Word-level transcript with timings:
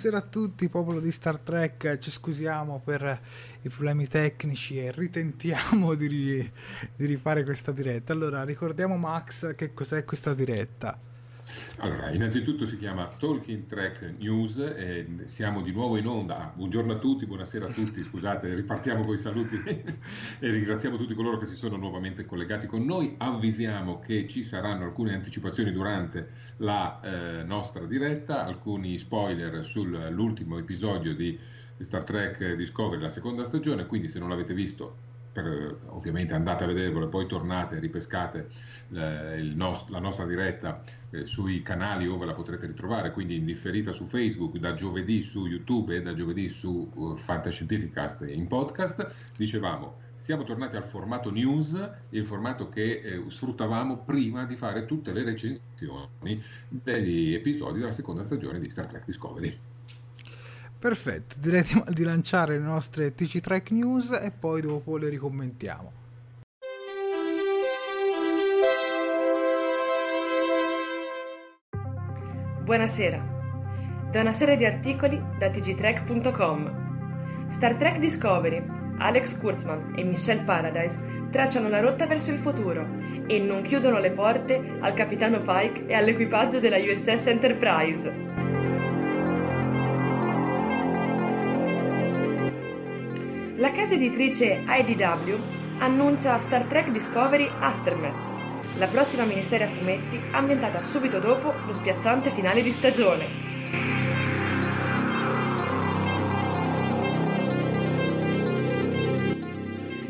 Buonasera 0.00 0.24
a 0.24 0.30
tutti, 0.30 0.68
popolo 0.68 1.00
di 1.00 1.10
Star 1.10 1.40
Trek. 1.40 1.98
Ci 1.98 2.12
scusiamo 2.12 2.80
per 2.84 3.20
i 3.62 3.68
problemi 3.68 4.06
tecnici 4.06 4.78
e 4.78 4.92
ritentiamo 4.92 5.94
di, 5.98 6.06
ri- 6.06 6.52
di 6.94 7.04
rifare 7.04 7.42
questa 7.42 7.72
diretta. 7.72 8.12
Allora, 8.12 8.44
ricordiamo 8.44 8.96
Max 8.96 9.56
che 9.56 9.74
cos'è 9.74 10.04
questa 10.04 10.34
diretta. 10.34 10.96
Allora, 11.78 12.10
innanzitutto 12.10 12.66
si 12.66 12.76
chiama 12.76 13.06
Talking 13.18 13.66
Track 13.66 14.14
News 14.18 14.58
e 14.58 15.06
siamo 15.26 15.62
di 15.62 15.72
nuovo 15.72 15.96
in 15.96 16.06
onda. 16.06 16.52
Buongiorno 16.54 16.94
a 16.94 16.98
tutti, 16.98 17.26
buonasera 17.26 17.66
a 17.66 17.70
tutti, 17.70 18.02
scusate, 18.02 18.54
ripartiamo 18.54 19.04
con 19.04 19.14
i 19.14 19.18
saluti 19.18 19.56
e 19.64 19.96
ringraziamo 20.40 20.96
tutti 20.96 21.14
coloro 21.14 21.38
che 21.38 21.46
si 21.46 21.54
sono 21.54 21.76
nuovamente 21.76 22.24
collegati 22.24 22.66
con 22.66 22.84
noi. 22.84 23.14
Avvisiamo 23.18 24.00
che 24.00 24.26
ci 24.28 24.42
saranno 24.42 24.84
alcune 24.84 25.14
anticipazioni 25.14 25.72
durante 25.72 26.30
la 26.58 27.00
eh, 27.00 27.42
nostra 27.44 27.86
diretta, 27.86 28.44
alcuni 28.44 28.98
spoiler 28.98 29.64
sull'ultimo 29.64 30.58
episodio 30.58 31.14
di 31.14 31.38
Star 31.80 32.02
Trek 32.02 32.54
Discovery, 32.54 33.00
la 33.00 33.10
seconda 33.10 33.44
stagione, 33.44 33.86
quindi 33.86 34.08
se 34.08 34.18
non 34.18 34.28
l'avete 34.28 34.52
visto 34.52 35.07
per, 35.32 35.78
ovviamente 35.86 36.34
andate 36.34 36.64
a 36.64 36.66
vedervelo 36.66 37.06
e 37.06 37.08
poi 37.08 37.26
tornate, 37.26 37.78
ripescate 37.78 38.48
eh, 38.92 39.42
nost- 39.54 39.88
la 39.90 39.98
nostra 39.98 40.26
diretta 40.26 40.82
eh, 41.10 41.26
sui 41.26 41.62
canali 41.62 42.06
dove 42.06 42.26
la 42.26 42.34
potrete 42.34 42.66
ritrovare, 42.66 43.12
quindi 43.12 43.36
in 43.36 43.44
differita 43.44 43.92
su 43.92 44.04
Facebook, 44.04 44.56
da 44.56 44.74
giovedì 44.74 45.22
su 45.22 45.46
YouTube 45.46 45.96
e 45.96 46.02
da 46.02 46.14
giovedì 46.14 46.48
su 46.48 46.90
uh, 46.92 47.16
Fantascientificast 47.16 48.26
in 48.28 48.46
podcast. 48.46 49.10
Dicevamo, 49.36 50.06
siamo 50.16 50.44
tornati 50.44 50.76
al 50.76 50.84
formato 50.84 51.30
news, 51.30 51.90
il 52.10 52.26
formato 52.26 52.68
che 52.68 53.00
eh, 53.00 53.22
sfruttavamo 53.28 53.98
prima 53.98 54.44
di 54.44 54.56
fare 54.56 54.84
tutte 54.84 55.12
le 55.12 55.22
recensioni 55.22 56.42
degli 56.68 57.34
episodi 57.34 57.78
della 57.78 57.92
seconda 57.92 58.22
stagione 58.22 58.58
di 58.58 58.68
Star 58.68 58.86
Trek 58.86 59.04
Discovery. 59.04 59.67
Perfetto, 60.78 61.34
direi 61.40 61.64
di, 61.88 62.04
lanciare 62.04 62.56
le 62.56 62.64
nostre 62.64 63.12
TC 63.12 63.40
Track 63.40 63.72
News 63.72 64.12
e 64.12 64.30
poi 64.30 64.60
dopo 64.60 64.96
le 64.96 65.08
ricommentiamo. 65.08 65.92
Buonasera. 72.62 73.36
Da 74.12 74.20
una 74.20 74.32
serie 74.32 74.56
di 74.56 74.64
articoli 74.64 75.20
da 75.36 75.50
tgtrack.com. 75.50 77.48
Star 77.50 77.74
Trek 77.74 77.98
Discovery, 77.98 78.64
Alex 78.98 79.36
Kurtzman 79.36 79.94
e 79.96 80.04
Michelle 80.04 80.42
Paradise 80.42 80.96
tracciano 81.32 81.68
la 81.68 81.80
rotta 81.80 82.06
verso 82.06 82.30
il 82.30 82.38
futuro 82.38 82.86
e 83.26 83.40
non 83.40 83.62
chiudono 83.62 83.98
le 83.98 84.12
porte 84.12 84.78
al 84.80 84.94
capitano 84.94 85.40
Pike 85.40 85.86
e 85.86 85.94
all'equipaggio 85.94 86.60
della 86.60 86.78
USS 86.78 87.26
Enterprise. 87.26 88.27
La 93.58 93.72
casa 93.72 93.94
editrice 93.94 94.62
IDW 94.68 95.34
annuncia 95.80 96.38
Star 96.38 96.62
Trek 96.66 96.90
Discovery 96.92 97.50
Aftermath, 97.58 98.14
la 98.76 98.86
prossima 98.86 99.24
miniserie 99.24 99.66
a 99.66 99.68
fumetti 99.70 100.16
ambientata 100.30 100.80
subito 100.80 101.18
dopo 101.18 101.52
lo 101.66 101.74
spiazzante 101.74 102.30
finale 102.30 102.62
di 102.62 102.70
stagione. 102.70 103.26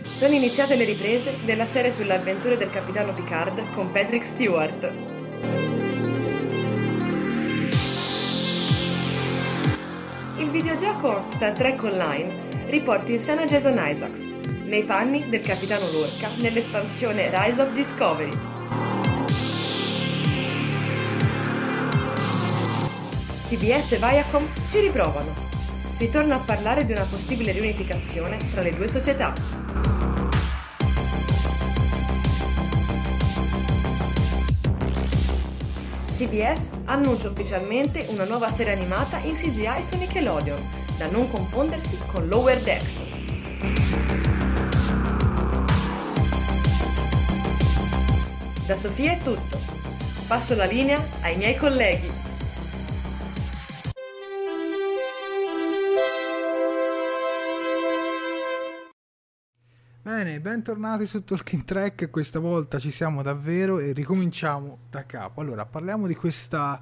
Sono 0.02 0.34
iniziate 0.34 0.76
le 0.76 0.84
riprese 0.84 1.36
della 1.46 1.64
serie 1.64 1.94
sulle 1.94 2.16
avventure 2.16 2.58
del 2.58 2.70
capitano 2.70 3.14
Picard 3.14 3.72
con 3.72 3.90
Patrick 3.90 4.26
Stewart. 4.26 4.92
Il 10.36 10.50
videogioco 10.50 11.24
Star 11.30 11.52
Trek 11.52 11.82
Online 11.82 12.47
riporta 12.68 13.10
in 13.10 13.20
scena 13.20 13.44
Jason 13.44 13.80
Isaacs, 13.82 14.20
nei 14.66 14.82
panni 14.82 15.26
del 15.28 15.40
capitano 15.40 15.90
Lorca 15.90 16.28
nell'espansione 16.38 17.30
Rise 17.30 17.62
of 17.62 17.72
Discovery. 17.72 18.30
CBS 23.48 23.92
e 23.92 23.96
Viacom 23.96 24.46
ci 24.70 24.80
riprovano. 24.80 25.32
Si 25.96 26.10
torna 26.10 26.34
a 26.36 26.38
parlare 26.40 26.84
di 26.84 26.92
una 26.92 27.06
possibile 27.06 27.52
riunificazione 27.52 28.36
tra 28.52 28.60
le 28.60 28.70
due 28.76 28.86
società. 28.86 29.32
CBS 36.16 36.68
annuncia 36.84 37.28
ufficialmente 37.28 38.04
una 38.10 38.24
nuova 38.24 38.52
serie 38.52 38.74
animata 38.74 39.18
in 39.18 39.34
CGI 39.34 39.84
su 39.88 39.96
Nickelodeon, 39.96 40.87
da 40.98 41.06
non 41.06 41.30
confondersi 41.30 41.96
con 42.06 42.26
Lower 42.26 42.60
Decks. 42.60 43.00
Da 48.66 48.76
Sofia 48.76 49.12
è 49.12 49.18
tutto. 49.22 49.58
Passo 50.26 50.56
la 50.56 50.64
linea 50.64 51.00
ai 51.20 51.36
miei 51.36 51.56
colleghi. 51.56 52.10
Bene, 60.02 60.40
bentornati 60.40 61.06
su 61.06 61.22
Talking 61.22 61.64
Track, 61.64 62.10
questa 62.10 62.40
volta 62.40 62.80
ci 62.80 62.90
siamo 62.90 63.22
davvero 63.22 63.78
e 63.78 63.92
ricominciamo 63.92 64.78
da 64.90 65.06
capo. 65.06 65.42
Allora, 65.42 65.64
parliamo 65.64 66.08
di 66.08 66.16
questa, 66.16 66.80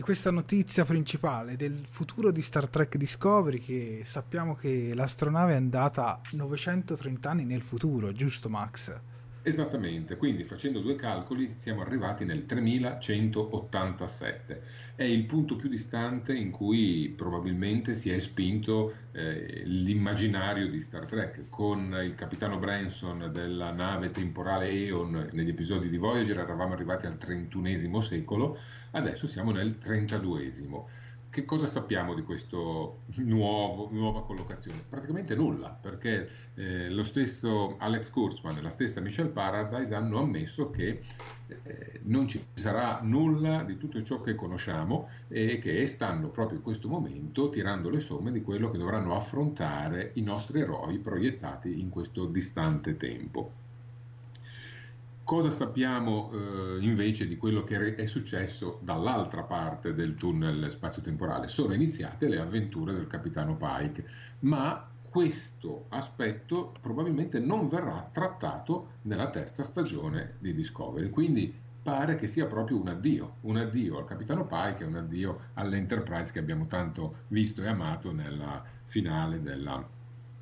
di 0.00 0.06
questa 0.06 0.30
notizia 0.30 0.86
principale, 0.86 1.56
del 1.56 1.84
futuro 1.86 2.30
di 2.30 2.40
Star 2.40 2.70
Trek 2.70 2.96
Discovery, 2.96 3.60
che 3.60 4.00
sappiamo 4.04 4.54
che 4.54 4.92
l'astronave 4.94 5.52
è 5.52 5.56
andata 5.56 6.22
930 6.30 7.28
anni 7.28 7.44
nel 7.44 7.60
futuro, 7.60 8.10
giusto 8.10 8.48
Max? 8.48 8.98
Esattamente, 9.42 10.16
quindi 10.16 10.44
facendo 10.44 10.80
due 10.80 10.96
calcoli 10.96 11.52
siamo 11.54 11.82
arrivati 11.82 12.24
nel 12.24 12.46
3187. 12.46 14.62
È 14.94 15.02
il 15.02 15.24
punto 15.24 15.56
più 15.56 15.68
distante 15.70 16.34
in 16.34 16.50
cui 16.50 17.10
probabilmente 17.16 17.94
si 17.94 18.10
è 18.10 18.20
spinto 18.20 18.92
eh, 19.12 19.62
l'immaginario 19.64 20.68
di 20.68 20.82
Star 20.82 21.06
Trek. 21.06 21.48
Con 21.48 21.98
il 22.02 22.14
capitano 22.14 22.58
Branson 22.58 23.30
della 23.32 23.70
nave 23.70 24.10
temporale 24.10 24.68
Eon 24.68 25.30
negli 25.32 25.48
episodi 25.48 25.88
di 25.88 25.96
Voyager 25.96 26.38
eravamo 26.38 26.74
arrivati 26.74 27.06
al 27.06 27.16
31 27.16 28.02
secolo, 28.02 28.58
adesso 28.92 29.26
siamo 29.26 29.50
nel 29.50 29.78
32 29.78 30.44
che 31.30 31.44
cosa 31.44 31.68
sappiamo 31.68 32.12
di 32.14 32.22
questa 32.22 32.56
nuova 32.56 34.24
collocazione? 34.24 34.82
Praticamente 34.88 35.36
nulla, 35.36 35.68
perché 35.68 36.28
eh, 36.54 36.90
lo 36.90 37.04
stesso 37.04 37.76
Alex 37.78 38.10
Kurtzman 38.10 38.56
e 38.56 38.60
la 38.60 38.70
stessa 38.70 39.00
Michelle 39.00 39.28
Paradise 39.28 39.94
hanno 39.94 40.18
ammesso 40.18 40.70
che 40.70 41.02
eh, 41.46 42.00
non 42.02 42.26
ci 42.26 42.44
sarà 42.54 42.98
nulla 43.02 43.62
di 43.62 43.78
tutto 43.78 44.02
ciò 44.02 44.20
che 44.20 44.34
conosciamo 44.34 45.08
e 45.28 45.60
che 45.60 45.86
stanno 45.86 46.30
proprio 46.30 46.58
in 46.58 46.64
questo 46.64 46.88
momento 46.88 47.48
tirando 47.48 47.90
le 47.90 48.00
somme 48.00 48.32
di 48.32 48.42
quello 48.42 48.68
che 48.68 48.78
dovranno 48.78 49.14
affrontare 49.14 50.10
i 50.14 50.22
nostri 50.22 50.60
eroi 50.60 50.98
proiettati 50.98 51.80
in 51.80 51.90
questo 51.90 52.24
distante 52.26 52.96
tempo. 52.96 53.52
Cosa 55.30 55.52
sappiamo 55.52 56.28
eh, 56.32 56.78
invece 56.80 57.24
di 57.24 57.36
quello 57.36 57.62
che 57.62 57.94
è 57.94 58.06
successo 58.06 58.80
dall'altra 58.82 59.44
parte 59.44 59.94
del 59.94 60.16
tunnel 60.16 60.68
spazio-temporale? 60.68 61.46
Sono 61.46 61.72
iniziate 61.72 62.26
le 62.26 62.40
avventure 62.40 62.92
del 62.92 63.06
capitano 63.06 63.56
Pike, 63.56 64.04
ma 64.40 64.90
questo 65.08 65.84
aspetto 65.90 66.72
probabilmente 66.80 67.38
non 67.38 67.68
verrà 67.68 68.10
trattato 68.12 68.94
nella 69.02 69.30
terza 69.30 69.62
stagione 69.62 70.34
di 70.40 70.52
Discovery, 70.52 71.10
quindi 71.10 71.54
pare 71.80 72.16
che 72.16 72.26
sia 72.26 72.46
proprio 72.46 72.80
un 72.80 72.88
addio, 72.88 73.34
un 73.42 73.56
addio 73.56 73.98
al 73.98 74.06
capitano 74.06 74.44
Pike 74.46 74.82
e 74.82 74.86
un 74.86 74.96
addio 74.96 75.38
all'Enterprise 75.54 76.32
che 76.32 76.40
abbiamo 76.40 76.66
tanto 76.66 77.18
visto 77.28 77.62
e 77.62 77.68
amato 77.68 78.10
nella 78.10 78.64
finale 78.86 79.40
della 79.40 79.88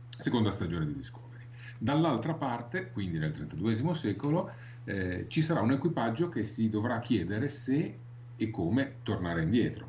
seconda 0.08 0.50
stagione 0.50 0.87
di 0.87 0.94
Discovery. 0.94 1.26
Dall'altra 1.76 2.32
parte, 2.32 2.90
quindi 2.90 3.19
nel 3.19 3.35
XXII 3.35 3.94
secolo, 3.94 4.50
eh, 4.88 5.26
ci 5.29 5.43
sarà 5.43 5.61
un 5.61 5.73
equipaggio 5.73 6.31
che 6.31 6.44
si 6.44 6.70
dovrà 6.70 6.99
chiedere 7.00 7.50
se 7.50 7.99
e 8.37 8.50
come 8.50 8.94
tornare 9.02 9.43
indietro. 9.43 9.87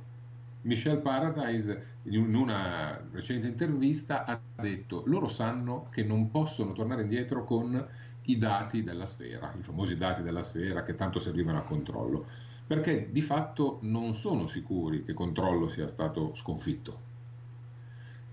Michel 0.63 0.97
Paradise 0.97 1.85
in 2.03 2.35
una 2.35 3.01
recente 3.13 3.47
intervista 3.47 4.25
ha 4.25 4.37
detto 4.61 5.03
loro 5.05 5.29
sanno 5.29 5.87
che 5.89 6.03
non 6.03 6.29
possono 6.29 6.73
tornare 6.73 7.03
indietro 7.03 7.45
con 7.45 7.87
i 8.23 8.37
dati 8.37 8.83
della 8.83 9.05
sfera, 9.05 9.53
i 9.57 9.63
famosi 9.63 9.95
dati 9.95 10.21
della 10.21 10.43
sfera 10.43 10.83
che 10.83 10.95
tanto 10.95 11.19
servivano 11.19 11.59
a 11.59 11.63
controllo, 11.63 12.25
perché 12.67 13.07
di 13.09 13.21
fatto 13.21 13.79
non 13.83 14.13
sono 14.13 14.47
sicuri 14.47 15.05
che 15.05 15.13
controllo 15.13 15.69
sia 15.69 15.87
stato 15.87 16.35
sconfitto 16.35 17.07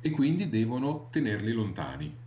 e 0.00 0.10
quindi 0.10 0.48
devono 0.48 1.06
tenerli 1.10 1.52
lontani 1.52 2.24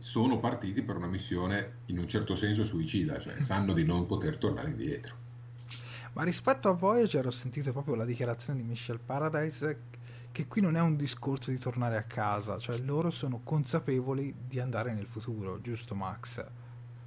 sono 0.00 0.40
partiti 0.40 0.82
per 0.82 0.96
una 0.96 1.06
missione 1.06 1.74
in 1.86 1.98
un 1.98 2.08
certo 2.08 2.34
senso 2.34 2.64
suicida, 2.64 3.20
cioè 3.20 3.38
sanno 3.40 3.72
di 3.72 3.84
non 3.84 4.06
poter 4.06 4.38
tornare 4.38 4.70
indietro. 4.70 5.14
Ma 6.14 6.24
rispetto 6.24 6.68
a 6.68 6.72
Voyager 6.72 7.26
ho 7.26 7.30
sentito 7.30 7.70
proprio 7.70 7.94
la 7.94 8.04
dichiarazione 8.04 8.60
di 8.60 8.66
Michelle 8.66 8.98
Paradise 8.98 9.82
che 10.32 10.46
qui 10.46 10.60
non 10.60 10.76
è 10.76 10.80
un 10.80 10.96
discorso 10.96 11.50
di 11.50 11.58
tornare 11.58 11.96
a 11.96 12.02
casa, 12.02 12.58
cioè 12.58 12.78
loro 12.78 13.10
sono 13.10 13.40
consapevoli 13.42 14.34
di 14.46 14.58
andare 14.58 14.92
nel 14.92 15.06
futuro, 15.06 15.60
giusto 15.60 15.94
Max? 15.94 16.44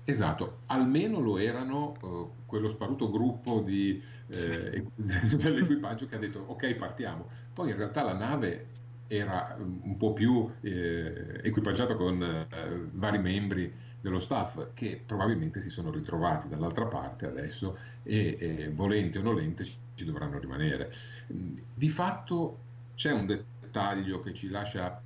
Esatto, 0.05 0.59
almeno 0.65 1.19
lo 1.19 1.37
erano 1.37 1.93
uh, 2.01 2.31
quello 2.45 2.67
sparuto 2.67 3.09
gruppo 3.09 3.61
di, 3.61 4.01
eh, 4.27 4.35
sì. 4.35 4.83
dell'equipaggio 5.37 6.07
che 6.07 6.15
ha 6.15 6.19
detto 6.19 6.43
ok 6.45 6.73
partiamo. 6.73 7.29
Poi 7.53 7.69
in 7.69 7.77
realtà 7.77 8.03
la 8.03 8.13
nave 8.13 8.67
era 9.15 9.55
un 9.59 9.95
po' 9.97 10.13
più 10.13 10.51
eh, 10.61 11.41
equipaggiato 11.43 11.95
con 11.95 12.21
eh, 12.21 12.89
vari 12.93 13.19
membri 13.19 13.71
dello 14.01 14.19
staff 14.19 14.73
che 14.73 15.01
probabilmente 15.05 15.61
si 15.61 15.69
sono 15.69 15.91
ritrovati 15.91 16.49
dall'altra 16.49 16.85
parte 16.85 17.25
adesso 17.25 17.77
e, 18.03 18.37
e 18.39 18.69
volente 18.69 19.19
o 19.19 19.21
nolente 19.21 19.65
ci 19.65 20.03
dovranno 20.03 20.39
rimanere. 20.39 20.91
Di 21.27 21.89
fatto 21.89 22.57
c'è 22.95 23.11
un 23.11 23.25
dettaglio 23.25 24.21
che 24.21 24.33
ci 24.33 24.49
lascia 24.49 25.01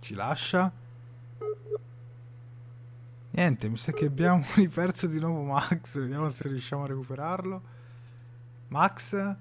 ci 0.00 0.14
lascia 0.14 0.72
niente 3.30 3.68
mi 3.68 3.76
sa 3.76 3.92
che 3.92 4.06
abbiamo 4.06 4.42
riperso 4.56 5.06
di 5.06 5.18
nuovo 5.18 5.42
Max 5.42 5.98
vediamo 5.98 6.30
se 6.30 6.48
riusciamo 6.48 6.84
a 6.84 6.86
recuperarlo 6.86 7.76
Max? 8.68 9.36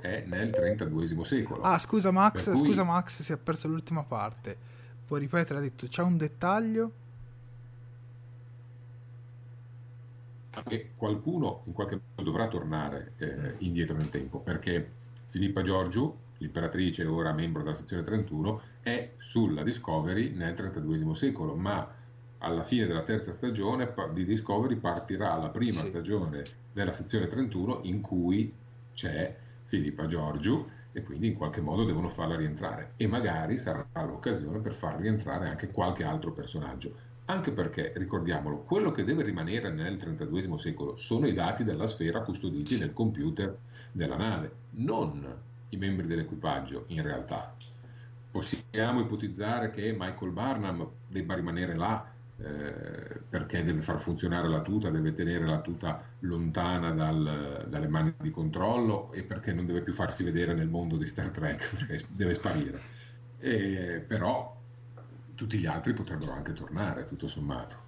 È 0.00 0.24
nel 0.26 0.50
32 0.50 1.24
secolo. 1.24 1.62
Ah, 1.62 1.78
scusa 1.78 2.10
Max, 2.10 2.50
cui... 2.50 2.56
scusa 2.56 2.82
Max, 2.82 3.22
si 3.22 3.32
è 3.32 3.36
perso 3.36 3.68
l'ultima 3.68 4.02
parte. 4.02 4.56
Puoi 5.06 5.20
ripetere, 5.20 5.58
ha 5.58 5.62
detto, 5.62 5.86
c'è 5.86 6.02
un 6.02 6.16
dettaglio? 6.16 6.92
Che 10.66 10.90
qualcuno 10.96 11.62
in 11.66 11.72
qualche 11.72 12.00
modo 12.14 12.30
dovrà 12.30 12.48
tornare 12.48 13.12
eh, 13.16 13.54
indietro 13.58 13.96
nel 13.96 14.10
tempo, 14.10 14.40
perché 14.40 14.90
Filippa 15.28 15.62
Giorgiu, 15.62 16.14
l'imperatrice 16.38 17.04
ora 17.04 17.32
membro 17.32 17.62
della 17.62 17.74
sezione 17.74 18.02
31, 18.02 18.60
è 18.80 19.12
sulla 19.18 19.62
Discovery 19.62 20.34
nel 20.34 20.54
32 20.54 21.14
secolo, 21.14 21.54
ma 21.54 21.88
alla 22.38 22.62
fine 22.62 22.86
della 22.86 23.02
terza 23.02 23.32
stagione 23.32 23.92
di 24.12 24.24
Discovery 24.24 24.76
partirà 24.76 25.36
la 25.36 25.48
prima 25.48 25.80
sì. 25.80 25.86
stagione 25.86 26.44
della 26.72 26.92
sezione 26.92 27.26
31 27.26 27.80
in 27.82 28.00
cui 28.00 28.52
c'è 28.94 29.36
Filippa 29.64 30.06
Giorgiu 30.06 30.66
e 30.92 31.02
quindi 31.02 31.28
in 31.28 31.34
qualche 31.34 31.60
modo 31.60 31.84
devono 31.84 32.08
farla 32.08 32.36
rientrare 32.36 32.92
e 32.96 33.06
magari 33.06 33.58
sarà 33.58 33.86
l'occasione 33.94 34.58
per 34.58 34.74
far 34.74 34.98
rientrare 34.98 35.48
anche 35.48 35.70
qualche 35.70 36.04
altro 36.04 36.32
personaggio. 36.32 37.06
Anche 37.26 37.52
perché, 37.52 37.92
ricordiamolo, 37.96 38.62
quello 38.62 38.90
che 38.90 39.04
deve 39.04 39.22
rimanere 39.22 39.70
nel 39.70 39.98
XXII 39.98 40.58
secolo 40.58 40.96
sono 40.96 41.26
i 41.26 41.34
dati 41.34 41.62
della 41.62 41.86
sfera 41.86 42.22
custoditi 42.22 42.78
nel 42.78 42.94
computer 42.94 43.54
della 43.92 44.16
nave, 44.16 44.50
non 44.70 45.36
i 45.70 45.76
membri 45.76 46.06
dell'equipaggio 46.06 46.84
in 46.86 47.02
realtà. 47.02 47.54
Possiamo 48.30 49.00
ipotizzare 49.00 49.70
che 49.70 49.94
Michael 49.96 50.30
Barnum 50.30 50.88
debba 51.06 51.34
rimanere 51.34 51.76
là 51.76 52.10
eh, 52.40 53.20
perché 53.28 53.64
deve 53.64 53.80
far 53.80 54.00
funzionare 54.00 54.48
la 54.48 54.60
tuta, 54.60 54.90
deve 54.90 55.12
tenere 55.12 55.44
la 55.44 55.60
tuta 55.60 56.00
lontana 56.20 56.92
dal, 56.92 57.66
dalle 57.68 57.88
mani 57.88 58.14
di 58.20 58.30
controllo 58.30 59.12
e 59.12 59.22
perché 59.24 59.52
non 59.52 59.66
deve 59.66 59.82
più 59.82 59.92
farsi 59.92 60.22
vedere 60.22 60.54
nel 60.54 60.68
mondo 60.68 60.96
di 60.96 61.06
Star 61.06 61.30
Trek, 61.30 62.06
deve 62.08 62.34
sparire. 62.34 62.80
E, 63.40 64.04
però 64.06 64.56
tutti 65.34 65.58
gli 65.58 65.66
altri 65.66 65.92
potrebbero 65.94 66.32
anche 66.32 66.52
tornare, 66.52 67.08
tutto 67.08 67.28
sommato. 67.28 67.86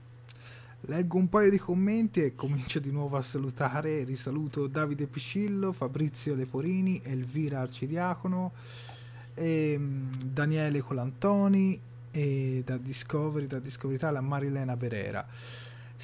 Leggo 0.85 1.19
un 1.19 1.29
paio 1.29 1.51
di 1.51 1.59
commenti 1.59 2.23
e 2.25 2.35
comincio 2.35 2.81
di 2.81 2.91
nuovo 2.91 3.17
a 3.17 3.23
salutare. 3.23 4.03
Risaluto 4.03 4.67
Davide 4.67 5.07
Piscillo, 5.07 5.73
Fabrizio 5.73 6.35
Leporini, 6.35 7.03
Elvira 7.05 7.61
Arcidiacono, 7.61 8.53
ehm, 9.35 10.11
Daniele 10.25 10.81
Colantoni, 10.81 11.79
e 12.11 12.63
da 12.65 12.77
Discovery, 12.77 13.47
da 13.47 13.59
Discovery 13.59 13.97
Italia 13.97 14.21
Marilena 14.21 14.77
Berera. 14.77 15.27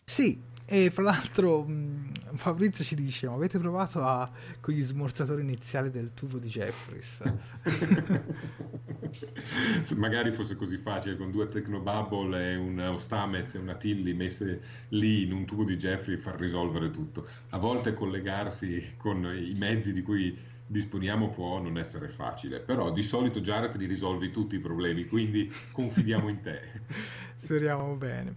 Sì, 0.04 0.40
e 0.68 0.90
fra 0.90 1.04
l'altro 1.04 1.62
mh, 1.62 2.34
Fabrizio 2.34 2.84
ci 2.84 2.96
dice: 2.96 3.28
Ma 3.28 3.34
avete 3.34 3.58
provato 3.58 4.02
a, 4.02 4.28
con 4.60 4.74
gli 4.74 4.82
smorzatori 4.82 5.42
iniziali 5.42 5.90
del 5.90 6.10
tubo 6.12 6.38
di 6.38 6.48
Jeffries? 6.48 7.22
Magari 9.96 10.32
fosse 10.32 10.56
così 10.56 10.76
facile 10.78 11.16
con 11.16 11.30
due 11.30 11.48
Technobubble 11.48 12.52
e 12.52 12.56
un 12.56 12.80
Ostamez 12.80 13.54
e 13.54 13.58
una 13.58 13.76
Tilly 13.76 14.12
messe 14.12 14.60
lì 14.88 15.22
in 15.22 15.32
un 15.32 15.44
tubo 15.44 15.62
di 15.62 15.76
Jeffrey 15.76 16.16
far 16.16 16.36
risolvere 16.36 16.90
tutto. 16.90 17.28
A 17.50 17.58
volte 17.58 17.94
collegarsi 17.94 18.94
con 18.96 19.24
i 19.24 19.54
mezzi 19.54 19.92
di 19.92 20.02
cui 20.02 20.36
disponiamo 20.66 21.30
può 21.30 21.60
non 21.60 21.78
essere 21.78 22.08
facile, 22.08 22.60
però 22.60 22.90
di 22.90 23.02
solito 23.02 23.40
Jared 23.40 23.76
li 23.76 23.86
risolvi 23.86 24.30
tutti 24.30 24.56
i 24.56 24.60
problemi, 24.60 25.06
quindi 25.06 25.52
confidiamo 25.70 26.28
in 26.28 26.40
te. 26.40 26.60
Speriamo 27.36 27.94
bene. 27.94 28.34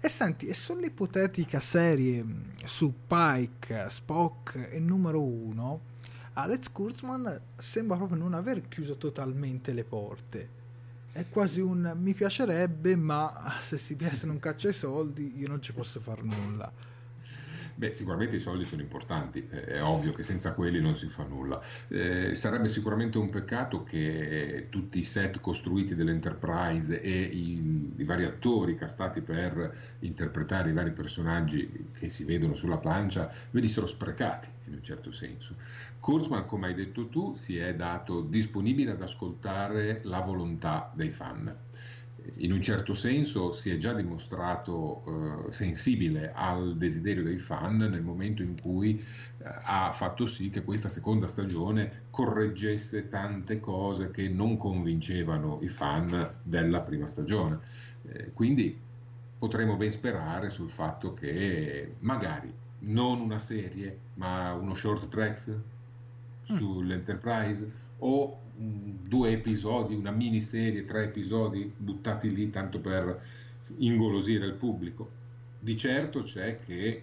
E 0.00 0.08
senti, 0.08 0.48
e 0.48 0.54
sull'ipotetica 0.54 1.60
serie 1.60 2.24
su 2.64 2.92
Pike, 3.06 3.86
Spock 3.88 4.68
e 4.70 4.78
numero 4.80 5.22
1, 5.22 5.80
Alex 6.34 6.70
Kurtzman 6.72 7.40
sembra 7.56 7.96
proprio 7.96 8.18
non 8.18 8.34
aver 8.34 8.66
chiuso 8.68 8.96
totalmente 8.96 9.72
le 9.72 9.84
porte. 9.84 10.60
È 11.12 11.26
quasi 11.28 11.60
un 11.60 11.94
mi 12.00 12.14
piacerebbe, 12.14 12.96
ma 12.96 13.58
se 13.60 13.78
si 13.78 13.94
piace 13.94 14.26
non 14.26 14.38
caccia 14.38 14.70
i 14.70 14.72
soldi, 14.72 15.38
io 15.38 15.46
non 15.46 15.62
ci 15.62 15.72
posso 15.72 16.00
fare 16.00 16.22
nulla. 16.22 16.72
Beh, 17.74 17.92
sicuramente 17.92 18.36
i 18.36 18.40
soldi 18.40 18.64
sono 18.64 18.82
importanti, 18.82 19.46
è 19.48 19.82
ovvio 19.82 20.12
che 20.12 20.22
senza 20.22 20.52
quelli 20.52 20.80
non 20.80 20.94
si 20.94 21.08
fa 21.08 21.24
nulla. 21.24 21.60
Eh, 21.88 22.34
sarebbe 22.34 22.68
sicuramente 22.68 23.18
un 23.18 23.30
peccato 23.30 23.82
che 23.82 24.66
tutti 24.68 24.98
i 24.98 25.04
set 25.04 25.40
costruiti 25.40 25.94
dell'Enterprise 25.94 27.00
e 27.00 27.22
i, 27.22 27.92
i, 27.96 28.04
vari 28.04 28.24
attori 28.24 28.76
castati 28.76 29.20
per 29.20 29.96
interpretare 30.00 30.70
i 30.70 30.72
vari 30.72 30.92
personaggi 30.92 31.88
che 31.98 32.10
si 32.10 32.24
vedono 32.24 32.54
sulla 32.54 32.76
plancia 32.76 33.32
venissero 33.50 33.86
sprecati 33.86 34.48
in 34.66 34.74
un 34.74 34.82
certo 34.82 35.10
senso. 35.10 35.54
Kurzman, 35.98 36.46
come 36.46 36.66
hai 36.66 36.74
detto 36.74 37.08
tu, 37.08 37.34
si 37.34 37.56
è 37.56 37.74
dato 37.74 38.20
disponibile 38.20 38.92
ad 38.92 39.02
ascoltare 39.02 40.00
la 40.04 40.20
volontà 40.20 40.90
dei 40.94 41.10
fan 41.10 41.61
in 42.36 42.52
un 42.52 42.62
certo 42.62 42.94
senso 42.94 43.52
si 43.52 43.70
è 43.70 43.76
già 43.76 43.92
dimostrato 43.92 45.46
eh, 45.48 45.52
sensibile 45.52 46.32
al 46.32 46.76
desiderio 46.76 47.22
dei 47.22 47.38
fan 47.38 47.76
nel 47.76 48.02
momento 48.02 48.42
in 48.42 48.60
cui 48.60 48.98
eh, 48.98 49.44
ha 49.44 49.92
fatto 49.92 50.26
sì 50.26 50.50
che 50.50 50.62
questa 50.62 50.88
seconda 50.88 51.26
stagione 51.26 52.04
correggesse 52.10 53.08
tante 53.08 53.60
cose 53.60 54.10
che 54.10 54.28
non 54.28 54.56
convincevano 54.56 55.58
i 55.62 55.68
fan 55.68 56.34
della 56.42 56.80
prima 56.80 57.06
stagione. 57.06 57.58
Eh, 58.04 58.32
quindi 58.32 58.76
potremo 59.38 59.76
ben 59.76 59.90
sperare 59.90 60.50
sul 60.50 60.70
fatto 60.70 61.14
che 61.14 61.94
magari 62.00 62.52
non 62.80 63.20
una 63.20 63.38
serie, 63.38 63.98
ma 64.14 64.52
uno 64.54 64.74
short 64.74 65.08
tracks 65.08 65.48
mm. 66.50 66.56
sull'Enterprise 66.56 67.81
o 68.04 68.40
due 68.54 69.32
episodi, 69.32 69.94
una 69.94 70.10
miniserie, 70.10 70.84
tre 70.84 71.04
episodi 71.04 71.72
buttati 71.76 72.32
lì 72.32 72.50
tanto 72.50 72.80
per 72.80 73.20
ingolosire 73.76 74.46
il 74.46 74.54
pubblico. 74.54 75.20
Di 75.58 75.76
certo 75.76 76.22
c'è 76.22 76.58
che 76.64 77.02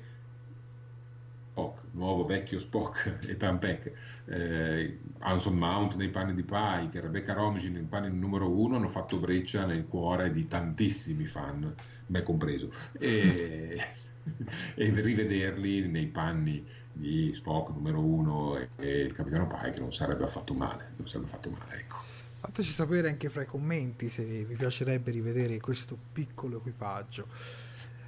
Spock, 1.59 1.81
nuovo 1.91 2.25
vecchio 2.25 2.59
Spock 2.59 3.19
e 3.27 3.35
Peck, 3.35 3.91
eh, 4.25 4.97
Anson 5.19 5.57
Mount 5.57 5.95
nei 5.95 6.09
panni 6.09 6.33
di 6.33 6.43
Pike, 6.43 7.01
Rebecca 7.01 7.33
Romijn 7.33 7.73
nei 7.73 7.83
panni 7.83 8.15
numero 8.15 8.49
uno 8.49 8.77
hanno 8.77 8.87
fatto 8.87 9.17
breccia 9.17 9.65
nel 9.65 9.85
cuore 9.87 10.31
di 10.31 10.47
tantissimi 10.47 11.25
fan, 11.25 11.73
me 12.07 12.23
compreso, 12.23 12.71
e, 12.97 13.77
e 14.75 15.01
rivederli 15.01 15.87
nei 15.87 16.07
panni 16.07 16.65
di 16.91 17.33
Spock 17.33 17.69
numero 17.73 17.99
uno 17.99 18.57
e, 18.57 18.69
e 18.77 19.01
il 19.01 19.13
capitano 19.13 19.47
Pike 19.47 19.79
non 19.79 19.93
sarebbe 19.93 20.23
affatto 20.23 20.53
male, 20.53 20.93
non 20.97 21.07
sarebbe 21.07 21.27
affatto 21.27 21.49
male, 21.49 21.79
ecco. 21.79 21.95
Fateci 22.39 22.71
sapere 22.71 23.09
anche 23.09 23.29
fra 23.29 23.41
i 23.41 23.45
commenti 23.45 24.07
se 24.07 24.23
vi 24.23 24.55
piacerebbe 24.55 25.11
rivedere 25.11 25.59
questo 25.59 25.97
piccolo 26.13 26.57
equipaggio. 26.57 27.27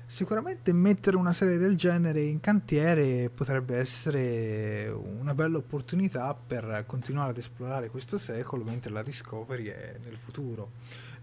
Sicuramente 0.06 0.74
mettere 0.74 1.16
una 1.16 1.32
serie 1.32 1.58
del 1.58 1.78
genere 1.78 2.22
in 2.22 2.42
cantiere 2.42 3.30
potrebbe 3.30 3.78
essere 3.78 4.90
una 4.90 5.34
bella 5.34 5.58
opportunità 5.58 6.34
per 6.34 6.84
continuare 6.86 7.32
ad 7.32 7.38
esplorare 7.38 7.90
questo 7.90 8.18
secolo 8.18 8.66
mentre 8.66 8.92
la 8.92 9.04
Discovery 9.04 9.68
è 9.68 9.96
nel 10.04 10.18
futuro. 10.18 10.72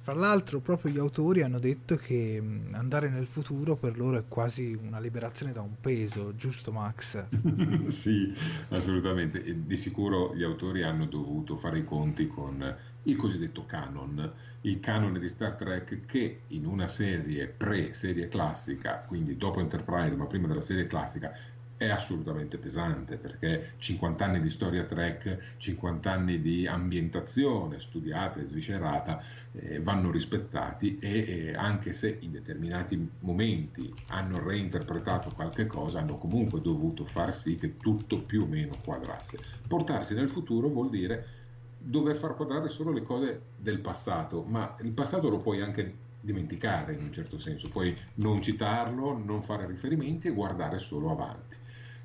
Fra 0.08 0.16
l'altro, 0.16 0.60
proprio 0.60 0.90
gli 0.90 0.96
autori 0.96 1.42
hanno 1.42 1.58
detto 1.58 1.94
che 1.96 2.42
andare 2.70 3.10
nel 3.10 3.26
futuro 3.26 3.76
per 3.76 3.98
loro 3.98 4.16
è 4.16 4.24
quasi 4.26 4.72
una 4.72 4.98
liberazione 4.98 5.52
da 5.52 5.60
un 5.60 5.78
peso, 5.78 6.34
giusto 6.34 6.72
Max? 6.72 7.26
sì, 7.88 8.32
assolutamente. 8.70 9.44
E 9.44 9.66
di 9.66 9.76
sicuro 9.76 10.34
gli 10.34 10.42
autori 10.42 10.82
hanno 10.82 11.04
dovuto 11.04 11.58
fare 11.58 11.80
i 11.80 11.84
conti 11.84 12.26
con 12.26 12.74
il 13.02 13.16
cosiddetto 13.16 13.66
canon, 13.66 14.32
il 14.62 14.80
canone 14.80 15.18
di 15.18 15.28
Star 15.28 15.56
Trek 15.56 16.06
che 16.06 16.40
in 16.46 16.64
una 16.64 16.88
serie 16.88 17.46
pre-serie 17.46 18.28
classica, 18.28 19.04
quindi 19.06 19.36
dopo 19.36 19.60
Enterprise 19.60 20.16
ma 20.16 20.24
prima 20.24 20.46
della 20.46 20.62
serie 20.62 20.86
classica, 20.86 21.34
è 21.78 21.88
assolutamente 21.88 22.58
pesante 22.58 23.16
perché 23.16 23.74
50 23.78 24.24
anni 24.24 24.40
di 24.40 24.50
storia 24.50 24.84
Trek, 24.84 25.54
50 25.56 26.10
anni 26.10 26.42
di 26.42 26.66
ambientazione 26.66 27.78
studiata 27.78 28.40
e 28.40 28.46
sviscerata 28.46 29.22
eh, 29.52 29.80
vanno 29.80 30.10
rispettati 30.10 30.98
e 30.98 31.18
eh, 31.18 31.54
anche 31.54 31.92
se 31.92 32.18
in 32.20 32.32
determinati 32.32 33.08
momenti 33.20 33.94
hanno 34.08 34.42
reinterpretato 34.42 35.30
qualche 35.30 35.66
cosa, 35.66 36.00
hanno 36.00 36.18
comunque 36.18 36.60
dovuto 36.60 37.04
far 37.04 37.32
sì 37.32 37.54
che 37.54 37.76
tutto 37.76 38.22
più 38.22 38.42
o 38.42 38.46
meno 38.46 38.74
quadrasse. 38.84 39.38
Portarsi 39.66 40.14
nel 40.14 40.28
futuro 40.28 40.68
vuol 40.68 40.90
dire 40.90 41.36
dover 41.78 42.16
far 42.16 42.34
quadrare 42.34 42.68
solo 42.68 42.90
le 42.90 43.02
cose 43.02 43.40
del 43.56 43.78
passato, 43.78 44.42
ma 44.42 44.76
il 44.82 44.90
passato 44.90 45.28
lo 45.28 45.38
puoi 45.38 45.60
anche 45.60 46.06
dimenticare 46.20 46.94
in 46.94 47.02
un 47.02 47.12
certo 47.12 47.38
senso, 47.38 47.68
puoi 47.68 47.96
non 48.14 48.42
citarlo, 48.42 49.16
non 49.16 49.42
fare 49.42 49.66
riferimenti 49.66 50.26
e 50.26 50.32
guardare 50.32 50.80
solo 50.80 51.12
avanti. 51.12 51.56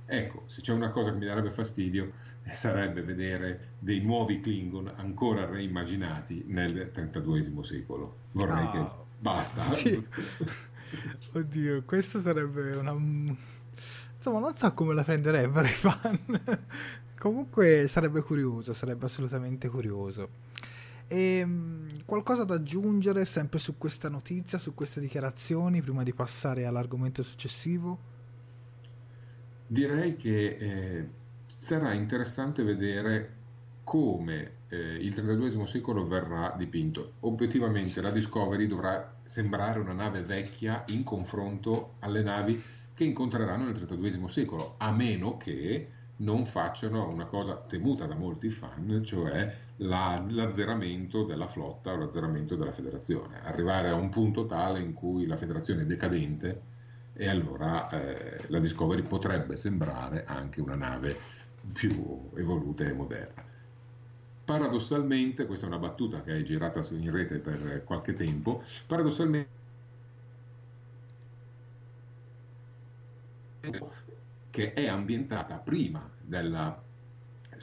Ecco, 0.05 0.43
se 0.47 0.61
c'è 0.61 0.73
una 0.73 0.89
cosa 0.89 1.11
che 1.11 1.17
mi 1.17 1.25
darebbe 1.25 1.51
fastidio 1.51 2.11
eh, 2.43 2.53
sarebbe 2.55 3.01
vedere 3.01 3.71
dei 3.79 4.01
nuovi 4.01 4.39
Klingon 4.39 4.91
ancora 4.95 5.45
reimmaginati 5.45 6.43
nel 6.47 6.91
XXXI 6.93 7.63
secolo. 7.63 8.15
Vorrei 8.31 8.65
oh. 8.65 8.71
che 8.71 8.77
ah, 8.77 8.95
basta. 9.19 9.73
Sì. 9.73 10.05
Oddio, 11.31 11.83
questo 11.85 12.19
sarebbe 12.19 12.75
una... 12.75 12.91
Insomma, 12.91 14.39
non 14.39 14.55
so 14.55 14.71
come 14.73 14.93
la 14.93 15.03
prenderebbero 15.03 15.65
i 15.65 15.71
fan. 15.71 16.19
Comunque 17.17 17.87
sarebbe 17.87 18.21
curioso, 18.21 18.73
sarebbe 18.73 19.05
assolutamente 19.05 19.69
curioso. 19.69 20.29
E, 21.07 21.37
ehm, 21.37 22.05
qualcosa 22.05 22.43
da 22.43 22.55
aggiungere 22.55 23.25
sempre 23.25 23.59
su 23.59 23.77
questa 23.77 24.09
notizia, 24.09 24.57
su 24.59 24.73
queste 24.73 24.99
dichiarazioni, 24.99 25.81
prima 25.81 26.03
di 26.03 26.13
passare 26.13 26.65
all'argomento 26.65 27.23
successivo? 27.23 28.11
Direi 29.73 30.15
che 30.17 30.55
eh, 30.59 31.09
sarà 31.57 31.93
interessante 31.93 32.61
vedere 32.61 33.37
come 33.83 34.57
eh, 34.67 34.77
il 34.77 35.15
XXXI 35.15 35.65
secolo 35.65 36.05
verrà 36.05 36.53
dipinto. 36.55 37.13
Obiettivamente 37.21 37.99
la 37.99 38.11
Discovery 38.11 38.67
dovrà 38.67 39.15
sembrare 39.23 39.79
una 39.79 39.93
nave 39.93 40.21
vecchia 40.21 40.83
in 40.89 41.03
confronto 41.03 41.95
alle 42.01 42.21
navi 42.21 42.61
che 42.93 43.03
incontreranno 43.03 43.65
nel 43.65 43.73
XXXI 43.73 44.27
secolo, 44.27 44.75
a 44.77 44.91
meno 44.91 45.37
che 45.37 45.87
non 46.17 46.45
facciano 46.45 47.09
una 47.09 47.25
cosa 47.25 47.55
temuta 47.55 48.05
da 48.05 48.13
molti 48.13 48.51
fan, 48.51 49.01
cioè 49.03 49.55
la, 49.77 50.23
l'azzeramento 50.29 51.23
della 51.23 51.47
flotta 51.47 51.93
o 51.93 51.97
l'azzeramento 51.97 52.55
della 52.55 52.73
federazione, 52.73 53.41
arrivare 53.41 53.89
a 53.89 53.95
un 53.95 54.09
punto 54.09 54.45
tale 54.45 54.79
in 54.81 54.93
cui 54.93 55.25
la 55.25 55.35
federazione 55.35 55.81
è 55.81 55.85
decadente 55.85 56.72
e 57.13 57.29
allora 57.29 57.89
eh, 57.89 58.45
la 58.47 58.59
Discovery 58.59 59.03
potrebbe 59.03 59.55
sembrare 59.55 60.25
anche 60.25 60.61
una 60.61 60.75
nave 60.75 61.17
più 61.71 62.29
evoluta 62.35 62.83
e 62.83 62.93
moderna. 62.93 63.43
Paradossalmente, 64.45 65.45
questa 65.45 65.65
è 65.65 65.69
una 65.69 65.77
battuta 65.77 66.21
che 66.21 66.37
è 66.37 66.43
girata 66.43 66.81
in 66.91 67.11
rete 67.11 67.37
per 67.37 67.83
qualche 67.85 68.13
tempo, 68.13 68.63
paradossalmente 68.85 69.61
che 74.49 74.73
è 74.73 74.87
ambientata 74.87 75.55
prima 75.55 76.07
della 76.19 76.81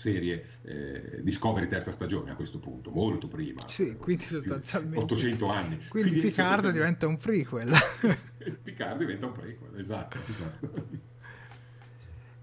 serie 0.01 0.59
eh, 0.63 1.21
Discovery 1.23 1.69
terza 1.69 1.93
stagione 1.93 2.31
a 2.31 2.35
questo 2.35 2.59
punto, 2.59 2.91
molto 2.91 3.29
prima. 3.29 3.63
Sì, 3.69 3.97
quindi 3.97 4.25
sostanzialmente 4.25 4.99
800 4.99 5.49
anni. 5.49 5.77
Quindi, 5.89 6.11
quindi 6.11 6.21
Picard 6.21 6.71
diventa 6.71 7.07
un 7.07 7.19
prequel. 7.19 7.71
Picard 8.63 8.99
diventa 8.99 9.27
un 9.27 9.33
prequel, 9.33 9.79
esatto, 9.79 10.19
esatto. 10.27 10.87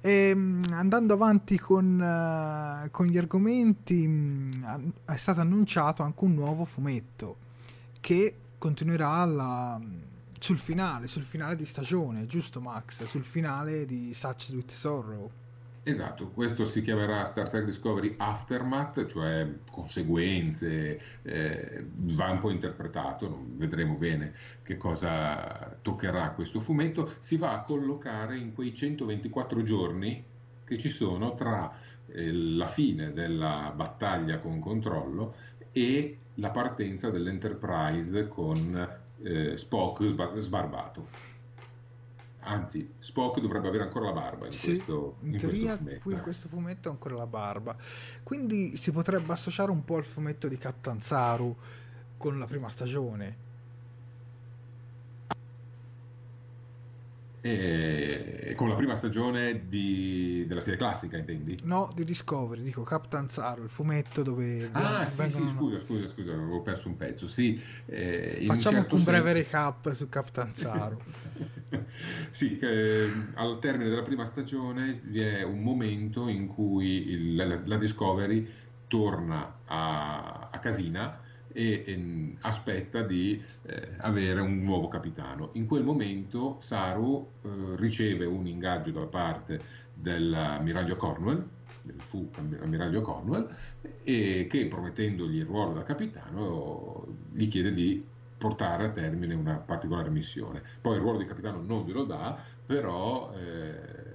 E, 0.02 0.10
ehm, 0.30 0.64
andando 0.72 1.14
avanti 1.14 1.58
con, 1.58 2.00
uh, 2.00 2.90
con 2.92 3.08
gli 3.08 3.18
argomenti, 3.18 4.08
mh, 4.08 4.92
è 5.06 5.16
stato 5.16 5.40
annunciato 5.40 6.04
anche 6.04 6.24
un 6.24 6.36
nuovo 6.36 6.64
fumetto 6.64 7.46
che 8.00 8.36
continuerà 8.60 9.26
la, 9.26 9.82
sul 10.40 10.60
finale, 10.60 11.08
sul 11.08 11.24
finale 11.24 11.56
di 11.56 11.66
stagione, 11.66 12.28
giusto 12.28 12.62
Max? 12.62 13.04
Sul 13.04 13.26
finale 13.26 13.86
di 13.86 14.14
Such 14.14 14.46
Sweet 14.46 14.72
Sorrow. 14.72 15.46
Esatto, 15.88 16.32
questo 16.32 16.66
si 16.66 16.82
chiamerà 16.82 17.24
Star 17.24 17.48
Trek 17.48 17.64
Discovery 17.64 18.16
Aftermath, 18.18 19.06
cioè 19.06 19.48
conseguenze, 19.72 21.00
eh, 21.22 21.86
va 21.96 22.30
un 22.30 22.42
po' 22.42 22.50
interpretato, 22.50 23.46
vedremo 23.54 23.94
bene 23.96 24.34
che 24.64 24.76
cosa 24.76 25.78
toccherà 25.82 26.32
questo 26.32 26.60
fumetto, 26.60 27.14
si 27.20 27.38
va 27.38 27.54
a 27.54 27.62
collocare 27.62 28.36
in 28.36 28.54
quei 28.54 28.76
124 28.76 29.64
giorni 29.64 30.22
che 30.66 30.78
ci 30.78 30.90
sono 30.90 31.36
tra 31.36 31.74
eh, 32.08 32.34
la 32.34 32.68
fine 32.68 33.14
della 33.14 33.72
battaglia 33.74 34.40
con 34.40 34.60
controllo 34.60 35.36
e 35.72 36.18
la 36.34 36.50
partenza 36.50 37.10
dell'Enterprise 37.10 38.28
con 38.28 39.00
eh, 39.24 39.58
Spock 39.58 40.06
sbarbato 40.40 41.27
anzi 42.48 42.94
Spock 43.00 43.40
dovrebbe 43.40 43.68
avere 43.68 43.84
ancora 43.84 44.06
la 44.06 44.14
barba 44.14 44.46
in 44.46 44.52
sì, 44.52 44.74
questo 44.74 45.18
in, 45.22 45.34
in 45.34 45.38
teoria 45.38 45.78
questo 45.78 46.00
qui 46.02 46.14
in 46.14 46.22
questo 46.22 46.48
fumetto 46.48 46.90
ha 46.90 46.92
ancora 46.92 47.16
la 47.16 47.28
barba. 47.28 47.76
Quindi 48.24 48.76
si 48.78 48.92
potrebbe 48.92 49.34
associare 49.34 49.72
un 49.72 49.84
po' 49.84 49.98
al 49.98 50.06
fumetto 50.06 50.48
di 50.48 50.58
Catanzaru 50.58 51.56
con 52.18 52.40
la 52.40 52.46
prima 52.46 52.70
stagione 52.70 53.46
E 57.48 58.54
con 58.56 58.68
la 58.68 58.76
prima 58.76 58.96
stagione 58.96 59.68
di, 59.68 60.46
della 60.48 60.62
serie 60.62 60.78
classica, 60.78 61.18
intendi? 61.18 61.60
No, 61.64 61.92
di 61.96 62.04
Discovery, 62.04 62.62
dico 62.62 62.84
Captain 62.84 63.30
Zaro, 63.30 63.64
il 63.64 63.70
fumetto 63.70 64.24
dove... 64.24 64.70
Ah, 64.74 65.06
sì, 65.06 65.18
vengono... 65.22 65.48
sì, 65.48 65.54
scusa, 65.54 65.80
scusa, 65.80 66.08
scusa, 66.08 66.34
avevo 66.34 66.62
perso 66.62 66.88
un 66.88 66.98
pezzo. 66.98 67.28
Sì, 67.28 67.62
eh, 67.86 68.44
Facciamo 68.46 68.78
un, 68.78 68.82
certo 68.82 68.96
un 68.96 69.04
breve 69.04 69.34
recap 69.34 69.92
su 69.94 70.10
Captain 70.10 70.54
Zaro. 70.54 71.02
sì, 72.32 72.60
eh, 72.60 73.10
al 73.36 73.60
termine 73.60 73.90
della 73.90 74.04
prima 74.04 74.26
stagione 74.26 75.02
vi 75.04 75.22
è 75.22 75.44
un 75.44 75.62
momento 75.62 76.28
in 76.28 76.48
cui 76.48 77.10
il, 77.10 77.36
la, 77.36 77.60
la, 77.64 77.78
Discovery 77.78 78.50
torna 78.88 79.60
a, 79.66 80.50
a 80.52 80.60
Casina 80.60 81.22
e, 81.58 81.84
e 81.88 82.36
aspetta 82.42 83.02
di 83.02 83.42
eh, 83.64 83.90
avere 83.98 84.42
un 84.42 84.64
nuovo 84.64 84.88
capitano. 84.88 85.50
In 85.54 85.66
quel 85.66 85.84
momento 85.84 86.58
Saru 86.60 87.28
eh, 87.42 87.50
riceve 87.78 88.26
un 88.26 88.46
ingaggio 88.46 88.92
da 88.92 89.06
parte 89.06 89.60
dell'ammiraglio 89.92 90.96
Cornwell, 90.98 91.44
del 91.82 92.00
fu 92.00 92.30
ammiraglio 92.62 93.02
Cornwell, 93.02 93.50
e 94.04 94.46
che 94.48 94.68
promettendogli 94.68 95.38
il 95.38 95.46
ruolo 95.46 95.74
da 95.74 95.82
capitano 95.82 97.08
gli 97.34 97.48
chiede 97.48 97.74
di 97.74 98.06
portare 98.38 98.86
a 98.86 98.90
termine 98.90 99.34
una 99.34 99.56
particolare 99.56 100.12
missione. 100.12 100.62
Poi 100.80 100.98
il 100.98 101.02
ruolo 101.02 101.18
di 101.18 101.26
capitano 101.26 101.60
non 101.60 101.86
glielo 101.86 102.04
dà, 102.04 102.38
però 102.68 103.34
eh, 103.36 104.06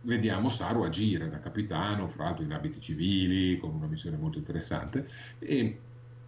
vediamo 0.00 0.48
Saru 0.48 0.82
agire 0.82 1.28
da 1.28 1.38
capitano, 1.38 2.08
fra 2.08 2.24
l'altro 2.24 2.42
in 2.42 2.52
abiti 2.52 2.80
civili, 2.80 3.58
con 3.58 3.74
una 3.74 3.86
missione 3.86 4.16
molto 4.16 4.38
interessante, 4.38 5.08
e 5.38 5.78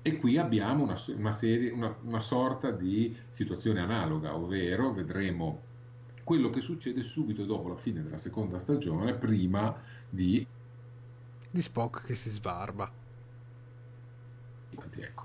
e 0.03 0.19
qui 0.19 0.37
abbiamo 0.37 0.83
una, 0.83 1.01
una, 1.17 1.33
serie, 1.33 1.71
una, 1.71 1.95
una 2.03 2.21
sorta 2.21 2.73
di 2.73 3.17
situazione 3.31 3.81
analoga, 3.81 4.35
ovvero 4.35 4.93
vedremo 4.93 5.71
quello 6.25 6.51
che 6.51 6.61
succede 6.61 7.03
subito 7.03 7.45
dopo 7.45 7.69
la 7.69 7.77
fine 7.77 8.03
della 8.03 8.19
seconda 8.19 8.59
stagione, 8.59 9.15
prima 9.15 9.75
di... 10.09 10.45
di 11.51 11.63
Spock 11.63 12.05
che 12.05 12.15
si 12.15 12.31
sbarba. 12.31 12.91
Ecco. 14.95 15.25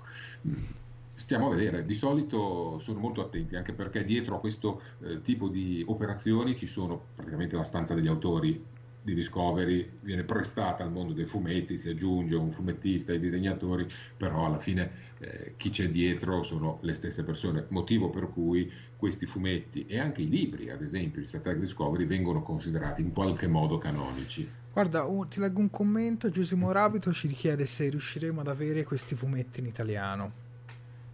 Stiamo 1.14 1.48
a 1.50 1.54
vedere, 1.54 1.84
di 1.84 1.94
solito 1.94 2.78
sono 2.78 3.00
molto 3.00 3.20
attenti 3.20 3.56
anche 3.56 3.72
perché 3.72 4.04
dietro 4.04 4.36
a 4.36 4.40
questo 4.40 4.80
eh, 5.00 5.20
tipo 5.22 5.48
di 5.48 5.82
operazioni 5.86 6.56
ci 6.56 6.66
sono 6.66 7.06
praticamente 7.16 7.56
la 7.56 7.64
stanza 7.64 7.94
degli 7.94 8.06
autori 8.06 8.64
di 9.02 9.14
Discovery 9.14 9.98
viene 10.00 10.24
prestata 10.24 10.82
al 10.82 10.90
mondo 10.90 11.12
dei 11.12 11.24
fumetti, 11.24 11.78
si 11.78 11.88
aggiunge 11.88 12.34
un 12.34 12.50
fumettista, 12.50 13.12
i 13.12 13.20
disegnatori, 13.20 13.86
però 14.16 14.46
alla 14.46 14.58
fine 14.58 14.90
eh, 15.18 15.54
chi 15.56 15.70
c'è 15.70 15.88
dietro 15.88 16.42
sono 16.42 16.78
le 16.82 16.94
stesse 16.94 17.24
persone, 17.24 17.66
motivo 17.68 18.10
per 18.10 18.30
cui 18.30 18.70
questi 18.96 19.26
fumetti 19.26 19.86
e 19.86 19.98
anche 19.98 20.22
i 20.22 20.28
libri, 20.28 20.70
ad 20.70 20.82
esempio, 20.82 21.20
di 21.20 21.26
Star 21.26 21.40
Trek 21.40 21.58
Discovery, 21.58 22.04
vengono 22.04 22.42
considerati 22.42 23.00
in 23.00 23.12
qualche 23.12 23.46
modo 23.46 23.78
canonici. 23.78 24.48
Guarda, 24.72 25.04
uh, 25.04 25.26
ti 25.26 25.40
leggo 25.40 25.60
un 25.60 25.70
commento, 25.70 26.30
Giusimo 26.30 26.70
Rabito 26.70 27.12
ci 27.12 27.28
chiede 27.28 27.66
se 27.66 27.88
riusciremo 27.88 28.40
ad 28.40 28.48
avere 28.48 28.84
questi 28.84 29.14
fumetti 29.14 29.60
in 29.60 29.66
italiano. 29.66 30.46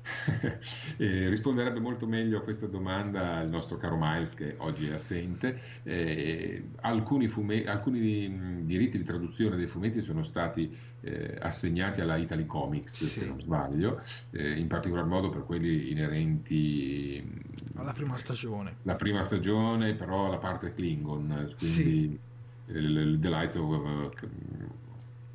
eh, 0.96 1.28
risponderebbe 1.28 1.80
molto 1.80 2.06
meglio 2.06 2.38
a 2.38 2.42
questa 2.42 2.66
domanda 2.66 3.40
il 3.40 3.50
nostro 3.50 3.76
caro 3.76 3.96
Miles 3.98 4.34
che 4.34 4.54
oggi 4.58 4.88
è 4.88 4.92
assente. 4.92 5.60
Eh, 5.82 6.68
alcuni, 6.80 7.28
fume- 7.28 7.64
alcuni 7.64 8.28
mh, 8.28 8.66
diritti 8.66 8.98
di 8.98 9.04
traduzione 9.04 9.56
dei 9.56 9.66
fumetti 9.66 10.02
sono 10.02 10.22
stati 10.22 10.76
eh, 11.00 11.36
assegnati 11.40 12.00
alla 12.00 12.16
Italy 12.16 12.46
Comics, 12.46 12.92
sì. 12.94 13.20
se 13.20 13.26
non 13.26 13.40
sbaglio, 13.40 14.02
eh, 14.30 14.58
in 14.58 14.66
particolar 14.66 15.06
modo 15.06 15.30
per 15.30 15.44
quelli 15.44 15.90
inerenti 15.90 17.62
alla 17.76 17.92
prima 17.92 18.16
stagione. 18.18 18.76
La 18.82 18.94
prima 18.94 19.22
stagione, 19.22 19.94
però 19.94 20.30
la 20.30 20.38
parte 20.38 20.72
Klingon, 20.72 21.54
quindi 21.58 22.18
sì. 22.66 22.72
il, 22.72 23.18
The 23.20 23.28
Light 23.28 23.56
of 23.56 23.68
uh, 23.68 24.10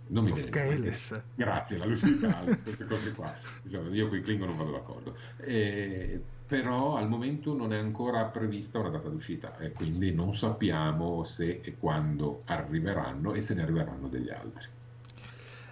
non 0.10 0.24
mi 0.24 0.34
viene 0.34 0.50
Gales. 0.50 1.22
Grazie, 1.36 1.78
la 1.78 1.86
lucidità, 1.86 2.44
queste 2.63 2.86
cose 2.86 3.12
qua. 3.13 3.36
Insomma, 3.63 3.89
io 3.89 4.08
con 4.08 4.18
i 4.18 4.22
Klingon 4.22 4.48
non 4.48 4.58
vado 4.58 4.72
d'accordo. 4.72 5.16
E, 5.38 6.22
però 6.46 6.96
al 6.96 7.08
momento 7.08 7.56
non 7.56 7.74
è 7.74 7.78
ancora 7.78 8.25
prevista 8.25 8.80
una 8.80 8.89
data 8.89 9.08
d'uscita 9.08 9.58
e 9.58 9.72
quindi 9.72 10.13
non 10.13 10.34
sappiamo 10.34 11.24
se 11.24 11.60
e 11.63 11.75
quando 11.78 12.42
arriveranno 12.46 13.34
e 13.34 13.41
se 13.41 13.54
ne 13.54 13.62
arriveranno 13.62 14.08
degli 14.08 14.30
altri. 14.30 14.67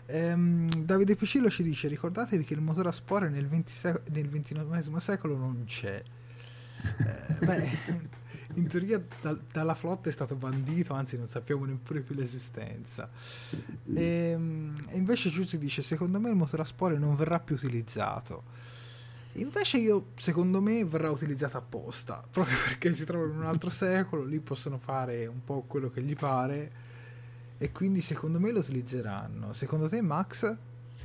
Ehm, 0.05 0.69
Davide 0.83 1.15
Picillo 1.15 1.49
ci 1.49 1.63
dice 1.63 1.87
ricordatevi 1.87 2.43
che 2.43 2.53
il 2.53 2.61
motore 2.61 2.89
a 2.89 2.93
spore 2.93 3.29
nel, 3.29 3.47
20 3.47 3.71
sec- 3.71 4.09
nel 4.11 4.29
XXIX 4.29 4.95
secolo 4.97 5.35
non 5.35 5.63
c'è. 5.65 6.01
Eh, 6.81 7.45
beh, 7.45 7.69
in 8.55 8.67
teoria 8.67 9.01
da, 9.21 9.37
dalla 9.51 9.75
flotta 9.75 10.09
è 10.09 10.11
stato 10.11 10.35
bandito, 10.35 10.93
anzi 10.93 11.17
non 11.17 11.27
sappiamo 11.27 11.65
neppure 11.65 12.01
più 12.01 12.15
l'esistenza. 12.15 13.09
E, 13.93 14.03
ehm, 14.03 14.75
e 14.87 14.97
invece 14.97 15.29
Giussi 15.29 15.57
dice, 15.57 15.81
secondo 15.81 16.19
me 16.19 16.29
il 16.29 16.35
motore 16.35 16.61
a 16.61 16.65
spore 16.65 16.97
non 16.97 17.15
verrà 17.15 17.39
più 17.39 17.55
utilizzato. 17.55 18.65
Invece 19.33 19.77
io, 19.77 20.07
secondo 20.15 20.61
me, 20.61 20.83
verrà 20.83 21.11
utilizzato 21.11 21.57
apposta, 21.57 22.23
proprio 22.29 22.57
perché 22.65 22.93
si 22.93 23.05
trova 23.05 23.25
in 23.25 23.37
un 23.37 23.45
altro 23.45 23.69
secolo, 23.69 24.23
lì 24.23 24.39
possono 24.39 24.77
fare 24.77 25.27
un 25.27 25.43
po' 25.43 25.63
quello 25.67 25.89
che 25.89 26.01
gli 26.01 26.15
pare 26.15 26.85
e 27.59 27.71
quindi 27.71 28.01
secondo 28.01 28.39
me 28.39 28.51
lo 28.51 28.59
utilizzeranno. 28.59 29.53
Secondo 29.53 29.89
te 29.89 30.01
Max? 30.01 30.55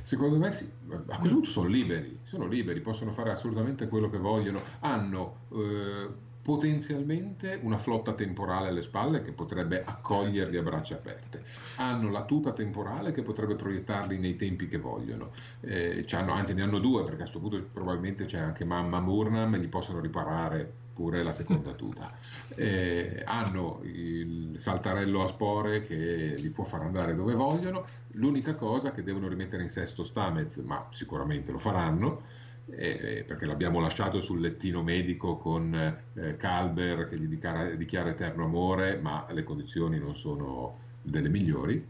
Secondo 0.01 0.37
me 0.37 0.51
sì, 0.51 0.69
a 0.89 1.17
questo 1.17 1.35
punto 1.35 1.49
sono 1.49 1.67
liberi, 1.67 2.19
sono 2.23 2.45
liberi, 2.45 2.81
possono 2.81 3.11
fare 3.13 3.31
assolutamente 3.31 3.87
quello 3.87 4.09
che 4.09 4.17
vogliono, 4.17 4.61
hanno... 4.79 5.37
Eh, 5.51 6.31
potenzialmente 6.43 7.57
una 7.63 7.77
flotta 7.77 8.13
temporale 8.13 8.67
alle 8.67 8.81
spalle 8.81 9.23
che 9.23 9.31
potrebbe 9.31 9.81
accoglierli 9.83 10.57
a 10.57 10.61
braccia 10.61 10.95
aperte. 10.95 11.41
Hanno 11.77 12.09
la 12.09 12.25
tuta 12.25 12.51
temporale 12.51 13.13
che 13.13 13.21
potrebbe 13.21 13.55
proiettarli 13.55 14.17
nei 14.19 14.35
tempi 14.35 14.67
che 14.67 14.77
vogliono. 14.77 15.31
Eh, 15.61 16.05
anzi, 16.09 16.53
ne 16.53 16.61
hanno 16.61 16.79
due, 16.79 17.03
perché 17.03 17.15
a 17.15 17.29
questo 17.29 17.39
punto 17.39 17.65
probabilmente 17.71 18.25
c'è 18.25 18.39
anche 18.39 18.65
Mamma 18.65 18.99
Murnam 18.99 19.55
e 19.55 19.59
gli 19.59 19.69
possono 19.69 20.01
riparare 20.01 20.69
pure 20.93 21.23
la 21.23 21.31
seconda 21.31 21.71
tuta. 21.75 22.11
Eh, 22.55 23.23
hanno 23.25 23.79
il 23.83 24.55
saltarello 24.57 25.23
a 25.23 25.27
spore 25.29 25.85
che 25.85 26.35
li 26.37 26.49
può 26.49 26.65
far 26.65 26.81
andare 26.81 27.15
dove 27.15 27.35
vogliono. 27.35 27.85
L'unica 28.15 28.53
cosa 28.53 28.91
che 28.91 29.01
devono 29.01 29.29
rimettere 29.29 29.63
in 29.63 29.69
sesto 29.69 30.03
Stamez, 30.03 30.57
ma 30.57 30.87
sicuramente 30.91 31.53
lo 31.53 31.59
faranno 31.59 32.41
eh, 32.69 33.23
perché 33.27 33.45
l'abbiamo 33.45 33.79
lasciato 33.79 34.21
sul 34.21 34.39
lettino 34.39 34.81
medico 34.83 35.37
con 35.37 35.73
eh, 36.13 36.37
Calber 36.37 37.09
che 37.09 37.17
gli 37.17 37.25
dichiara, 37.25 37.69
dichiara, 37.71 38.09
eterno 38.09 38.45
amore, 38.45 38.97
ma 38.97 39.25
le 39.31 39.43
condizioni 39.43 39.99
non 39.99 40.15
sono 40.15 40.79
delle 41.01 41.29
migliori. 41.29 41.85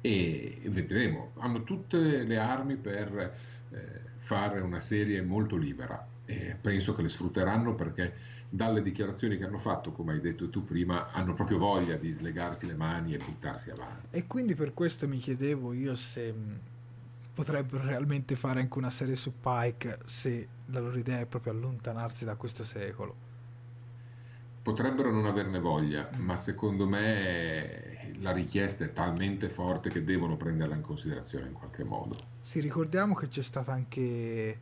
E 0.00 0.60
vedremo, 0.66 1.32
hanno 1.38 1.64
tutte 1.64 2.22
le 2.22 2.38
armi 2.38 2.76
per 2.76 3.34
eh, 3.70 4.00
fare 4.16 4.60
una 4.60 4.80
serie 4.80 5.22
molto 5.22 5.56
libera 5.56 6.06
e 6.24 6.56
penso 6.60 6.94
che 6.94 7.02
le 7.02 7.08
sfrutteranno 7.08 7.74
perché 7.74 8.36
dalle 8.50 8.82
dichiarazioni 8.82 9.36
che 9.36 9.44
hanno 9.44 9.58
fatto, 9.58 9.92
come 9.92 10.12
hai 10.12 10.20
detto 10.20 10.48
tu 10.48 10.64
prima, 10.64 11.10
hanno 11.12 11.34
proprio 11.34 11.58
voglia 11.58 11.96
di 11.96 12.10
slegarsi 12.10 12.66
le 12.66 12.74
mani 12.74 13.14
e 13.14 13.18
buttarsi 13.18 13.70
avanti. 13.70 14.08
E 14.10 14.26
quindi 14.26 14.54
per 14.54 14.72
questo 14.74 15.06
mi 15.06 15.18
chiedevo 15.18 15.72
io 15.72 15.94
se 15.94 16.34
potrebbero 17.38 17.84
realmente 17.84 18.34
fare 18.34 18.58
anche 18.58 18.78
una 18.78 18.90
serie 18.90 19.14
su 19.14 19.34
Pike 19.40 20.00
se 20.06 20.48
la 20.66 20.80
loro 20.80 20.98
idea 20.98 21.20
è 21.20 21.26
proprio 21.26 21.52
allontanarsi 21.52 22.24
da 22.24 22.34
questo 22.34 22.64
secolo. 22.64 23.14
Potrebbero 24.60 25.12
non 25.12 25.24
averne 25.24 25.60
voglia, 25.60 26.10
ma 26.16 26.34
secondo 26.34 26.88
me 26.88 28.10
la 28.18 28.32
richiesta 28.32 28.84
è 28.84 28.92
talmente 28.92 29.48
forte 29.50 29.88
che 29.88 30.02
devono 30.02 30.36
prenderla 30.36 30.74
in 30.74 30.80
considerazione 30.80 31.46
in 31.46 31.52
qualche 31.52 31.84
modo. 31.84 32.16
Sì, 32.40 32.58
ricordiamo 32.58 33.14
che 33.14 33.28
c'è 33.28 33.42
stata 33.42 33.70
anche 33.70 34.58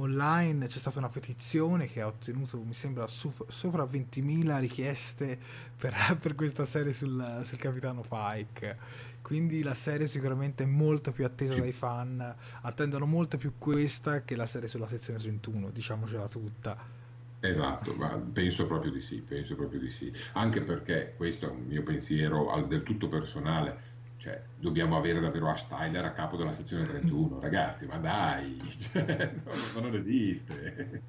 online, 0.00 0.66
c'è 0.66 0.78
stata 0.78 0.98
una 0.98 1.08
petizione 1.08 1.86
che 1.86 2.00
ha 2.00 2.06
ottenuto, 2.06 2.58
mi 2.58 2.74
sembra, 2.74 3.06
sopra 3.06 3.84
20.000 3.84 4.58
richieste 4.60 5.38
per, 5.76 5.94
per 6.20 6.34
questa 6.34 6.64
serie 6.64 6.92
sul, 6.92 7.42
sul 7.44 7.58
capitano 7.58 8.02
Pike 8.02 9.08
quindi 9.22 9.62
la 9.62 9.74
serie 9.74 10.06
sicuramente 10.06 10.64
è 10.64 10.66
molto 10.66 11.12
più 11.12 11.24
attesa 11.24 11.54
sì. 11.54 11.60
dai 11.60 11.72
fan, 11.72 12.34
attendono 12.62 13.06
molto 13.06 13.36
più 13.36 13.54
questa 13.58 14.22
che 14.22 14.34
la 14.34 14.46
serie 14.46 14.68
sulla 14.68 14.88
sezione 14.88 15.18
31, 15.18 15.70
diciamocela 15.70 16.26
tutta. 16.28 16.98
Esatto, 17.42 17.94
ma 17.94 18.08
penso 18.32 18.66
proprio 18.66 18.90
di 18.90 19.00
sì, 19.00 19.22
penso 19.22 19.54
proprio 19.54 19.80
di 19.80 19.90
sì, 19.90 20.12
anche 20.32 20.60
perché 20.60 21.14
questo 21.16 21.46
è 21.46 21.50
un 21.50 21.64
mio 21.66 21.82
pensiero 21.82 22.64
del 22.68 22.82
tutto 22.82 23.08
personale, 23.08 23.89
cioè 24.20 24.42
dobbiamo 24.58 24.98
avere 24.98 25.18
davvero 25.18 25.48
Ash 25.48 25.66
Tyler 25.66 26.04
a 26.04 26.12
capo 26.12 26.36
della 26.36 26.52
sezione 26.52 26.86
31, 26.86 27.40
ragazzi, 27.40 27.86
ma 27.86 27.96
dai, 27.96 28.60
cioè, 28.76 29.32
non, 29.44 29.82
non 29.82 29.94
esiste. 29.94 31.02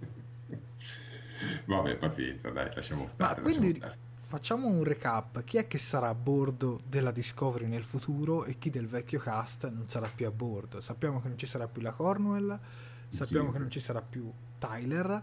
Vabbè, 1.66 1.98
pazienza, 1.98 2.50
dai, 2.50 2.74
lasciamo 2.74 3.08
stare. 3.08 3.42
Ma 3.42 3.42
quindi 3.42 3.76
stare 3.76 4.10
facciamo 4.32 4.68
un 4.68 4.86
recap. 4.86 5.44
Chi 5.44 5.58
è 5.58 5.68
che 5.68 5.78
sarà 5.78 6.08
a 6.08 6.16
bordo 6.16 6.80
della 6.88 7.12
Discovery 7.12 7.68
nel 7.68 7.84
futuro 7.84 8.46
e 8.46 8.58
chi 8.58 8.70
del 8.70 8.88
vecchio 8.88 9.20
cast 9.20 9.70
non 9.70 9.90
sarà 9.90 10.08
più 10.08 10.26
a 10.26 10.32
bordo? 10.32 10.80
Sappiamo 10.80 11.20
che 11.20 11.28
non 11.28 11.38
ci 11.38 11.46
sarà 11.46 11.68
più 11.68 11.82
la 11.82 11.92
Cornwell, 11.92 12.58
sappiamo 13.10 13.48
sì. 13.48 13.52
che 13.52 13.60
non 13.60 13.70
ci 13.70 13.82
sarà 13.82 14.02
più 14.02 14.32
Tyler. 14.58 15.22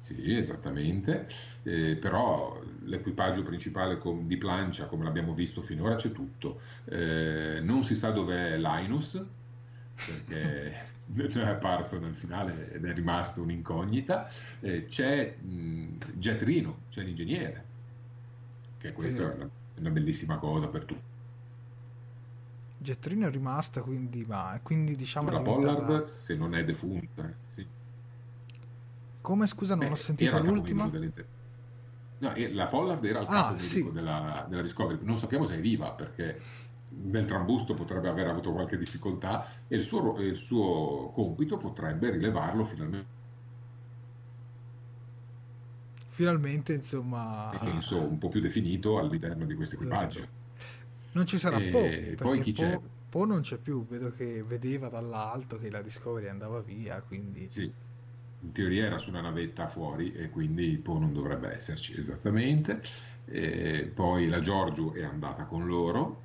Sì, 0.00 0.34
esattamente, 0.36 1.28
eh, 1.64 1.96
però 1.96 2.58
l'equipaggio 2.84 3.42
principale 3.42 3.98
com- 3.98 4.26
di 4.26 4.38
plancia, 4.38 4.86
come 4.86 5.04
l'abbiamo 5.04 5.34
visto 5.34 5.60
finora, 5.60 5.96
c'è 5.96 6.12
tutto. 6.12 6.60
Eh, 6.84 7.60
non 7.62 7.82
si 7.82 7.94
sa 7.94 8.10
dov'è 8.10 8.56
Linus, 8.58 9.22
perché 10.02 10.72
non 11.12 11.30
è 11.42 11.48
apparso 11.48 11.98
nel 11.98 12.14
finale 12.14 12.72
ed 12.72 12.86
è 12.86 12.92
rimasto 12.94 13.42
un'incognita. 13.42 14.30
Eh, 14.60 14.86
c'è 14.86 15.36
mh, 15.36 15.98
Jet 16.14 16.42
Rino, 16.42 16.78
c'è 16.90 17.02
l'ingegnere, 17.02 17.64
che 18.78 18.92
questa 18.92 19.22
è 19.22 19.34
una, 19.34 19.50
una 19.76 19.90
bellissima 19.90 20.38
cosa 20.38 20.68
per 20.68 20.84
tutti. 20.84 21.02
Jettrino 22.80 23.26
è 23.26 23.30
rimasta, 23.30 23.82
quindi, 23.82 24.24
ma, 24.24 24.58
quindi 24.62 24.94
diciamo... 24.94 25.30
La 25.30 25.40
Pollard, 25.40 26.06
se 26.06 26.36
non 26.36 26.54
è 26.54 26.64
defunta, 26.64 27.28
sì. 27.46 27.66
Come 29.28 29.46
scusa, 29.46 29.74
non 29.74 29.84
Beh, 29.84 29.92
ho 29.92 29.94
sentito 29.94 30.38
l'ultima? 30.38 30.90
No, 32.20 32.32
la 32.34 32.66
Pollard 32.68 33.04
era 33.04 33.20
il 33.20 33.26
ah, 33.28 33.30
capo 33.30 33.58
sì. 33.58 33.86
della, 33.92 34.46
della, 34.48 34.62
Discovery. 34.62 35.00
Non 35.02 35.18
sappiamo 35.18 35.46
se 35.46 35.56
è 35.56 35.60
viva 35.60 35.90
perché 35.90 36.40
nel 37.02 37.26
trambusto 37.26 37.74
potrebbe 37.74 38.08
aver 38.08 38.28
avuto 38.28 38.52
qualche 38.52 38.78
difficoltà 38.78 39.46
e 39.68 39.76
il 39.76 39.82
suo, 39.82 40.18
il 40.22 40.38
suo 40.38 41.10
compito 41.12 41.58
potrebbe 41.58 42.08
rilevarlo 42.08 42.64
finalmente. 42.64 43.06
Finalmente, 46.08 46.72
insomma. 46.72 47.54
penso 47.60 48.00
un 48.00 48.16
po' 48.16 48.30
più 48.30 48.40
definito 48.40 48.98
all'interno 48.98 49.44
di 49.44 49.54
questo 49.54 49.74
equipaggio. 49.74 50.26
Non 51.12 51.26
ci 51.26 51.36
sarà 51.36 51.58
e 51.58 51.68
Po. 52.16 52.24
Poi 52.24 52.40
chi 52.40 52.52
po, 52.52 52.62
c'è? 52.62 52.80
Po 53.10 53.26
non 53.26 53.42
c'è 53.42 53.58
più, 53.58 53.84
vedo 53.86 54.10
che 54.10 54.42
vedeva 54.42 54.88
dall'alto 54.88 55.58
che 55.58 55.68
la 55.68 55.82
Discovery 55.82 56.28
andava 56.28 56.60
via, 56.60 57.02
quindi... 57.02 57.46
Sì, 57.50 57.70
in 58.40 58.52
teoria 58.52 58.86
era 58.86 58.98
su 58.98 59.10
una 59.10 59.20
navetta 59.20 59.66
fuori 59.66 60.12
e 60.12 60.30
quindi 60.30 60.76
Po 60.76 60.98
non 60.98 61.12
dovrebbe 61.12 61.52
esserci 61.54 61.98
esattamente. 61.98 62.80
E 63.24 63.90
poi 63.92 64.26
la 64.28 64.40
Giorgio 64.40 64.94
è 64.94 65.02
andata 65.02 65.44
con 65.44 65.66
loro, 65.66 66.22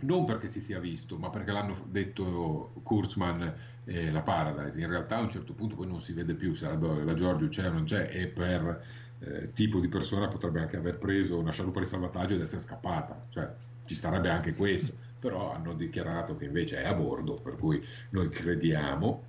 non 0.00 0.24
perché 0.24 0.46
si 0.46 0.60
sia 0.60 0.78
visto, 0.78 1.16
ma 1.16 1.30
perché 1.30 1.50
l'hanno 1.50 1.76
detto 1.86 2.72
Kurzman 2.82 3.54
e 3.84 4.10
la 4.10 4.20
Paradise. 4.20 4.80
In 4.80 4.88
realtà 4.88 5.16
a 5.16 5.22
un 5.22 5.30
certo 5.30 5.52
punto 5.54 5.74
poi 5.74 5.88
non 5.88 6.00
si 6.00 6.12
vede 6.12 6.34
più 6.34 6.54
se 6.54 6.66
la, 6.66 6.76
la 6.76 7.14
Giorgio 7.14 7.48
c'è 7.48 7.66
o 7.66 7.72
non 7.72 7.84
c'è 7.84 8.08
e 8.12 8.26
per 8.26 8.84
eh, 9.20 9.52
tipo 9.52 9.80
di 9.80 9.88
persona 9.88 10.28
potrebbe 10.28 10.60
anche 10.60 10.76
aver 10.76 10.98
preso 10.98 11.38
una 11.38 11.50
scialuppa 11.50 11.80
di 11.80 11.86
salvataggio 11.86 12.34
ed 12.34 12.42
essere 12.42 12.60
scappata. 12.60 13.26
Cioè, 13.30 13.48
ci 13.86 13.94
starebbe 13.94 14.28
anche 14.28 14.54
questo, 14.54 14.92
però 15.18 15.52
hanno 15.52 15.74
dichiarato 15.74 16.36
che 16.36 16.44
invece 16.44 16.82
è 16.82 16.86
a 16.86 16.94
bordo, 16.94 17.34
per 17.34 17.56
cui 17.56 17.84
noi 18.10 18.28
crediamo 18.28 19.24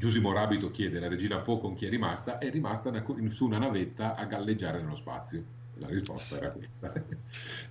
Giusimo 0.00 0.32
Rabito 0.32 0.70
chiede 0.70 0.98
la 0.98 1.08
regina 1.08 1.40
Po 1.40 1.58
con 1.58 1.74
chi 1.74 1.84
è 1.84 1.90
rimasta, 1.90 2.38
è 2.38 2.50
rimasta 2.50 2.90
su 3.28 3.44
una 3.44 3.58
navetta 3.58 4.14
a 4.14 4.24
galleggiare 4.24 4.80
nello 4.80 4.96
spazio. 4.96 5.44
La 5.74 5.88
risposta 5.88 6.38
era 6.38 6.48
questa. 6.52 6.92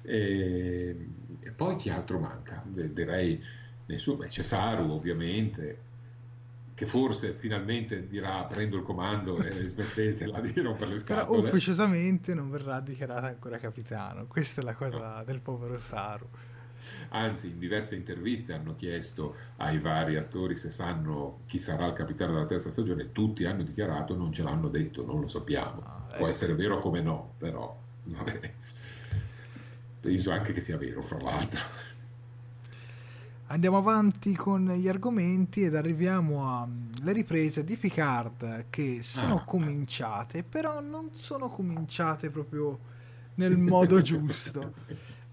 e, 0.03 1.07
e, 1.39 1.49
poi 1.49 1.75
chi 1.77 1.89
altro 1.89 2.19
manca? 2.19 2.63
Direi 2.67 3.43
nessuno. 3.87 4.17
Beh, 4.17 4.27
c'è 4.27 4.43
Saru 4.43 4.91
ovviamente, 4.91 5.79
che 6.75 6.85
forse 6.85 7.33
finalmente 7.33 8.07
dirà 8.07 8.43
prendo 8.43 8.77
il 8.77 8.83
comando 8.83 9.41
e 9.41 9.65
smettetela 9.65 10.39
di 10.39 10.61
rompere 10.61 10.91
le 10.91 10.99
scatole. 10.99 11.41
Però 11.41 11.47
ufficiosamente 11.47 12.35
non 12.35 12.51
verrà 12.51 12.79
dichiarato 12.79 13.25
ancora 13.25 13.57
capitano. 13.57 14.27
Questa 14.27 14.61
è 14.61 14.63
la 14.63 14.75
cosa 14.75 15.15
no. 15.17 15.23
del 15.23 15.39
povero 15.39 15.79
Saru 15.79 16.29
anzi 17.09 17.47
in 17.47 17.59
diverse 17.59 17.95
interviste 17.95 18.53
hanno 18.53 18.75
chiesto 18.75 19.35
ai 19.57 19.79
vari 19.79 20.15
attori 20.15 20.55
se 20.55 20.71
sanno 20.71 21.41
chi 21.45 21.59
sarà 21.59 21.87
il 21.87 21.93
capitano 21.93 22.33
della 22.33 22.45
terza 22.45 22.69
stagione, 22.69 23.11
tutti 23.11 23.45
hanno 23.45 23.63
dichiarato 23.63 24.15
non 24.15 24.31
ce 24.31 24.43
l'hanno 24.43 24.69
detto, 24.69 25.05
non 25.05 25.21
lo 25.21 25.27
sappiamo. 25.27 25.81
Ah, 25.85 26.15
Può 26.17 26.27
eh. 26.27 26.29
essere 26.29 26.55
vero 26.55 26.79
come 26.79 27.01
no, 27.01 27.33
però 27.37 27.77
vabbè. 28.03 28.53
penso 30.01 30.31
anche 30.31 30.53
che 30.53 30.61
sia 30.61 30.77
vero, 30.77 31.01
fra 31.01 31.19
l'altro. 31.19 31.87
Andiamo 33.51 33.77
avanti 33.77 34.35
con 34.35 34.69
gli 34.73 34.87
argomenti 34.87 35.63
ed 35.63 35.73
arriviamo 35.73 36.61
alle 36.61 37.13
riprese 37.13 37.63
di 37.63 37.77
Picard 37.77 38.65
che 38.69 38.99
sono 39.01 39.37
ah, 39.37 39.43
cominciate, 39.43 40.43
però 40.43 40.79
non 40.81 41.09
sono 41.13 41.47
cominciate 41.47 42.29
proprio 42.29 42.77
nel 43.35 43.57
modo 43.57 44.01
giusto. 44.03 44.73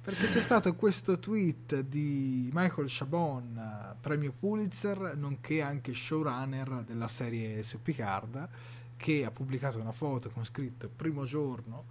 Perché 0.07 0.29
c'è 0.29 0.41
stato 0.41 0.73
questo 0.77 1.19
tweet 1.19 1.81
di 1.81 2.49
Michael 2.53 2.87
Chabon, 2.89 3.97
premio 4.01 4.33
Pulitzer, 4.39 5.17
nonché 5.17 5.61
anche 5.61 5.93
showrunner 5.93 6.85
della 6.87 7.09
serie 7.09 7.65
su 7.65 7.83
Picard, 7.83 8.49
che 8.97 9.25
ha 9.25 9.33
pubblicato 9.33 9.81
una 9.81 9.91
foto 9.91 10.31
con 10.31 10.45
scritto 10.45 10.89
primo 10.95 11.25
giorno, 11.25 11.87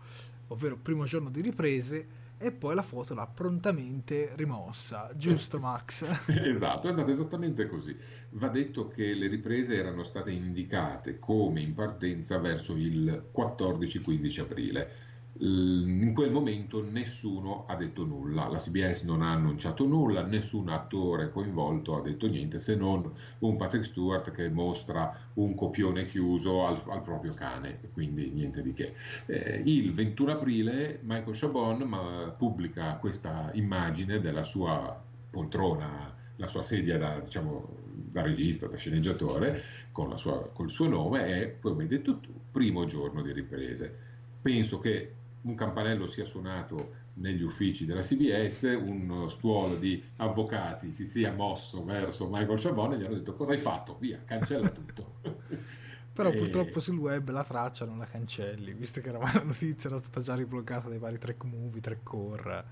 ovvero 0.47 0.77
primo 0.77 1.03
giorno 1.03 1.29
di 1.29 1.41
riprese, 1.41 2.07
e 2.37 2.53
poi 2.53 2.73
la 2.73 2.83
foto 2.83 3.13
l'ha 3.13 3.27
prontamente 3.27 4.31
rimossa, 4.35 5.11
giusto 5.13 5.59
Max? 5.59 6.05
esatto, 6.31 6.87
è 6.87 6.91
andato 6.91 7.11
esattamente 7.11 7.67
così. 7.67 7.93
Va 8.29 8.47
detto 8.47 8.87
che 8.87 9.13
le 9.13 9.27
riprese 9.27 9.75
erano 9.75 10.05
state 10.05 10.31
indicate 10.31 11.19
come 11.19 11.59
in 11.59 11.73
partenza 11.73 12.37
verso 12.37 12.77
il 12.77 13.25
14-15 13.35 14.39
aprile 14.39 14.91
in 15.39 16.13
quel 16.13 16.31
momento 16.31 16.81
nessuno 16.81 17.65
ha 17.67 17.75
detto 17.75 18.05
nulla, 18.05 18.47
la 18.47 18.57
CBS 18.57 19.01
non 19.01 19.21
ha 19.21 19.31
annunciato 19.31 19.85
nulla, 19.85 20.23
nessun 20.23 20.69
attore 20.69 21.29
coinvolto 21.29 21.97
ha 21.97 22.01
detto 22.01 22.27
niente 22.27 22.57
se 22.57 22.75
non 22.75 23.11
un 23.39 23.57
Patrick 23.57 23.85
Stewart 23.85 24.31
che 24.31 24.47
mostra 24.47 25.13
un 25.33 25.53
copione 25.55 26.05
chiuso 26.05 26.65
al, 26.65 26.81
al 26.87 27.01
proprio 27.01 27.33
cane, 27.33 27.79
quindi 27.91 28.29
niente 28.29 28.61
di 28.61 28.73
che. 28.73 28.93
Eh, 29.25 29.61
il 29.65 29.93
21 29.93 30.31
aprile 30.31 30.99
Michael 31.01 31.37
Chabon 31.37 32.33
pubblica 32.37 32.95
questa 32.95 33.49
immagine 33.55 34.21
della 34.21 34.43
sua 34.43 35.03
poltrona, 35.29 36.13
la 36.37 36.47
sua 36.47 36.63
sedia 36.63 36.97
da, 36.97 37.19
diciamo, 37.19 37.67
da 37.91 38.21
regista, 38.21 38.67
da 38.67 38.77
sceneggiatore, 38.77 39.61
con, 39.91 40.15
col 40.53 40.71
suo 40.71 40.87
nome 40.87 41.27
e, 41.27 41.59
come 41.59 41.83
hai 41.83 41.89
detto 41.89 42.19
tu, 42.19 42.31
primo 42.51 42.85
giorno 42.85 43.21
di 43.21 43.33
riprese. 43.33 44.03
Penso 44.41 44.79
che 44.79 45.14
un 45.45 45.55
campanello 45.55 46.07
sia 46.07 46.25
suonato 46.25 47.03
negli 47.15 47.43
uffici 47.43 47.85
della 47.85 48.01
CBS, 48.01 48.63
un 48.79 49.29
stuolo 49.29 49.75
di 49.75 50.03
avvocati 50.17 50.91
si 50.91 51.05
sia 51.05 51.31
mosso 51.31 51.83
verso 51.83 52.27
Michael 52.29 52.59
Chabon 52.59 52.93
e 52.93 52.97
gli 52.97 53.03
hanno 53.03 53.15
detto 53.15 53.35
cosa 53.35 53.53
hai 53.53 53.61
fatto? 53.61 53.97
Via, 53.99 54.21
cancella 54.25 54.69
tutto. 54.69 55.15
Però 56.15 56.29
e... 56.29 56.35
purtroppo 56.35 56.79
sul 56.79 56.97
web 56.97 57.29
la 57.29 57.43
traccia 57.43 57.85
non 57.85 57.97
la 57.97 58.05
cancelli, 58.05 58.73
visto 58.73 59.01
che 59.01 59.11
la 59.11 59.41
notizia 59.43 59.89
era 59.89 59.99
stata 59.99 60.21
già 60.21 60.35
ribloccata 60.35 60.89
dai 60.89 60.97
vari 60.97 61.19
track 61.19 61.43
movie, 61.43 61.81
track 61.81 62.03
core. 62.03 62.63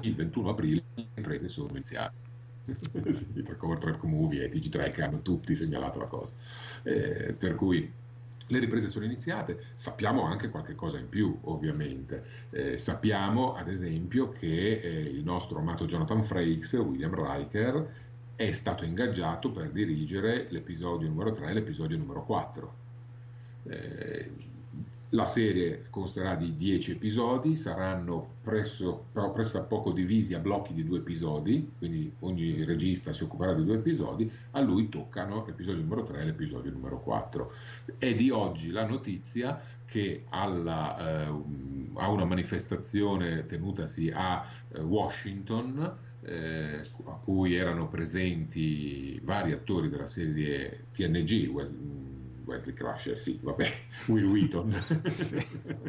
Il 0.00 0.14
21 0.14 0.50
aprile 0.50 0.82
le 0.94 1.06
imprese 1.14 1.48
sono 1.48 1.68
iniziate. 1.70 2.24
sì, 3.10 3.42
track 3.42 3.56
core, 3.56 3.78
track 3.78 4.02
movie 4.04 4.44
e 4.44 4.50
TG3 4.50 5.02
hanno 5.02 5.20
tutti 5.22 5.54
segnalato 5.54 5.98
la 5.98 6.06
cosa. 6.06 6.32
Eh, 6.82 7.34
per 7.36 7.54
cui 7.56 7.90
le 8.48 8.58
riprese 8.58 8.88
sono 8.88 9.04
iniziate, 9.04 9.66
sappiamo 9.74 10.22
anche 10.22 10.50
qualche 10.50 10.74
cosa 10.74 10.98
in 10.98 11.08
più 11.08 11.36
ovviamente, 11.42 12.24
eh, 12.50 12.78
sappiamo 12.78 13.54
ad 13.54 13.68
esempio 13.68 14.30
che 14.30 14.80
eh, 14.80 15.00
il 15.00 15.22
nostro 15.24 15.58
amato 15.58 15.86
Jonathan 15.86 16.24
Frakes, 16.24 16.74
William 16.74 17.14
Riker, 17.14 18.04
è 18.36 18.52
stato 18.52 18.84
ingaggiato 18.84 19.50
per 19.50 19.70
dirigere 19.70 20.46
l'episodio 20.50 21.08
numero 21.08 21.32
3 21.32 21.48
e 21.48 21.52
l'episodio 21.54 21.96
numero 21.96 22.24
4. 22.24 22.74
Eh, 23.64 24.30
la 25.16 25.26
serie 25.26 25.86
consterà 25.88 26.36
di 26.36 26.54
10 26.54 26.92
episodi, 26.92 27.56
saranno 27.56 28.34
presso, 28.42 29.06
però 29.12 29.32
poco 29.66 29.90
divisi 29.90 30.34
a 30.34 30.38
blocchi 30.38 30.74
di 30.74 30.84
due 30.84 30.98
episodi, 30.98 31.72
quindi 31.78 32.12
ogni 32.20 32.62
regista 32.64 33.14
si 33.14 33.24
occuperà 33.24 33.54
di 33.54 33.64
due 33.64 33.76
episodi, 33.76 34.30
a 34.50 34.60
lui 34.60 34.90
toccano 34.90 35.42
l'episodio 35.46 35.80
numero 35.80 36.02
3 36.02 36.20
e 36.20 36.24
l'episodio 36.26 36.70
numero 36.70 37.00
4. 37.00 37.52
È 37.96 38.12
di 38.12 38.30
oggi 38.30 38.70
la 38.70 38.86
notizia 38.86 39.58
che 39.86 40.24
alla, 40.28 41.24
eh, 41.24 41.42
a 41.94 42.10
una 42.10 42.24
manifestazione 42.24 43.46
tenutasi 43.46 44.10
a 44.14 44.46
eh, 44.68 44.82
Washington, 44.82 45.96
eh, 46.20 46.80
a 47.04 47.18
cui 47.24 47.54
erano 47.54 47.88
presenti 47.88 49.18
vari 49.22 49.52
attori 49.52 49.88
della 49.88 50.08
serie 50.08 50.88
TNG, 50.92 51.48
Wesley 52.46 52.74
Crusher, 52.74 53.18
sì, 53.18 53.38
vabbè, 53.42 53.70
Will 54.06 54.26
Wheaton, 54.26 54.70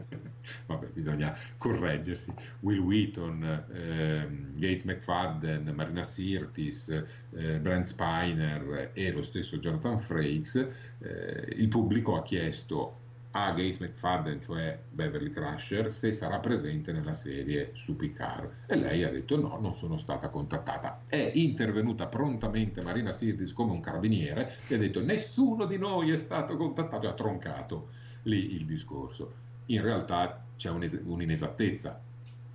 vabbè, 0.67 0.87
bisogna 0.87 1.37
correggersi, 1.57 2.33
Will 2.61 2.79
Wheaton, 2.79 3.65
ehm, 3.71 4.53
Gates 4.53 4.83
McFadden, 4.83 5.71
Marina 5.73 6.03
Sirtis, 6.03 6.89
eh, 6.89 7.59
Brent 7.59 7.85
Spiner 7.85 8.91
e 8.93 9.11
lo 9.11 9.23
stesso 9.23 9.57
Jonathan 9.57 9.99
Frakes, 9.99 10.55
eh, 10.99 11.53
il 11.55 11.67
pubblico 11.67 12.17
ha 12.17 12.23
chiesto 12.23 13.05
a 13.45 13.51
Gates 13.51 13.77
McFadden, 13.77 14.41
cioè 14.41 14.79
Beverly 14.89 15.31
Crusher, 15.31 15.91
se 15.91 16.13
sarà 16.13 16.39
presente 16.39 16.91
nella 16.91 17.13
serie 17.13 17.71
su 17.73 17.95
Picard. 17.95 18.49
E 18.65 18.75
lei 18.75 19.03
ha 19.03 19.09
detto 19.09 19.39
no, 19.39 19.59
non 19.59 19.75
sono 19.75 19.97
stata 19.97 20.29
contattata. 20.29 21.03
È 21.05 21.31
intervenuta 21.35 22.07
prontamente 22.07 22.81
Marina 22.81 23.11
Sirtis 23.11 23.53
come 23.53 23.71
un 23.71 23.79
carabiniere 23.79 24.57
e 24.67 24.75
ha 24.75 24.77
detto 24.77 25.03
nessuno 25.03 25.65
di 25.65 25.77
noi 25.77 26.11
è 26.11 26.17
stato 26.17 26.57
contattato 26.57 27.05
e 27.05 27.09
ha 27.09 27.13
troncato 27.13 27.89
lì 28.23 28.55
il 28.55 28.65
discorso. 28.65 29.45
In 29.67 29.81
realtà 29.81 30.43
c'è 30.55 30.69
un'inesattezza, 30.69 31.99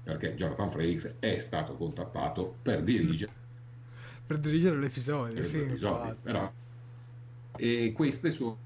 perché 0.03 0.35
Jonathan 0.35 0.71
Frakes 0.71 1.17
è 1.21 1.39
stato 1.39 1.75
contattato 1.75 2.57
per 2.63 2.83
dirigere 2.83 3.41
per 4.25 4.39
dirigere 4.39 4.79
l'episodio, 4.79 5.45
sì, 5.45 5.59
episodi, 5.59 6.15
però. 6.23 6.51
E 7.57 7.93
queste 7.95 8.31
sono 8.31 8.57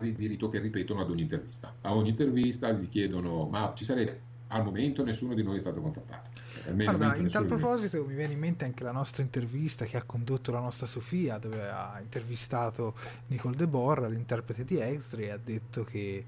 di 0.00 0.26
rito 0.26 0.48
che 0.48 0.58
ripetono 0.58 1.00
ad 1.00 1.10
ogni 1.10 1.22
intervista. 1.22 1.74
A 1.82 1.94
ogni 1.94 2.10
intervista 2.10 2.70
gli 2.72 2.88
chiedono: 2.88 3.46
Ma 3.46 3.72
ci 3.74 3.84
sarebbe? 3.84 4.28
Al 4.48 4.64
momento 4.64 5.04
nessuno 5.04 5.34
di 5.34 5.42
noi 5.42 5.56
è 5.56 5.60
stato 5.60 5.80
contattato. 5.80 6.28
Guarda, 6.72 7.14
in 7.16 7.30
tal 7.30 7.46
proposito 7.46 8.04
mi 8.04 8.14
viene 8.14 8.34
in 8.34 8.38
mente 8.38 8.64
anche 8.64 8.84
la 8.84 8.92
nostra 8.92 9.22
intervista 9.22 9.84
che 9.84 9.96
ha 9.96 10.02
condotto 10.02 10.50
la 10.50 10.60
nostra 10.60 10.86
Sofia, 10.86 11.38
dove 11.38 11.68
ha 11.68 11.98
intervistato 12.00 12.94
Nicole 13.28 13.56
De 13.56 13.66
Borra, 13.66 14.08
l'interprete 14.08 14.64
di 14.64 14.78
Extra, 14.78 15.20
e 15.20 15.30
ha 15.30 15.38
detto 15.42 15.84
che 15.84 16.24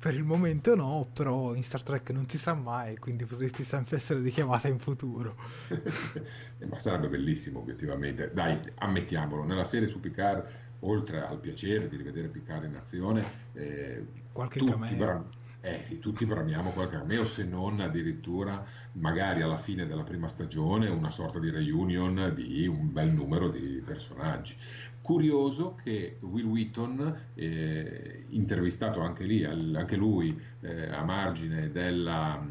per 0.00 0.14
il 0.14 0.24
momento 0.24 0.74
no, 0.74 1.06
però 1.12 1.54
in 1.54 1.62
Star 1.62 1.82
Trek 1.82 2.08
non 2.10 2.26
si 2.26 2.38
sa 2.38 2.54
mai, 2.54 2.96
quindi 2.96 3.26
potresti 3.26 3.62
sempre 3.64 3.96
essere 3.96 4.20
richiamata 4.20 4.66
in 4.68 4.78
futuro. 4.78 5.36
Eh, 6.60 6.66
ma 6.66 6.78
sarebbe 6.78 7.08
bellissimo 7.08 7.60
obiettivamente. 7.60 8.32
Dai, 8.34 8.60
ammettiamolo, 8.74 9.44
nella 9.44 9.64
serie 9.64 9.88
su 9.88 9.98
Picard, 9.98 10.46
oltre 10.80 11.24
al 11.24 11.38
piacere 11.38 11.88
di 11.88 11.96
rivedere 11.96 12.28
Picard 12.28 12.64
in 12.64 12.76
azione, 12.76 13.24
eh, 13.52 14.04
qualche 14.32 14.60
tutti, 14.60 14.94
bra- 14.94 15.24
eh, 15.60 15.82
sì, 15.82 15.98
tutti 15.98 16.24
bramiamo 16.24 16.70
qualche 16.70 16.96
cameo, 16.96 17.24
se 17.24 17.44
non 17.44 17.80
addirittura 17.80 18.64
magari 18.92 19.42
alla 19.42 19.58
fine 19.58 19.86
della 19.86 20.02
prima 20.02 20.26
stagione 20.26 20.88
una 20.88 21.10
sorta 21.10 21.38
di 21.38 21.50
reunion 21.50 22.32
di 22.34 22.66
un 22.66 22.92
bel 22.92 23.12
numero 23.12 23.50
di 23.50 23.82
personaggi. 23.84 24.56
Curioso 25.02 25.76
che 25.82 26.18
Will 26.20 26.46
Wheaton, 26.46 27.16
eh, 27.34 28.24
intervistato 28.30 29.00
anche 29.00 29.24
lì, 29.24 29.44
anche 29.44 29.96
lui 29.96 30.38
eh, 30.60 30.90
a 30.90 31.02
margine 31.02 31.70
della, 31.70 32.42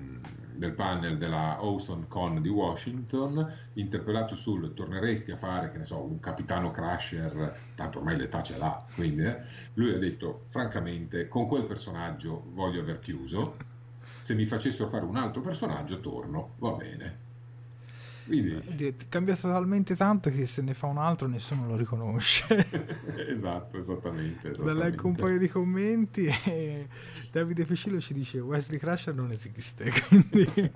del 0.59 0.73
panel 0.73 1.17
della 1.17 1.63
Owson 1.63 2.07
Con 2.07 2.41
di 2.41 2.49
Washington, 2.49 3.51
interpellato 3.73 4.35
sul 4.35 4.73
torneresti 4.73 5.31
a 5.31 5.37
fare, 5.37 5.71
che 5.71 5.77
ne 5.77 5.85
so, 5.85 6.01
un 6.01 6.19
capitano 6.19 6.69
crasher, 6.69 7.55
tanto 7.75 7.99
ormai 7.99 8.17
l'età 8.17 8.43
ce 8.43 8.57
l'ha, 8.57 8.85
quindi 8.93 9.23
eh, 9.23 9.37
lui 9.75 9.93
ha 9.93 9.97
detto, 9.97 10.43
francamente, 10.49 11.29
con 11.29 11.47
quel 11.47 11.63
personaggio 11.63 12.43
voglio 12.51 12.81
aver 12.81 12.99
chiuso, 12.99 13.55
se 14.17 14.35
mi 14.35 14.45
facessero 14.45 14.89
fare 14.89 15.05
un 15.05 15.15
altro 15.15 15.41
personaggio 15.41 16.01
torno, 16.01 16.55
va 16.57 16.71
bene. 16.71 17.28
Quindi... 18.29 18.95
Cambia 19.09 19.35
totalmente 19.35 19.95
tanto 19.95 20.29
che 20.29 20.45
se 20.45 20.61
ne 20.61 20.75
fa 20.75 20.85
un 20.85 20.97
altro 20.97 21.27
nessuno 21.27 21.65
lo 21.65 21.75
riconosce. 21.75 22.67
esatto, 23.27 23.77
esattamente. 23.77 24.51
esattamente. 24.51 24.83
Leggo 24.83 25.07
un 25.07 25.15
paio 25.15 25.39
di 25.39 25.49
commenti 25.49 26.27
e 26.45 26.87
Davide 27.31 27.65
Pescillo 27.65 27.99
ci 27.99 28.13
dice 28.13 28.39
Wesley 28.39 28.77
Crusher 28.77 29.15
non 29.15 29.31
esiste, 29.31 29.91
quindi 30.07 30.71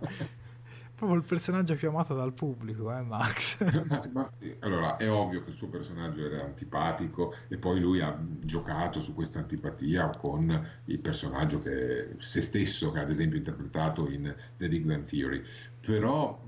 proprio 0.95 1.19
il 1.19 1.25
personaggio 1.27 1.75
più 1.75 1.89
amato 1.89 2.15
dal 2.15 2.33
pubblico, 2.33 2.91
eh, 2.91 3.01
Max. 3.01 3.63
ma, 4.11 4.31
allora, 4.59 4.97
è 4.97 5.11
ovvio 5.11 5.43
che 5.43 5.51
il 5.51 5.55
suo 5.55 5.67
personaggio 5.67 6.25
era 6.25 6.43
antipatico 6.43 7.35
e 7.49 7.57
poi 7.57 7.79
lui 7.79 8.01
ha 8.01 8.17
giocato 8.39 8.99
su 8.99 9.13
questa 9.13 9.37
antipatia 9.37 10.09
con 10.09 10.67
il 10.85 10.99
personaggio 10.99 11.61
che 11.61 12.15
se 12.17 12.41
stesso, 12.41 12.91
che 12.91 12.99
ad 12.99 13.11
esempio 13.11 13.37
interpretato 13.37 14.09
in 14.09 14.33
The 14.57 14.67
Big 14.69 14.85
Bang 14.85 15.05
Theory. 15.05 15.43
Però 15.79 16.41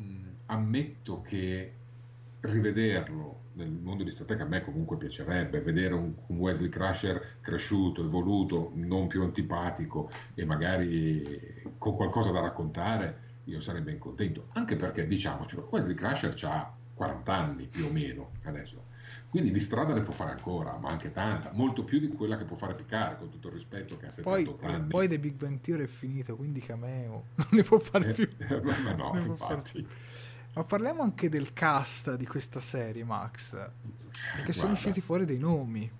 ammetto 0.47 1.21
che 1.21 1.73
rivederlo 2.41 3.43
nel 3.53 3.69
mondo 3.69 4.03
di 4.03 4.11
Star 4.11 4.27
Trek 4.27 4.41
a 4.41 4.45
me 4.45 4.63
comunque 4.63 4.97
piacerebbe 4.97 5.61
vedere 5.61 5.93
un, 5.93 6.13
Wesley 6.27 6.69
Crusher 6.69 7.37
cresciuto, 7.41 8.03
evoluto, 8.03 8.71
non 8.75 9.07
più 9.07 9.23
antipatico 9.23 10.11
e 10.33 10.45
magari 10.45 11.63
con 11.77 11.95
qualcosa 11.95 12.31
da 12.31 12.41
raccontare 12.41 13.23
io 13.45 13.59
sarei 13.59 13.81
ben 13.81 13.97
contento 13.97 14.47
anche 14.53 14.75
perché 14.75 15.07
diciamocelo 15.07 15.67
Wesley 15.71 15.95
Crusher 15.95 16.35
ha 16.43 16.73
40 16.93 17.33
anni 17.33 17.67
più 17.67 17.85
o 17.85 17.91
meno 17.91 18.31
adesso 18.43 18.93
quindi 19.29 19.51
di 19.51 19.59
strada 19.59 19.93
ne 19.93 20.01
può 20.01 20.13
fare 20.13 20.31
ancora, 20.31 20.77
ma 20.77 20.89
anche 20.89 21.11
tanta, 21.11 21.51
molto 21.53 21.83
più 21.83 21.99
di 21.99 22.07
quella 22.07 22.37
che 22.37 22.45
può 22.45 22.55
fare 22.55 22.73
Picard, 22.73 23.17
con 23.17 23.29
tutto 23.29 23.49
il 23.49 23.55
rispetto 23.55 23.97
che 23.97 24.05
ha 24.05 24.11
78 24.11 24.65
poi, 24.65 24.73
anni. 24.73 24.87
Poi 24.87 25.07
The 25.09 25.19
Big 25.19 25.33
Bang 25.33 25.59
Theory 25.59 25.83
è 25.83 25.87
finito, 25.87 26.37
quindi 26.37 26.61
cameo 26.61 27.25
non 27.35 27.47
ne 27.51 27.63
può 27.63 27.77
fare 27.79 28.13
più. 28.13 28.29
Eh, 28.37 28.61
ma 28.61 28.93
no, 28.93 29.13
infatti. 29.17 29.85
Ma 30.55 30.63
parliamo 30.63 31.01
anche 31.01 31.27
del 31.27 31.51
cast 31.51 32.15
di 32.15 32.25
questa 32.25 32.61
serie, 32.61 33.03
Max. 33.03 33.57
Perché 34.35 34.53
sono 34.53 34.71
usciti 34.71 35.01
fuori 35.01 35.25
dei 35.25 35.37
nomi. 35.37 35.91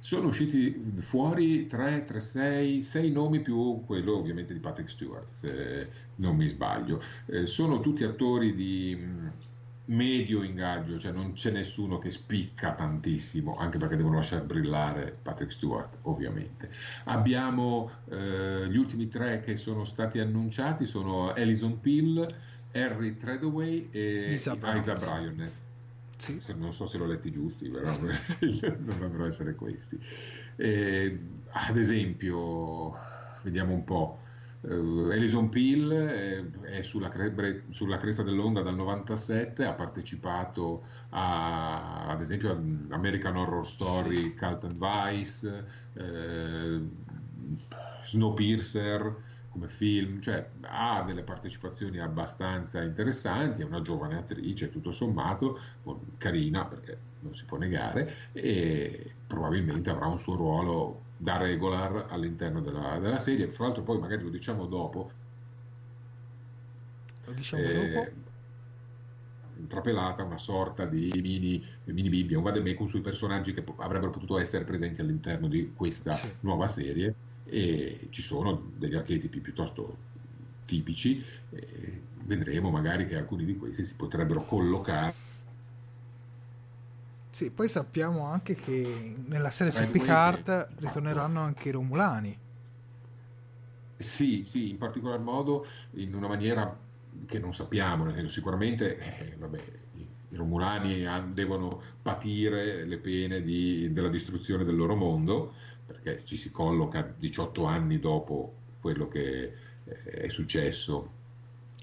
Sono 0.00 0.26
usciti 0.26 0.92
fuori 0.96 1.68
3, 1.68 2.02
3, 2.02 2.20
6, 2.20 2.82
6 2.82 3.10
nomi 3.12 3.40
più 3.40 3.84
quello 3.86 4.16
ovviamente 4.16 4.52
di 4.52 4.58
Patrick 4.58 4.90
Stewart, 4.90 5.30
se 5.30 5.88
non 6.16 6.34
mi 6.34 6.48
sbaglio. 6.48 7.00
Eh, 7.26 7.46
sono 7.46 7.80
tutti 7.80 8.02
attori 8.02 8.54
di 8.56 8.98
mm, 8.98 9.26
medio 9.86 10.42
ingaggio, 10.42 10.98
cioè 10.98 11.12
non 11.12 11.32
c'è 11.34 11.52
nessuno 11.52 11.98
che 11.98 12.10
spicca 12.10 12.72
tantissimo, 12.72 13.56
anche 13.56 13.78
perché 13.78 13.96
devono 13.96 14.16
lasciare 14.16 14.42
brillare 14.42 15.16
Patrick 15.22 15.52
Stewart, 15.52 15.98
ovviamente. 16.02 16.68
Abbiamo 17.04 17.90
eh, 18.10 18.66
gli 18.68 18.76
ultimi 18.76 19.06
tre 19.06 19.40
che 19.40 19.54
sono 19.54 19.84
stati 19.84 20.18
annunciati, 20.18 20.84
sono 20.84 21.32
Alison 21.32 21.80
Peel, 21.80 22.26
Harry 22.74 23.16
Treadaway 23.16 23.88
e 23.90 24.32
Isa 24.32 24.54
Bryan. 24.56 25.48
Sì. 26.16 26.40
Non 26.56 26.72
so 26.72 26.86
se 26.86 26.98
l'ho 26.98 27.06
letti 27.06 27.30
giusti, 27.30 27.68
però 27.68 27.90
dovrebbero 27.96 29.26
essere 29.26 29.54
questi. 29.54 29.98
Eh, 30.56 31.18
ad 31.50 31.76
esempio, 31.76 32.96
vediamo 33.42 33.74
un 33.74 33.84
po'. 33.84 34.18
Uh, 34.60 35.10
Alison 35.10 35.50
Peel 35.50 35.90
è, 35.90 36.78
è 36.78 36.82
sulla, 36.82 37.10
cre- 37.10 37.64
sulla, 37.68 37.98
cresta 37.98 38.22
dell'onda 38.22 38.62
dal 38.62 38.74
97, 38.74 39.62
ha 39.62 39.74
partecipato 39.74 40.84
a, 41.10 42.06
ad 42.06 42.22
esempio 42.22 42.52
ad 42.52 42.86
American 42.88 43.36
Horror 43.36 43.66
Story, 43.66 44.22
sì. 44.22 44.34
Carlton 44.34 44.78
Vice, 44.78 45.64
eh, 45.92 46.80
Snowpiercer, 48.06 49.14
come 49.54 49.68
film, 49.68 50.20
cioè 50.20 50.48
ha 50.62 51.04
delle 51.06 51.22
partecipazioni 51.22 52.00
abbastanza 52.00 52.82
interessanti, 52.82 53.62
è 53.62 53.64
una 53.64 53.80
giovane 53.80 54.16
attrice 54.16 54.68
tutto 54.68 54.90
sommato, 54.90 55.60
carina 56.18 56.64
perché 56.64 56.98
non 57.20 57.36
si 57.36 57.44
può 57.44 57.56
negare, 57.56 58.30
e 58.32 59.12
probabilmente 59.26 59.90
avrà 59.90 60.06
un 60.06 60.18
suo 60.18 60.34
ruolo 60.34 61.02
da 61.16 61.36
regular 61.36 62.06
all'interno 62.08 62.60
della, 62.60 62.98
della 62.98 63.20
serie, 63.20 63.46
fra 63.46 63.66
l'altro 63.66 63.84
poi 63.84 63.98
magari 63.98 64.24
lo 64.24 64.30
diciamo 64.30 64.66
dopo. 64.66 65.10
Lo 67.26 67.32
diciamo 67.32 67.62
eh, 67.62 67.90
dopo? 67.90 68.22
trapelata 69.68 70.24
una 70.24 70.36
sorta 70.36 70.84
di 70.84 71.12
mini, 71.14 71.64
mini 71.84 72.08
Bibbia, 72.08 72.38
un 72.38 72.42
vademecum 72.42 72.88
sui 72.88 73.00
personaggi 73.00 73.54
che 73.54 73.64
avrebbero 73.76 74.10
potuto 74.10 74.36
essere 74.36 74.64
presenti 74.64 75.00
all'interno 75.00 75.46
di 75.46 75.72
questa 75.74 76.10
sì. 76.10 76.28
nuova 76.40 76.66
serie 76.66 77.14
e 77.54 78.08
ci 78.10 78.20
sono 78.20 78.60
degli 78.74 78.96
archetipi 78.96 79.38
piuttosto 79.38 79.96
tipici, 80.64 81.24
eh, 81.50 82.00
vedremo 82.24 82.68
magari 82.68 83.06
che 83.06 83.16
alcuni 83.16 83.44
di 83.44 83.56
questi 83.56 83.84
si 83.84 83.94
potrebbero 83.94 84.44
collocare. 84.44 85.14
Sì, 87.30 87.50
poi 87.50 87.68
sappiamo 87.68 88.26
anche 88.26 88.56
che 88.56 89.16
nella 89.26 89.50
serie 89.50 89.72
su 89.72 89.88
Picard 89.88 90.70
ritorneranno 90.78 91.38
anche 91.38 91.68
i 91.68 91.72
Romulani. 91.72 92.36
Sì, 93.98 94.42
sì, 94.46 94.70
in 94.70 94.78
particolar 94.78 95.20
modo 95.20 95.64
in 95.92 96.12
una 96.12 96.26
maniera 96.26 96.76
che 97.24 97.38
non 97.38 97.54
sappiamo, 97.54 98.02
nel 98.02 98.14
senso 98.14 98.30
sicuramente 98.30 98.98
eh, 98.98 99.36
vabbè, 99.38 99.62
i, 99.94 100.06
i 100.30 100.36
Romulani 100.36 101.06
devono 101.32 101.80
patire 102.02 102.84
le 102.84 102.98
pene 102.98 103.42
di, 103.42 103.92
della 103.92 104.08
distruzione 104.08 104.64
del 104.64 104.74
loro 104.74 104.96
mondo, 104.96 105.54
perché 105.86 106.24
ci 106.24 106.36
si 106.36 106.50
colloca 106.50 107.02
18 107.02 107.64
anni 107.64 107.98
dopo 107.98 108.54
quello 108.80 109.08
che 109.08 109.52
eh, 109.84 110.02
è 110.02 110.28
successo. 110.28 111.22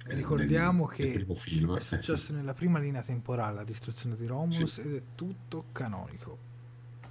Ricordiamo 0.05 0.87
nel, 0.87 0.95
che 0.95 1.25
nel 1.25 1.37
film. 1.37 1.75
è 1.77 1.81
successo 1.81 2.33
nella 2.33 2.53
prima 2.53 2.79
linea 2.79 3.03
temporale 3.03 3.55
la 3.55 3.63
distruzione 3.63 4.15
di 4.15 4.25
Romulus 4.25 4.73
sì. 4.73 4.81
ed 4.81 4.95
è 4.95 5.01
tutto 5.15 5.65
canonico. 5.71 6.49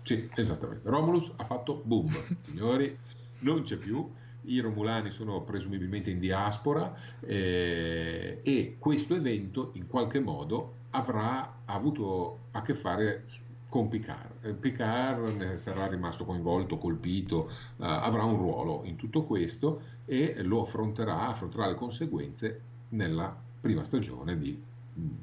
Sì, 0.03 0.29
esattamente. 0.35 0.88
Romulus 0.88 1.31
ha 1.37 1.44
fatto 1.44 1.83
boom, 1.85 2.11
signori, 2.46 2.96
non 3.40 3.62
c'è 3.62 3.76
più. 3.76 4.12
I 4.42 4.61
Romulani 4.61 5.11
sono 5.11 5.42
presumibilmente 5.42 6.11
in 6.11 6.18
diaspora 6.18 6.96
eh, 7.20 8.40
e 8.42 8.76
questo 8.79 9.14
evento 9.14 9.70
in 9.74 9.87
qualche 9.87 10.18
modo 10.18 10.76
avrà 10.90 11.61
avuto 11.66 12.46
a 12.53 12.62
che 12.62 12.74
fare 12.74 13.26
con 13.70 13.88
Picard. 13.88 14.44
Eh, 14.44 14.52
Picard 14.52 15.54
sarà 15.54 15.87
rimasto 15.87 16.26
coinvolto, 16.26 16.76
colpito, 16.76 17.50
uh, 17.76 17.85
avrà 17.85 18.24
un 18.24 18.37
ruolo 18.37 18.83
in 18.85 18.96
tutto 18.96 19.22
questo 19.24 19.80
e 20.04 20.42
lo 20.42 20.62
affronterà, 20.62 21.28
affronterà 21.28 21.68
le 21.68 21.76
conseguenze 21.76 22.61
nella 22.90 23.35
prima 23.61 23.85
stagione 23.85 24.37
di 24.37 24.61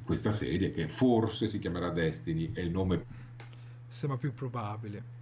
questa 0.02 0.32
serie 0.32 0.72
che 0.72 0.88
forse 0.88 1.46
si 1.46 1.58
chiamerà 1.60 1.90
Destiny, 1.90 2.50
è 2.52 2.60
il 2.60 2.70
nome 2.70 3.04
sembra 3.88 4.18
più 4.18 4.32
probabile. 4.32 5.16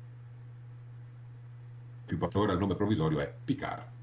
Più 2.07 2.19
ora 2.35 2.53
il 2.53 2.59
nome 2.59 2.75
provvisorio 2.77 3.19
è 3.19 3.33
Picard. 3.45 3.95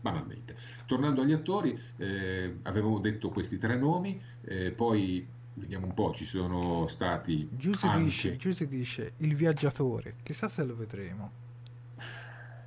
banalmente. 0.00 0.56
Tornando 0.86 1.22
agli 1.22 1.32
attori, 1.32 1.78
eh, 1.96 2.58
avevo 2.62 2.98
detto 2.98 3.30
questi 3.30 3.56
tre 3.56 3.76
nomi, 3.76 4.20
eh, 4.42 4.72
poi 4.72 5.24
vediamo 5.54 5.86
un 5.86 5.94
po', 5.94 6.12
ci 6.12 6.24
sono 6.24 6.86
stati... 6.88 7.48
Giù 7.52 7.72
si, 7.72 7.86
anche... 7.86 8.36
dice, 8.36 8.68
dice 8.68 9.12
il 9.18 9.34
viaggiatore, 9.34 10.16
chissà 10.22 10.48
se 10.48 10.64
lo 10.64 10.76
vedremo. 10.76 11.40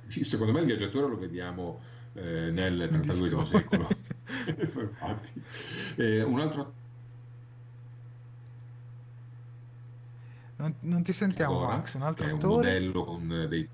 Secondo 0.08 0.52
me 0.52 0.60
il 0.60 0.66
viaggiatore 0.66 1.08
lo 1.08 1.18
vediamo 1.18 1.80
eh, 2.14 2.50
nel 2.50 2.88
XXXII 2.90 3.46
secolo. 3.46 3.88
Infatti. 4.58 5.42
Eh, 5.96 6.22
un 6.22 6.40
altro 6.40 6.74
non, 10.56 10.74
non, 10.80 11.02
ti 11.02 11.12
sentiamo 11.12 11.64
Max, 11.66 11.94
un 11.94 12.02
altro 12.02 12.26
attore? 12.26 12.46
un 12.46 12.54
modello 12.54 13.04
con 13.04 13.46
dei 13.48 13.68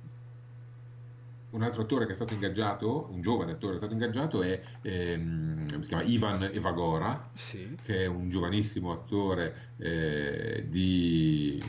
un 1.53 1.63
altro 1.63 1.83
attore 1.83 2.07
che 2.07 2.13
è 2.13 2.15
stato 2.15 2.35
ingaggiato, 2.35 3.09
un 3.11 3.21
giovane 3.21 3.53
attore 3.53 3.73
che 3.73 3.85
è 3.85 3.87
stato 3.87 3.93
ingaggiato 3.93 4.43
è 4.43 4.61
ehm, 4.83 5.67
si 5.67 5.89
chiama 5.89 6.03
Ivan 6.03 6.43
Evagora, 6.45 7.31
sì. 7.35 7.77
che 7.83 8.05
è 8.05 8.07
un 8.07 8.29
giovanissimo 8.29 8.93
attore 8.93 9.73
eh, 9.77 10.67
di 10.69 11.63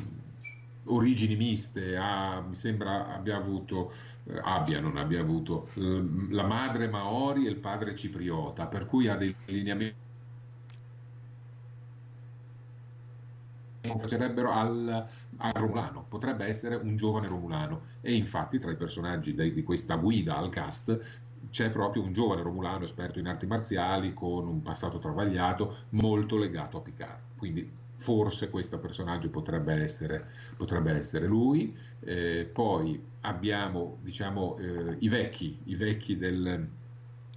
origini 0.86 1.36
miste, 1.36 1.98
ha, 1.98 2.42
mi 2.42 2.56
sembra 2.56 3.14
abbia 3.14 3.38
avuto 3.38 3.94
eh, 4.26 4.40
abbia, 4.42 4.80
non 4.80 4.98
abbia 4.98 5.20
avuto 5.20 5.70
la 5.74 6.44
madre 6.44 6.88
maori 6.88 7.46
e 7.46 7.50
il 7.50 7.58
padre 7.58 7.96
cipriota, 7.96 8.68
per 8.68 8.86
cui 8.86 9.08
ha 9.08 9.16
dei 9.16 9.36
lineamenti 9.46 10.02
facerebbero 14.00 14.50
al, 14.50 15.08
al, 15.44 15.54
Romulano, 15.54 16.06
potrebbe 16.08 16.46
essere 16.46 16.76
un 16.76 16.96
giovane 16.96 17.28
Romulano 17.28 17.82
e 18.02 18.14
infatti 18.14 18.60
tra 18.60 18.72
i 18.72 18.76
personaggi 18.76 19.34
de, 19.34 19.52
di 19.52 19.64
questa 19.64 19.96
guida 19.96 20.38
al 20.38 20.50
cast 20.50 21.00
c'è 21.50 21.70
proprio 21.70 22.04
un 22.04 22.14
giovane 22.14 22.42
Romulano 22.42 22.86
esperto 22.86 23.20
in 23.20 23.28
arti 23.28 23.46
marziali 23.46 24.14
con 24.14 24.48
un 24.48 24.62
passato 24.62 25.00
travagliato 25.00 25.86
molto 25.90 26.38
legato 26.38 26.78
a 26.78 26.82
Picard, 26.82 27.20
quindi 27.38 27.70
forse 27.96 28.50
questo 28.50 28.80
personaggio 28.80 29.30
potrebbe 29.30 29.74
essere, 29.76 30.26
potrebbe 30.58 30.92
essere 30.92 31.28
lui. 31.28 31.76
Eh, 32.00 32.50
poi 32.52 33.02
abbiamo 33.22 33.98
diciamo, 34.02 34.58
eh, 34.58 34.96
i 35.00 35.10
vecchi, 35.10 35.60
i 35.66 35.76
vecchi 35.76 36.18
del, 36.18 36.68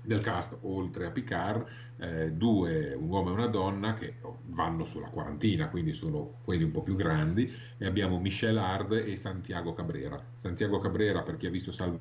del 0.03 0.23
cast, 0.23 0.57
oltre 0.63 1.07
a 1.07 1.11
Picard, 1.11 1.67
eh, 1.99 2.33
due, 2.33 2.95
un 2.95 3.09
uomo 3.09 3.31
e 3.31 3.33
una 3.33 3.47
donna 3.47 3.95
che 3.95 4.17
vanno 4.47 4.85
sulla 4.85 5.09
quarantina, 5.09 5.69
quindi 5.69 5.93
sono 5.93 6.35
quelli 6.45 6.65
un 6.65 6.71
po' 6.71 6.83
più 6.83 6.97
grandi, 6.97 7.53
e 7.79 7.87
abbiamo 7.87 8.19
Michelle 8.19 8.61
Hard 8.61 8.93
e 8.93 9.17
Santiago 9.17 9.73
Cabrera. 9.75 10.23
Santiago 10.35 10.79
Cabrera, 10.79 11.23
per 11.23 11.37
chi 11.37 11.47
ha 11.47 11.51
visto 11.51 11.73
Sal- 11.73 11.99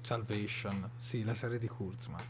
Salvation, 0.00 0.90
sì, 0.96 1.24
la 1.24 1.34
serie 1.34 1.58
di 1.58 1.68
Kurzman. 1.68 2.22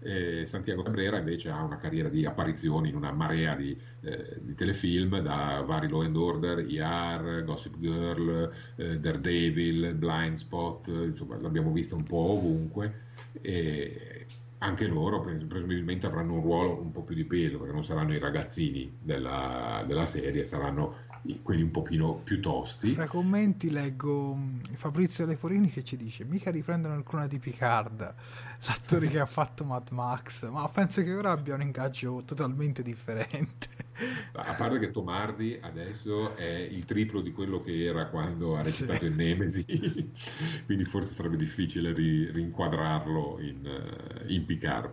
Eh, 0.00 0.46
Santiago 0.46 0.82
Cabrera 0.82 1.18
invece 1.18 1.50
ha 1.50 1.62
una 1.62 1.76
carriera 1.76 2.08
di 2.08 2.24
apparizioni 2.24 2.88
in 2.88 2.96
una 2.96 3.12
marea 3.12 3.54
di, 3.54 3.76
eh, 4.00 4.38
di 4.40 4.54
telefilm, 4.54 5.20
da 5.20 5.62
vari 5.66 5.88
Law 5.88 6.02
and 6.02 6.16
Order, 6.16 6.58
IR, 6.58 7.44
Gossip 7.44 7.78
Girl, 7.78 8.50
eh, 8.76 8.98
Daredevil, 8.98 9.94
Blind 9.94 10.38
Spot, 10.38 10.86
insomma 10.86 11.38
l'abbiamo 11.38 11.70
vista 11.72 11.94
un 11.94 12.04
po' 12.04 12.30
ovunque 12.30 13.08
e 13.40 14.26
anche 14.62 14.86
loro 14.86 15.20
presumibilmente 15.20 16.06
avranno 16.06 16.34
un 16.34 16.42
ruolo 16.42 16.80
un 16.80 16.90
po' 16.90 17.02
più 17.02 17.14
di 17.14 17.24
peso 17.24 17.58
perché 17.58 17.72
non 17.72 17.84
saranno 17.84 18.12
i 18.14 18.18
ragazzini 18.18 18.94
della, 19.00 19.84
della 19.86 20.06
serie, 20.06 20.44
saranno 20.44 21.08
quelli 21.42 21.62
un 21.62 21.70
pochino 21.70 22.14
più 22.14 22.40
tosti. 22.40 22.90
Fra 22.90 23.04
i 23.04 23.08
commenti 23.08 23.70
leggo 23.70 24.34
mm, 24.34 24.60
Fabrizio 24.74 25.26
Leporini 25.26 25.70
che 25.70 25.84
ci 25.84 25.96
dice 25.96 26.24
mica 26.24 26.50
riprendono 26.50 26.96
il 26.96 27.02
clone 27.02 27.28
di 27.28 27.38
Picard, 27.38 28.14
l'attore 28.66 29.08
che 29.08 29.18
ha 29.18 29.26
fatto 29.26 29.64
Mad 29.64 29.90
Max, 29.90 30.48
ma 30.48 30.68
penso 30.68 31.02
che 31.02 31.14
ora 31.14 31.32
abbia 31.32 31.54
un 31.54 31.62
ingaggio 31.62 32.22
totalmente 32.24 32.82
differente. 32.82 33.68
A 34.32 34.54
parte 34.54 34.78
che 34.78 34.90
Tomardi 34.90 35.58
adesso 35.60 36.34
è 36.36 36.48
il 36.48 36.84
triplo 36.86 37.20
di 37.20 37.32
quello 37.32 37.62
che 37.62 37.84
era 37.84 38.06
quando 38.06 38.56
ha 38.56 38.62
recitato 38.62 39.00
sì. 39.00 39.06
in 39.06 39.14
Nemesi, 39.14 39.64
quindi 40.64 40.84
forse 40.84 41.12
sarebbe 41.12 41.36
difficile 41.36 41.92
ri- 41.92 42.30
rinquadrarlo 42.30 43.38
in, 43.40 43.66
uh, 43.66 44.30
in 44.32 44.46
Picard 44.46 44.90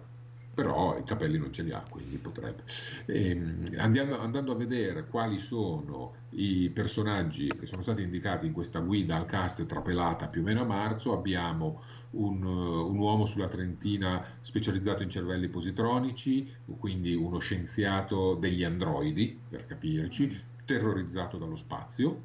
però 0.58 0.98
i 0.98 1.04
capelli 1.04 1.38
non 1.38 1.54
ce 1.54 1.62
li 1.62 1.72
ha, 1.72 1.86
quindi 1.88 2.17
potrebbe. 2.17 2.63
E, 3.06 3.30
ehm, 3.30 3.76
andiamo, 3.78 4.17
andando 4.17 4.54
a 4.54 4.56
vedere 4.56 5.06
quali 5.06 5.38
sono 5.38 6.15
i 6.32 6.72
personaggi 6.74 7.46
che 7.60 7.67
sono 7.67 7.84
stati 7.84 8.02
indicati 8.02 8.48
in 8.48 8.54
questa 8.54 8.80
guida 8.80 9.17
al 9.17 9.28
cast 9.28 9.63
trapelata 9.67 10.26
più 10.26 10.41
o 10.41 10.43
meno 10.43 10.62
a 10.62 10.65
marzo, 10.65 11.13
abbiamo 11.13 11.84
un, 12.12 12.43
un 12.43 12.98
uomo 12.98 13.28
sulla 13.28 13.48
Trentina 13.50 14.26
specializzato 14.41 15.04
in 15.04 15.12
cervelli 15.12 15.48
positronici, 15.48 16.52
quindi 16.80 17.13
uno 17.13 17.38
scienziato 17.38 18.34
degli 18.34 18.63
androidi, 18.63 19.39
per 19.48 19.67
capirci, 19.67 20.41
terrorizzato 20.65 21.38
dallo 21.38 21.56
spazio, 21.56 22.20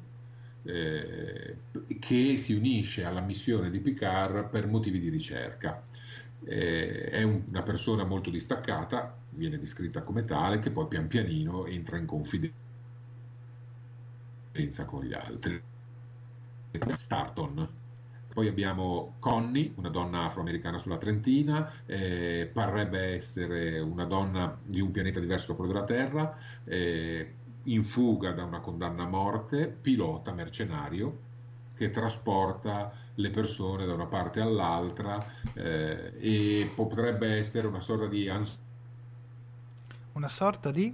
eh, 0.63 1.57
che 1.99 2.37
si 2.37 2.55
unisce 2.55 3.03
alla 3.03 3.21
missione 3.21 3.69
di 3.69 3.77
Picard 3.77 4.49
per 4.49 4.65
motivi 4.65 4.99
di 4.99 5.09
ricerca 5.09 5.83
eh, 6.45 7.09
è 7.09 7.23
un, 7.23 7.43
una 7.49 7.61
persona 7.61 8.03
molto 8.03 8.29
distaccata, 8.29 9.15
viene 9.29 9.57
descritta 9.57 10.03
come 10.03 10.25
tale, 10.25 10.59
che 10.59 10.71
poi 10.71 10.87
pian 10.87 11.07
pianino 11.07 11.65
entra 11.65 11.97
in 11.97 12.05
confidenza 12.05 12.53
con 14.85 15.03
gli 15.03 15.13
altri. 15.13 15.61
Starton. 16.95 17.69
Poi 18.33 18.47
abbiamo 18.47 19.13
Connie, 19.19 19.73
una 19.75 19.89
donna 19.89 20.25
afroamericana 20.25 20.79
sulla 20.79 20.97
Trentina, 20.97 21.71
eh, 21.85 22.49
parrebbe 22.51 23.13
essere 23.13 23.79
una 23.79 24.05
donna 24.05 24.57
di 24.63 24.81
un 24.81 24.89
pianeta 24.89 25.19
diverso 25.19 25.51
da 25.51 25.53
quello 25.53 25.71
della 25.71 25.85
Terra, 25.85 26.35
eh, 26.63 27.33
in 27.65 27.83
fuga 27.83 28.31
da 28.31 28.43
una 28.43 28.59
condanna 28.59 29.03
a 29.03 29.07
morte, 29.07 29.67
pilota 29.67 30.31
mercenario 30.31 31.31
che 31.75 31.91
trasporta 31.91 32.91
le 33.15 33.29
persone 33.29 33.85
da 33.85 33.93
una 33.93 34.05
parte 34.07 34.41
all'altra 34.41 35.23
eh, 35.53 36.13
e 36.19 36.71
potrebbe 36.73 37.35
essere 37.35 37.67
una 37.67 37.81
sorta 37.81 38.07
di... 38.07 38.27
Ans- 38.27 38.59
una 40.13 40.27
sorta 40.27 40.71
di... 40.71 40.93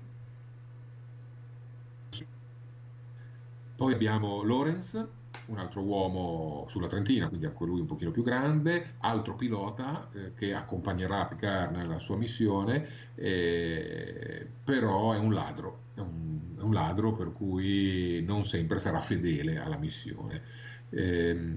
Poi 3.75 3.93
abbiamo 3.93 4.43
Lorenz, 4.43 5.07
un 5.45 5.57
altro 5.57 5.81
uomo 5.81 6.65
sulla 6.69 6.87
Trentina, 6.87 7.27
quindi 7.29 7.45
anche 7.45 7.63
lui 7.63 7.79
un 7.79 7.85
pochino 7.85 8.11
più 8.11 8.23
grande, 8.23 8.95
altro 8.99 9.35
pilota 9.35 10.09
eh, 10.13 10.33
che 10.35 10.53
accompagnerà 10.53 11.25
Picard 11.25 11.75
nella 11.75 11.99
sua 11.99 12.17
missione, 12.17 12.87
eh, 13.15 14.45
però 14.63 15.13
è 15.13 15.17
un 15.17 15.33
ladro, 15.33 15.83
è 15.95 15.99
un, 16.01 16.39
è 16.57 16.61
un, 16.61 16.73
ladro 16.73 17.13
per 17.13 17.31
cui 17.31 18.21
non 18.25 18.45
sempre 18.45 18.79
sarà 18.79 18.99
fedele 18.99 19.57
alla 19.59 19.77
missione. 19.77 20.41
Eh, 20.89 21.55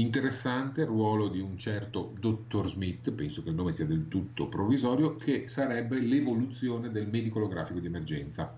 interessante 0.00 0.82
il 0.82 0.86
ruolo 0.86 1.28
di 1.28 1.40
un 1.40 1.58
certo 1.58 2.12
dottor 2.18 2.68
Smith, 2.68 3.10
penso 3.10 3.42
che 3.42 3.48
il 3.48 3.54
nome 3.54 3.72
sia 3.72 3.84
del 3.84 4.08
tutto 4.08 4.46
provvisorio, 4.46 5.16
che 5.16 5.48
sarebbe 5.48 5.98
l'evoluzione 6.00 6.90
del 6.90 7.08
medico 7.08 7.38
olografico 7.38 7.80
di 7.80 7.86
emergenza. 7.86 8.56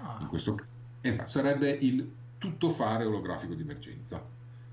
Ah. 0.00 0.18
In 0.20 0.28
questo, 0.28 0.56
esatto, 1.00 1.28
sarebbe 1.28 1.70
il 1.70 2.08
tuttofare 2.38 3.04
olografico 3.04 3.54
di 3.54 3.62
emergenza. 3.62 4.24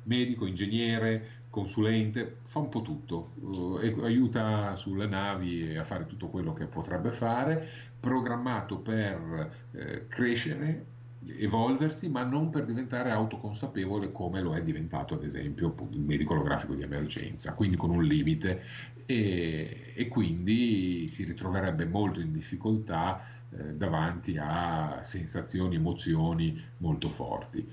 Medico, 0.03 0.45
ingegnere, 0.45 1.43
consulente, 1.49 2.37
fa 2.43 2.59
un 2.59 2.69
po' 2.69 2.83
tutto, 2.83 3.31
uh, 3.39 3.79
aiuta 4.03 4.75
sulle 4.75 5.07
navi 5.07 5.75
a 5.75 5.83
fare 5.83 6.05
tutto 6.05 6.27
quello 6.27 6.53
che 6.53 6.65
potrebbe 6.65 7.11
fare, 7.11 7.67
programmato 7.99 8.77
per 8.77 9.51
eh, 9.71 10.07
crescere 10.07 10.93
evolversi, 11.38 12.09
ma 12.09 12.23
non 12.23 12.49
per 12.49 12.65
diventare 12.65 13.11
autoconsapevole 13.11 14.11
come 14.11 14.41
lo 14.41 14.55
è 14.55 14.61
diventato 14.61 15.13
ad 15.15 15.23
esempio 15.23 15.75
il 15.91 15.99
medico 15.99 16.33
olografico 16.33 16.73
di 16.73 16.83
emergenza, 16.83 17.53
quindi 17.53 17.75
con 17.75 17.89
un 17.89 18.03
limite 18.03 18.61
e, 19.05 19.93
e 19.95 20.07
quindi 20.07 21.07
si 21.09 21.23
ritroverebbe 21.23 21.85
molto 21.85 22.19
in 22.19 22.31
difficoltà 22.31 23.21
eh, 23.49 23.73
davanti 23.73 24.38
a 24.38 25.01
sensazioni, 25.03 25.75
emozioni 25.75 26.61
molto 26.77 27.10
forti. 27.10 27.67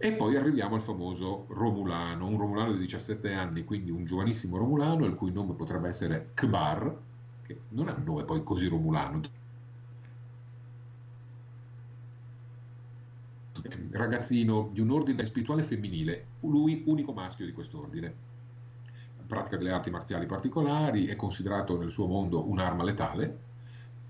E 0.00 0.12
poi 0.12 0.36
arriviamo 0.36 0.76
al 0.76 0.82
famoso 0.82 1.46
Romulano, 1.48 2.26
un 2.26 2.38
Romulano 2.38 2.72
di 2.72 2.78
17 2.78 3.32
anni, 3.32 3.64
quindi 3.64 3.90
un 3.90 4.04
giovanissimo 4.04 4.56
Romulano, 4.56 5.04
il 5.06 5.14
cui 5.14 5.32
nome 5.32 5.54
potrebbe 5.54 5.88
essere 5.88 6.30
Kbar, 6.34 6.96
che 7.42 7.60
non 7.70 7.88
è 7.88 7.92
un 7.92 8.04
nome 8.04 8.22
poi 8.22 8.44
così 8.44 8.68
Romulano, 8.68 9.22
ragazzino 13.90 14.70
di 14.72 14.80
un 14.80 14.90
ordine 14.90 15.24
spirituale 15.24 15.62
femminile, 15.62 16.26
lui 16.40 16.82
unico 16.86 17.12
maschio 17.12 17.46
di 17.46 17.52
quest'ordine. 17.52 18.26
Pratica 19.26 19.56
delle 19.56 19.72
arti 19.72 19.90
marziali 19.90 20.26
particolari, 20.26 21.06
è 21.06 21.16
considerato 21.16 21.76
nel 21.76 21.90
suo 21.90 22.06
mondo 22.06 22.48
un'arma 22.48 22.82
letale 22.82 23.46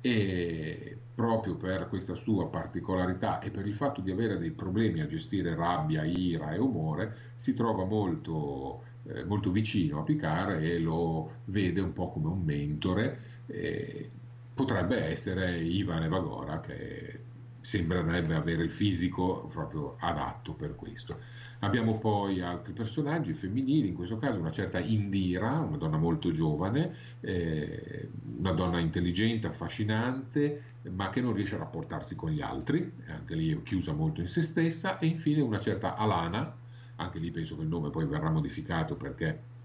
e 0.01 0.97
proprio 1.15 1.57
per 1.57 1.89
questa 1.89 2.15
sua 2.15 2.47
particolarità 2.49 3.41
e 3.41 3.51
per 3.51 3.67
il 3.67 3.75
fatto 3.75 4.01
di 4.01 4.13
avere 4.13 4.39
dei 4.39 4.53
problemi 4.53 5.01
a 5.01 5.09
gestire 5.09 5.57
rabbia, 5.57 6.05
ira 6.05 6.53
e 6.53 6.59
umore, 6.59 7.33
si 7.35 7.55
trova 7.55 7.85
molto 7.85 8.83
eh, 9.09 9.25
molto 9.25 9.51
vicino 9.51 10.01
a 10.01 10.03
Picard 10.03 10.63
e 10.63 10.79
lo 10.79 11.31
vede 11.47 11.81
un 11.81 11.93
po' 11.93 12.11
come 12.11 12.29
un 12.29 12.43
mentore. 12.43 13.21
Eh, 13.47 14.11
potrebbe 14.55 15.05
essere 15.05 15.59
Ivan 15.59 16.03
Evagora 16.03 16.61
che 16.61 17.21
sembrerebbe 17.61 18.35
avere 18.35 18.63
il 18.63 18.71
fisico 18.71 19.49
proprio 19.53 19.97
adatto 19.99 20.53
per 20.53 20.75
questo. 20.75 21.37
Abbiamo 21.61 21.99
poi 21.99 22.41
altri 22.41 22.73
personaggi 22.73 23.33
femminili, 23.33 23.89
in 23.89 23.95
questo 23.95 24.17
caso 24.17 24.39
una 24.39 24.53
certa 24.53 24.79
Indira, 24.79 25.59
una 25.59 25.77
donna 25.77 25.97
molto 25.97 26.31
giovane, 26.31 26.95
eh, 27.21 28.09
una 28.39 28.53
donna 28.53 28.79
intelligente, 28.79 29.49
affascinante, 29.49 30.63
ma 30.91 31.11
che 31.11 31.21
non 31.21 31.33
riesce 31.33 31.57
a 31.57 31.59
rapportarsi 31.59 32.15
con 32.15 32.31
gli 32.31 32.41
altri, 32.41 32.93
anche 33.09 33.35
lì 33.35 33.53
è 33.53 33.63
chiusa 33.65 33.93
molto 33.93 34.21
in 34.21 34.29
se 34.29 34.43
stessa, 34.43 34.99
e 34.99 35.07
infine 35.07 35.41
una 35.41 35.59
certa 35.59 35.97
Alana, 35.97 36.55
anche 36.97 37.19
lì 37.19 37.31
penso 37.33 37.57
che 37.57 37.63
il 37.63 37.69
nome 37.69 37.91
poi 37.91 38.07
verrà 38.07 38.31
modificato 38.31 38.95
perché 38.95 39.57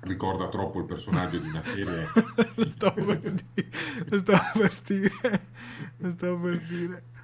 ricorda 0.00 0.48
troppo 0.48 0.78
il 0.78 0.84
personaggio 0.84 1.38
di 1.38 1.48
una 1.48 1.62
serie. 1.62 2.06
lo 2.54 2.70
stavo 2.70 3.04
per 3.04 3.20
dire, 3.20 3.68
lo 4.08 4.18
stavo 4.18 4.60
per 4.60 4.78
dire, 4.86 5.46
lo 5.98 6.10
stavo 6.10 6.38
per 6.38 6.60
dire 6.62 7.14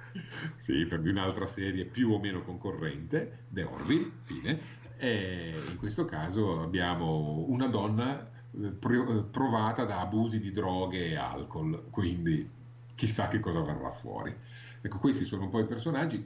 sì, 0.57 0.85
per 0.85 1.01
di 1.01 1.09
un'altra 1.09 1.45
serie 1.45 1.85
più 1.85 2.11
o 2.11 2.19
meno 2.19 2.43
concorrente, 2.43 3.45
The 3.49 3.63
Orville, 3.63 4.11
fine. 4.23 4.81
E 4.97 5.53
in 5.69 5.77
questo 5.77 6.05
caso 6.05 6.61
abbiamo 6.61 7.45
una 7.47 7.67
donna 7.67 8.29
eh, 8.51 8.67
eh, 8.67 9.23
provata 9.31 9.85
da 9.85 9.99
abusi 9.99 10.39
di 10.39 10.51
droghe 10.51 11.07
e 11.07 11.15
alcol, 11.15 11.85
quindi 11.89 12.47
chissà 12.95 13.27
che 13.27 13.39
cosa 13.39 13.61
verrà 13.61 13.91
fuori. 13.91 14.33
Ecco, 14.81 14.99
questi 14.99 15.25
sono 15.25 15.43
un 15.43 15.49
po' 15.49 15.59
i 15.59 15.65
personaggi, 15.65 16.23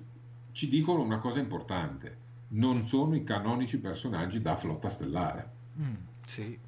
ci 0.51 0.67
dicono 0.67 1.01
una 1.01 1.19
cosa 1.19 1.39
importante, 1.39 2.25
non 2.49 2.85
sono 2.85 3.15
i 3.15 3.23
canonici 3.23 3.79
personaggi 3.79 4.41
da 4.41 4.57
flotta 4.57 4.89
stellare. 4.89 5.49
Mm, 5.79 5.95
sì 6.25 6.66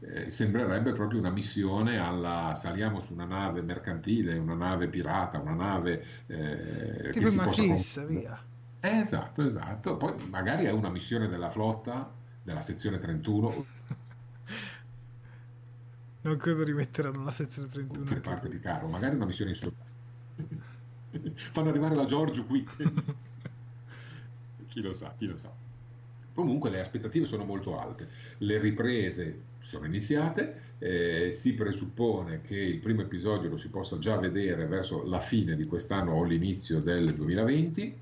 eh, 0.00 0.30
sembrerebbe 0.30 0.92
proprio 0.92 1.18
una 1.18 1.30
missione 1.30 1.98
alla 1.98 2.54
saliamo 2.54 3.00
su 3.00 3.14
una 3.14 3.24
nave 3.24 3.62
mercantile, 3.62 4.36
una 4.36 4.54
nave 4.54 4.88
pirata, 4.88 5.38
una 5.38 5.54
nave 5.54 6.04
eh, 6.26 7.10
che 7.12 7.28
si 7.28 7.38
possa 7.38 8.04
via. 8.04 8.38
Eh, 8.80 8.98
esatto, 8.98 9.42
esatto. 9.42 9.96
Poi 9.96 10.14
magari 10.28 10.66
è 10.66 10.70
una 10.70 10.90
missione 10.90 11.28
della 11.28 11.50
flotta, 11.50 12.12
della 12.42 12.62
sezione 12.62 12.98
31. 12.98 13.64
non 16.22 16.36
credo 16.36 16.62
rimetteranno 16.62 17.24
la 17.24 17.30
sezione 17.30 17.68
31. 17.68 18.04
Per 18.04 18.20
parte 18.20 18.48
di 18.48 18.60
caro, 18.60 18.86
magari 18.88 19.16
una 19.16 19.26
missione 19.26 19.52
in 19.52 19.56
sopra. 19.56 19.84
Fanno 21.52 21.70
arrivare 21.70 21.94
la 21.94 22.04
Giorgio 22.04 22.44
qui. 22.44 22.68
chi 24.68 24.82
lo 24.82 24.92
sa, 24.92 25.14
chi 25.16 25.26
lo 25.26 25.38
sa. 25.38 25.50
Comunque 26.34 26.68
le 26.68 26.80
aspettative 26.80 27.24
sono 27.24 27.44
molto 27.44 27.80
alte. 27.80 28.10
Le 28.38 28.58
riprese 28.58 29.54
sono 29.66 29.84
iniziate, 29.86 30.74
eh, 30.78 31.30
si 31.32 31.54
presuppone 31.54 32.40
che 32.40 32.56
il 32.56 32.78
primo 32.78 33.02
episodio 33.02 33.50
lo 33.50 33.56
si 33.56 33.68
possa 33.68 33.98
già 33.98 34.16
vedere 34.16 34.64
verso 34.66 35.04
la 35.04 35.18
fine 35.18 35.56
di 35.56 35.66
quest'anno 35.66 36.12
o 36.12 36.22
l'inizio 36.22 36.80
del 36.80 37.12
2020. 37.14 37.98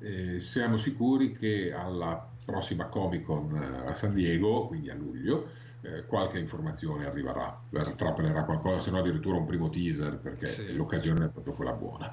Eh, 0.00 0.40
siamo 0.40 0.76
sicuri 0.78 1.32
che 1.32 1.72
alla 1.72 2.28
prossima 2.44 2.86
Comic 2.86 3.22
Con 3.22 3.54
eh, 3.54 3.88
a 3.88 3.94
San 3.94 4.14
Diego, 4.14 4.66
quindi 4.66 4.90
a 4.90 4.94
luglio, 4.94 5.50
eh, 5.82 6.04
qualche 6.06 6.40
informazione 6.40 7.06
arriverà, 7.06 7.56
trappelerà 7.94 8.42
qualcosa, 8.42 8.80
se 8.80 8.90
no 8.90 8.98
addirittura 8.98 9.36
un 9.36 9.46
primo 9.46 9.70
teaser 9.70 10.18
perché 10.18 10.46
sì. 10.46 10.74
l'occasione 10.74 11.26
è 11.26 11.28
proprio 11.28 11.54
quella 11.54 11.72
buona. 11.72 12.12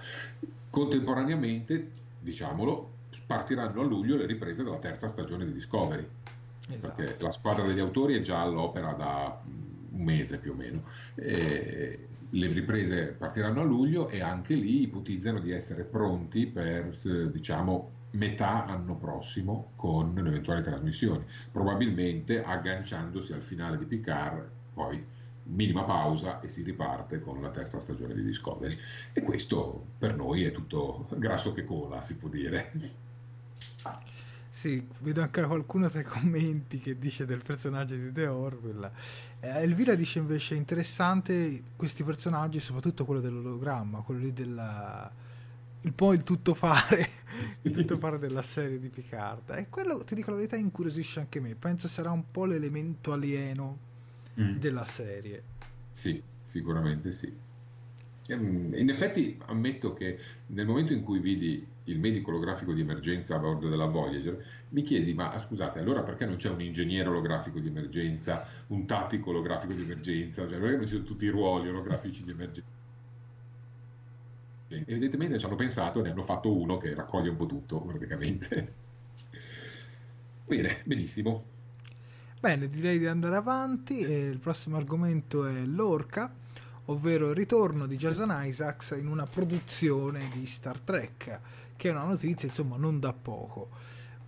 Contemporaneamente, 0.70 1.92
diciamolo, 2.20 2.92
partiranno 3.26 3.82
a 3.82 3.84
luglio 3.84 4.18
le 4.18 4.28
riprese 4.28 4.64
della 4.64 4.78
terza 4.78 5.08
stagione 5.08 5.46
di 5.46 5.54
Discovery 5.54 6.08
esatto. 6.68 6.96
perché 6.96 7.24
la 7.24 7.32
squadra 7.32 7.66
degli 7.66 7.80
autori 7.80 8.16
è 8.16 8.22
già 8.22 8.42
all'opera 8.42 8.94
da 8.94 9.42
un 9.46 10.04
mese 10.04 10.38
più 10.38 10.52
o 10.52 10.56
meno. 10.56 10.84
E 11.16 12.08
le 12.30 12.48
riprese 12.48 13.16
partiranno 13.18 13.62
a 13.62 13.64
luglio 13.64 14.10
e 14.10 14.22
anche 14.22 14.54
lì 14.54 14.82
ipotizzano 14.82 15.40
di 15.40 15.52
essere 15.52 15.84
pronti 15.84 16.46
per, 16.46 16.92
diciamo, 17.32 17.92
metà 18.12 18.66
anno 18.66 18.96
prossimo 18.96 19.72
con 19.76 20.14
le 20.14 20.28
eventuali 20.28 20.62
trasmissioni, 20.62 21.24
probabilmente 21.52 22.44
agganciandosi 22.44 23.34
al 23.34 23.42
finale 23.42 23.78
di 23.78 23.86
Picard, 23.86 24.50
poi 24.74 25.16
minima 25.50 25.84
pausa 25.84 26.42
e 26.42 26.50
si 26.50 26.64
riparte 26.64 27.22
con 27.22 27.42
la 27.42 27.50
terza 27.50 27.80
stagione 27.80 28.14
di 28.14 28.24
Discovery. 28.24 28.76
E 29.14 29.22
questo 29.22 29.86
per 29.98 30.16
noi 30.16 30.44
è 30.44 30.52
tutto 30.52 31.08
grasso 31.16 31.54
che 31.54 31.64
cola, 31.64 32.02
si 32.02 32.16
può 32.16 32.28
dire. 32.28 32.72
Sì, 34.58 34.84
vedo 35.02 35.22
ancora 35.22 35.46
qualcuno 35.46 35.88
tra 35.88 36.00
i 36.00 36.04
commenti 36.04 36.80
che 36.80 36.98
dice 36.98 37.28
del 37.28 37.44
personaggio 37.44 37.94
di 37.94 38.12
The 38.12 38.26
Orwell. 38.26 38.92
Eh, 39.40 39.50
Elvira 39.50 39.94
dice 39.94 40.18
invece 40.18 40.56
interessante 40.56 41.62
questi 41.76 42.04
personaggi, 42.04 42.60
soprattutto 42.60 43.06
quello 43.06 43.22
dell'ologramma, 43.22 44.00
quello 44.00 44.22
lì 44.22 44.34
della... 44.34 45.14
Il 45.82 45.94
po' 45.94 46.12
il 46.12 46.24
tuttofare, 46.24 47.08
il 47.62 47.72
tuttofare 47.72 48.18
della 48.18 48.42
serie 48.42 48.80
di 48.80 48.90
Picard. 48.90 49.52
E 49.52 49.70
quello, 49.70 50.04
ti 50.04 50.16
dico 50.16 50.32
la 50.32 50.38
verità, 50.38 50.56
incuriosisce 50.56 51.20
anche 51.20 51.40
me. 51.40 51.54
Penso 51.54 51.88
sarà 51.88 52.10
un 52.10 52.32
po' 52.32 52.46
l'elemento 52.46 53.14
alieno 53.14 53.78
mm. 54.42 54.56
della 54.58 54.86
serie. 54.86 55.44
Sì, 55.92 56.20
sicuramente 56.42 57.12
sì. 57.12 57.32
Ehm, 58.28 58.74
in 58.76 58.90
effetti 58.90 59.38
ammetto 59.46 59.94
che 59.94 60.20
nel 60.48 60.66
momento 60.66 60.94
in 60.94 61.04
cui 61.04 61.20
vidi 61.20 61.66
il 61.86 62.00
medico 62.00 62.30
olografico 62.30 62.74
di 62.74 62.82
emergenza 62.82 63.36
a 63.36 63.40
bordo 63.40 63.70
della 63.70 63.86
Voyager, 63.86 64.44
mi 64.70 64.84
chiesi, 64.84 65.14
ma 65.14 65.38
scusate, 65.38 65.80
allora 65.80 66.04
perché 66.04 66.26
non 66.26 66.36
c'è 66.36 66.50
un 66.50 66.62
ingegnere 66.62 67.08
olografico 67.08 67.60
di 67.60 67.68
emergenza, 67.68 68.46
un 68.68 68.86
tattico 68.86 69.30
olografico 69.30 69.74
di 69.74 69.84
emergenza, 69.84 70.48
cioè 70.48 70.60
perché 70.60 70.76
non 70.76 70.86
ci 70.86 70.94
sono 70.96 71.06
tutti 71.06 71.26
i 71.26 71.30
ruoli 71.30 71.70
olografici 71.70 72.24
di 72.24 72.32
emergenza? 72.32 72.76
Evidentemente 74.70 75.40
ci 75.40 75.46
hanno 75.46 75.56
pensato 75.56 76.00
e 76.00 76.02
ne 76.04 76.10
hanno 76.10 76.24
fatto 76.24 76.54
uno 76.54 76.78
che 76.78 76.94
raccoglie 76.94 77.30
un 77.30 77.38
po' 77.38 77.46
tutto, 77.46 77.80
praticamente. 77.80 78.74
Bene, 80.46 80.82
benissimo. 80.84 81.56
Bene, 82.40 82.68
direi 82.68 83.00
di 83.00 83.08
andare 83.08 83.38
avanti. 83.38 84.00
il 84.00 84.40
prossimo 84.40 84.76
argomento 84.76 85.46
è 85.46 85.64
l'orca 85.66 86.32
ovvero 86.88 87.30
il 87.30 87.36
ritorno 87.36 87.86
di 87.86 87.98
Jason 87.98 88.34
Isaacs 88.34 88.96
in 88.98 89.08
una 89.08 89.26
produzione 89.26 90.30
di 90.34 90.46
Star 90.46 90.80
Trek, 90.80 91.40
che 91.76 91.90
è 91.90 91.92
una 91.92 92.04
notizia 92.04 92.48
insomma 92.48 92.78
non 92.78 93.00
da 93.00 93.14
poco. 93.14 93.70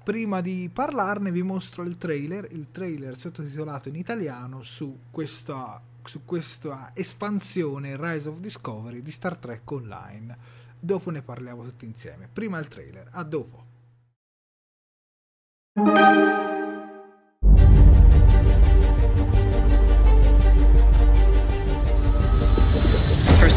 Prima 0.03 0.41
di 0.41 0.69
parlarne 0.71 1.31
vi 1.31 1.43
mostro 1.43 1.83
il 1.83 1.97
trailer, 1.97 2.47
il 2.51 2.71
trailer 2.71 3.17
sottotitolato 3.17 3.89
in 3.89 3.95
italiano 3.95 4.63
su 4.63 4.99
questa, 5.11 5.81
su 6.03 6.25
questa 6.25 6.91
espansione 6.93 7.97
Rise 7.97 8.29
of 8.29 8.39
Discovery 8.39 9.01
di 9.01 9.11
Star 9.11 9.37
Trek 9.37 9.69
Online. 9.71 10.37
Dopo 10.79 11.11
ne 11.11 11.21
parliamo 11.21 11.63
tutti 11.63 11.85
insieme. 11.85 12.29
Prima 12.31 12.57
il 12.57 12.67
trailer, 12.67 13.07
a 13.11 13.23
dopo. 13.23 13.67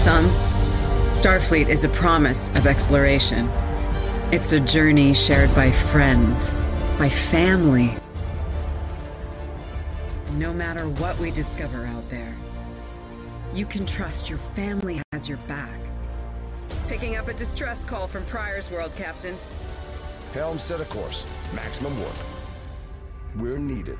Some, 0.03 0.24
Starfleet 1.12 1.68
is 1.68 1.84
a 1.84 1.88
promise 1.90 2.48
of 2.57 2.66
exploration. 2.66 3.48
It's 4.32 4.53
a 4.53 4.59
journey 4.59 5.14
shared 5.14 5.55
by 5.55 5.70
friends, 5.70 6.53
by 6.98 7.09
family. 7.09 7.94
No 10.32 10.53
matter 10.53 10.88
what 10.88 11.16
we 11.20 11.30
discover 11.30 11.86
out 11.86 12.11
there, 12.11 12.34
you 13.55 13.64
can 13.64 13.86
trust 13.86 14.28
your 14.28 14.40
family 14.40 15.00
has 15.12 15.28
your 15.28 15.38
back. 15.46 15.78
Picking 16.88 17.14
up 17.14 17.28
a 17.28 17.34
distress 17.34 17.84
call 17.84 18.09
from 18.09 18.24
Pryor's 18.24 18.72
World, 18.72 18.90
Captain. 18.96 19.38
Helm 20.34 20.59
set 20.59 20.80
a 20.80 20.84
course. 20.86 21.26
Maximum 21.55 21.96
warp. 22.00 22.16
We're 23.36 23.59
needed. 23.59 23.98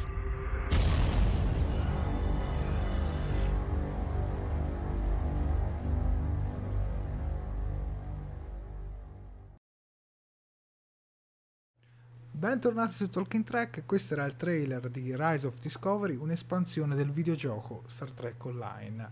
Bentornati 12.43 12.95
su 12.95 13.09
Talking 13.09 13.45
Track, 13.45 13.85
questo 13.87 14.15
era 14.15 14.25
il 14.25 14.35
trailer 14.35 14.91
di 14.91 15.15
Rise 15.17 15.47
of 15.47 15.61
Discovery, 15.61 16.17
un'espansione 16.17 16.97
del 16.97 17.13
videogioco 17.13 17.85
Star 17.87 18.11
Trek 18.11 18.45
Online. 18.45 19.11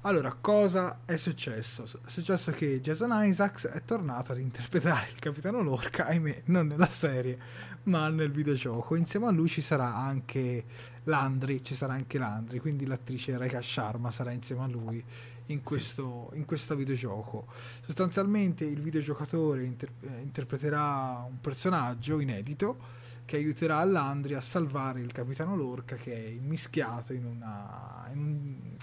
Allora, 0.00 0.32
cosa 0.32 1.02
è 1.04 1.16
successo? 1.16 1.84
È 1.84 2.10
successo 2.10 2.50
che 2.50 2.80
Jason 2.80 3.12
Isaacs 3.12 3.68
è 3.68 3.84
tornato 3.84 4.32
ad 4.32 4.40
interpretare 4.40 5.06
il 5.12 5.20
capitano 5.20 5.62
Lorca, 5.62 6.06
ahimè, 6.06 6.42
non 6.46 6.66
nella 6.66 6.88
serie, 6.88 7.38
ma 7.84 8.08
nel 8.08 8.32
videogioco. 8.32 8.96
Insieme 8.96 9.26
a 9.26 9.30
lui 9.30 9.46
ci 9.46 9.60
sarà 9.60 9.94
anche 9.94 10.64
Landry, 11.04 11.62
ci 11.62 11.76
sarà 11.76 11.92
anche 11.92 12.18
Landry, 12.18 12.58
quindi 12.58 12.86
l'attrice 12.86 13.38
Reka 13.38 13.62
Sharma 13.62 14.10
sarà 14.10 14.32
insieme 14.32 14.64
a 14.64 14.66
lui 14.66 15.04
in 15.48 15.62
questo, 15.62 16.30
in 16.34 16.44
questo 16.44 16.74
videogioco. 16.74 17.46
Sostanzialmente 17.84 18.64
il 18.64 18.80
videogiocatore 18.80 19.64
inter- 19.64 19.92
eh, 20.00 20.20
interpreterà 20.20 21.24
un 21.28 21.40
personaggio 21.40 22.20
inedito 22.20 22.96
che 23.24 23.36
aiuterà 23.36 23.84
Landry 23.84 24.34
a 24.34 24.40
salvare 24.40 25.00
il 25.00 25.12
capitano 25.12 25.54
Lorca 25.54 25.96
che 25.96 26.14
è 26.14 26.28
immischiato 26.28 27.12
in, 27.12 27.26
una, 27.26 28.08
in, 28.12 28.18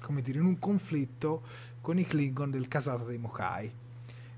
un, 0.08 0.22
dire, 0.22 0.38
in 0.38 0.46
un 0.46 0.60
conflitto 0.60 1.42
con 1.82 1.98
i 1.98 2.06
Klingon 2.06 2.52
del 2.52 2.68
casato 2.68 3.06
dei 3.06 3.18
Mokai. 3.18 3.72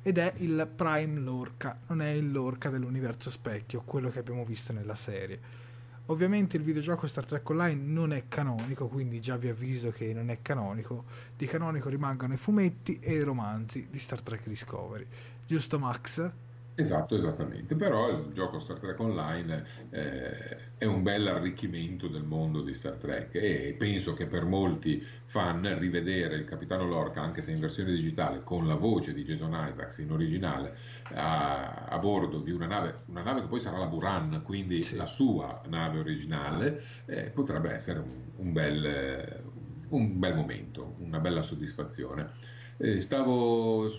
Ed 0.02 0.18
è 0.18 0.34
il 0.38 0.70
Prime 0.74 1.20
Lorca, 1.20 1.78
non 1.88 2.02
è 2.02 2.12
il 2.12 2.32
Lorca 2.32 2.70
dell'universo 2.70 3.30
specchio, 3.30 3.82
quello 3.82 4.10
che 4.10 4.20
abbiamo 4.20 4.46
visto 4.46 4.72
nella 4.72 4.96
serie. 4.96 5.66
Ovviamente 6.10 6.56
il 6.56 6.64
videogioco 6.64 7.06
Star 7.06 7.26
Trek 7.26 7.50
Online 7.50 7.82
non 7.82 8.14
è 8.14 8.24
canonico, 8.30 8.88
quindi 8.88 9.20
già 9.20 9.36
vi 9.36 9.50
avviso 9.50 9.92
che 9.92 10.14
non 10.14 10.30
è 10.30 10.42
canonico. 10.42 11.04
Di 11.36 11.46
canonico 11.46 11.90
rimangono 11.90 12.34
i 12.34 12.38
fumetti 12.38 13.00
e 13.02 13.14
i 13.14 13.22
romanzi 13.22 13.88
di 13.90 14.00
Star 14.00 14.22
Trek 14.22 14.48
Discovery. 14.48 15.06
Giusto 15.46 15.78
Max? 15.80 16.32
Esatto, 16.80 17.16
esattamente, 17.16 17.76
però 17.76 18.12
il 18.12 18.34
gioco 18.34 18.60
Star 18.60 18.78
Trek 18.78 19.00
Online 19.00 19.66
eh, 19.90 20.76
è 20.78 20.86
un 20.86 21.02
bel 21.02 21.26
arricchimento 21.26 22.08
del 22.08 22.22
mondo 22.22 22.62
di 22.62 22.76
Star 22.76 22.98
Trek 22.98 23.34
e 23.34 23.76
penso 23.76 24.14
che 24.14 24.28
per 24.28 24.46
molti 24.46 25.04
fan 25.26 25.80
rivedere 25.80 26.36
il 26.36 26.46
Capitano 26.46 26.86
Lorca, 26.86 27.20
anche 27.20 27.42
se 27.42 27.52
in 27.52 27.60
versione 27.60 27.94
digitale, 27.94 28.44
con 28.44 28.68
la 28.68 28.76
voce 28.76 29.16
di 29.16 29.24
Jason 29.24 29.54
Isaacs 29.54 29.98
in 29.98 30.12
originale, 30.12 30.78
a, 31.14 31.86
a 31.86 31.98
bordo 31.98 32.42
di 32.42 32.52
una 32.52 32.68
nave, 32.68 33.00
una 33.08 33.24
nave 33.24 33.42
che 33.42 33.48
poi 33.48 33.60
sarà 33.60 33.80
la 33.80 33.88
Buran, 33.88 34.44
quindi 34.46 34.84
sì. 34.84 34.98
la 34.98 35.08
sua 35.08 35.64
nave 35.70 35.98
originale, 35.98 36.84
eh, 37.06 37.32
potrebbe 37.32 37.74
essere 37.74 37.98
un, 37.98 38.22
un, 38.36 38.54
bel, 38.54 39.42
un, 39.90 40.20
bel, 40.20 40.36
momento, 40.36 40.94
una 41.00 41.18
bella 41.18 41.42
soddisfazione. 41.42 42.30
Eh, 42.78 43.00
stavo 43.00 43.90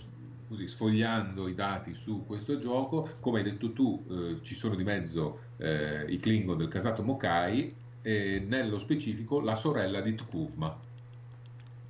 così, 0.49 0.67
sfogliando 0.67 1.47
i 1.47 1.53
dati 1.53 1.93
su 1.93 2.25
questo 2.25 2.59
gioco, 2.59 3.17
come 3.19 3.39
hai 3.39 3.43
detto 3.45 3.71
tu, 3.71 4.03
eh, 4.09 4.39
ci 4.41 4.55
sono 4.55 4.75
di 4.75 4.83
mezzo 4.83 5.39
eh, 5.57 6.05
i 6.09 6.19
Klingon 6.19 6.57
del 6.57 6.67
casato 6.67 7.03
Mokai 7.03 7.73
e 8.01 8.43
nello 8.45 8.79
specifico 8.79 9.39
la 9.39 9.55
sorella 9.55 10.01
di 10.01 10.15
Tukuvma. 10.15 10.77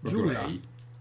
Giula. 0.01 0.47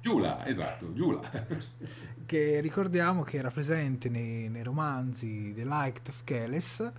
Giula, 0.00 0.46
esatto, 0.46 0.92
Giula. 0.94 1.28
che 2.24 2.60
ricordiamo 2.60 3.22
che 3.24 3.38
era 3.38 3.50
presente 3.50 4.08
nei, 4.08 4.48
nei 4.48 4.62
romanzi 4.62 5.52
The 5.54 5.64
Light 5.64 6.08
of 6.08 6.22
Keles 6.24 6.92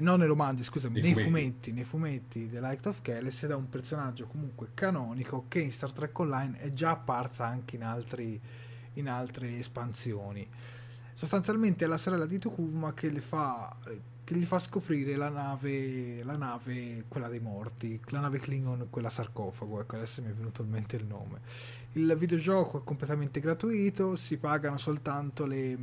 non 0.00 0.18
nei 0.18 0.28
romanzi, 0.28 0.64
scusami, 0.64 1.00
nei, 1.00 1.02
nei 1.02 1.12
fumetti. 1.12 1.28
fumetti, 1.28 1.72
nei 1.72 1.84
fumetti 1.84 2.48
The 2.48 2.60
Light 2.60 2.86
of 2.86 3.02
Keles 3.02 3.42
ed 3.42 3.50
è 3.50 3.54
un 3.54 3.68
personaggio 3.68 4.26
comunque 4.26 4.68
canonico 4.74 5.46
che 5.48 5.60
in 5.60 5.72
Star 5.72 5.92
Trek 5.92 6.18
Online 6.18 6.58
è 6.58 6.72
già 6.72 6.90
apparsa 6.90 7.46
anche 7.46 7.76
in 7.76 7.84
altri 7.84 8.40
in 8.98 9.08
altre 9.08 9.58
espansioni. 9.58 10.46
Sostanzialmente 11.14 11.84
è 11.84 11.88
la 11.88 11.98
sorella 11.98 12.26
di 12.26 12.38
Tokuma 12.38 12.94
che, 12.94 13.10
le 13.10 13.20
fa, 13.20 13.74
che 14.22 14.34
gli 14.34 14.44
fa 14.44 14.58
scoprire 14.58 15.16
la 15.16 15.28
nave, 15.28 16.22
la 16.22 16.36
nave, 16.36 17.04
quella 17.08 17.28
dei 17.28 17.40
morti, 17.40 18.00
la 18.08 18.20
nave 18.20 18.38
Klingon, 18.38 18.86
quella 18.88 19.10
sarcofago, 19.10 19.80
ecco 19.80 19.96
adesso 19.96 20.22
mi 20.22 20.28
è 20.28 20.32
venuto 20.32 20.62
in 20.62 20.70
mente 20.70 20.96
il 20.96 21.04
nome. 21.04 21.40
Il 21.94 22.14
videogioco 22.16 22.78
è 22.78 22.84
completamente 22.84 23.40
gratuito, 23.40 24.14
si 24.14 24.36
pagano 24.36 24.78
soltanto 24.78 25.44
le 25.44 25.76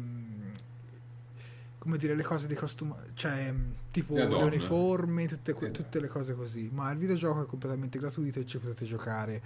come 1.86 1.98
dire, 1.98 2.16
le 2.16 2.24
cose 2.24 2.48
di 2.48 2.56
costume, 2.56 2.96
cioè 3.14 3.54
tipo 3.92 4.16
le, 4.16 4.28
le 4.28 4.42
uniformi, 4.42 5.28
tutte, 5.28 5.54
que- 5.54 5.70
tutte, 5.70 6.00
le 6.00 6.08
cose 6.08 6.34
così. 6.34 6.68
Ma 6.74 6.90
il 6.90 6.98
videogioco 6.98 7.44
è 7.44 7.46
completamente 7.46 8.00
gratuito 8.00 8.40
e 8.40 8.46
ci 8.48 8.58
potete 8.58 8.86
giocare 8.86 9.40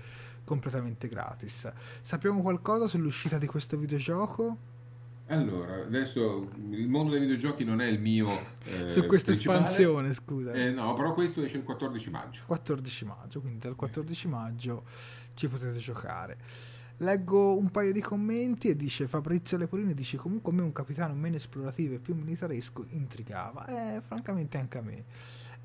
completamente 0.43 1.07
gratis. 1.07 1.71
Sappiamo 2.01 2.41
qualcosa 2.41 2.87
sull'uscita 2.87 3.37
di 3.37 3.47
questo 3.47 3.77
videogioco? 3.77 4.57
Allora, 5.27 5.75
adesso 5.85 6.49
il 6.71 6.89
mondo 6.89 7.11
dei 7.11 7.19
videogiochi 7.19 7.63
non 7.63 7.81
è 7.81 7.85
il 7.85 7.99
mio. 7.99 8.57
Eh, 8.69 8.87
Su 8.87 9.07
questa 9.07 9.31
espansione, 9.31 10.13
scusa. 10.13 10.51
Eh, 10.51 10.69
no, 10.69 10.93
però 10.93 11.13
questo 11.15 11.41
esce 11.41 11.57
il 11.57 11.63
14 11.63 12.09
maggio. 12.11 12.41
14 12.45 13.05
maggio, 13.05 13.41
quindi 13.41 13.57
dal 13.57 13.75
14 13.75 14.27
maggio 14.27 14.83
ci 15.33 15.47
potete 15.47 15.77
giocare. 15.79 16.37
Leggo 16.97 17.57
un 17.57 17.71
paio 17.71 17.91
di 17.91 18.01
commenti 18.01 18.67
e 18.67 18.75
dice 18.75 19.07
Fabrizio 19.07 19.57
Lepolini 19.57 19.93
dice 19.93 20.17
comunque 20.17 20.51
a 20.51 20.55
me 20.55 20.61
un 20.61 20.73
capitano 20.73 21.13
meno 21.15 21.37
esplorativo 21.37 21.95
e 21.95 21.99
più 21.99 22.13
militaresco 22.13 22.85
intrigava. 22.89 23.65
Eh, 23.95 24.01
francamente 24.01 24.57
anche 24.57 24.77
a 24.77 24.81
me. 24.81 25.03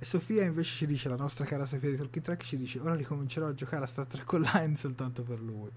E 0.05 0.07
Sofia 0.07 0.44
invece 0.44 0.76
ci 0.76 0.84
dice, 0.84 1.09
la 1.09 1.16
nostra 1.16 1.46
cara 1.46 1.64
Sofia 1.64 1.88
di 1.88 1.96
Talking 1.96 2.22
Track 2.22 2.44
ci 2.44 2.59
dice 2.59 2.78
ora 2.78 2.94
ricomincerò 2.94 3.46
a 3.46 3.55
giocare 3.55 3.84
a 3.84 3.86
Star 3.86 4.05
Trek 4.05 4.30
Online 4.30 4.76
soltanto 4.76 5.22
per 5.22 5.40
lui. 5.40 5.70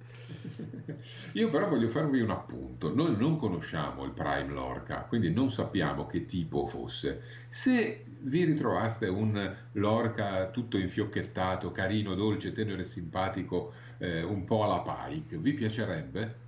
Io 1.32 1.50
però 1.50 1.70
voglio 1.70 1.88
farvi 1.88 2.20
un 2.20 2.32
appunto, 2.32 2.94
noi 2.94 3.16
non 3.16 3.38
conosciamo 3.38 4.04
il 4.04 4.12
Prime 4.12 4.52
Lorca, 4.52 5.06
quindi 5.08 5.32
non 5.32 5.50
sappiamo 5.50 6.06
che 6.08 6.26
tipo 6.26 6.68
fosse. 6.68 7.22
Se 7.48 8.04
vi 8.20 8.44
ritrovaste 8.44 9.08
un 9.08 9.56
Lorca 9.72 10.48
tutto 10.48 10.78
infiocchettato, 10.78 11.72
carino, 11.72 12.14
dolce, 12.14 12.52
tenero 12.52 12.82
e 12.82 12.86
simpatico, 12.86 13.72
eh, 13.98 14.24
un 14.24 14.44
po' 14.44 14.66
alla 14.66 14.82
Pike, 14.82 15.38
vi 15.38 15.54
piacerebbe? 15.54 16.47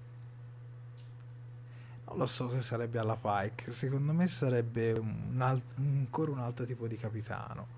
Non 2.09 2.17
lo 2.17 2.25
so 2.25 2.49
se 2.49 2.61
sarebbe 2.61 2.99
alla 2.99 3.15
Pike, 3.15 3.71
secondo 3.71 4.13
me 4.13 4.27
sarebbe 4.27 4.91
un 4.93 5.39
alt- 5.39 5.77
ancora 5.77 6.31
un 6.31 6.39
altro 6.39 6.65
tipo 6.65 6.87
di 6.87 6.97
capitano. 6.97 7.77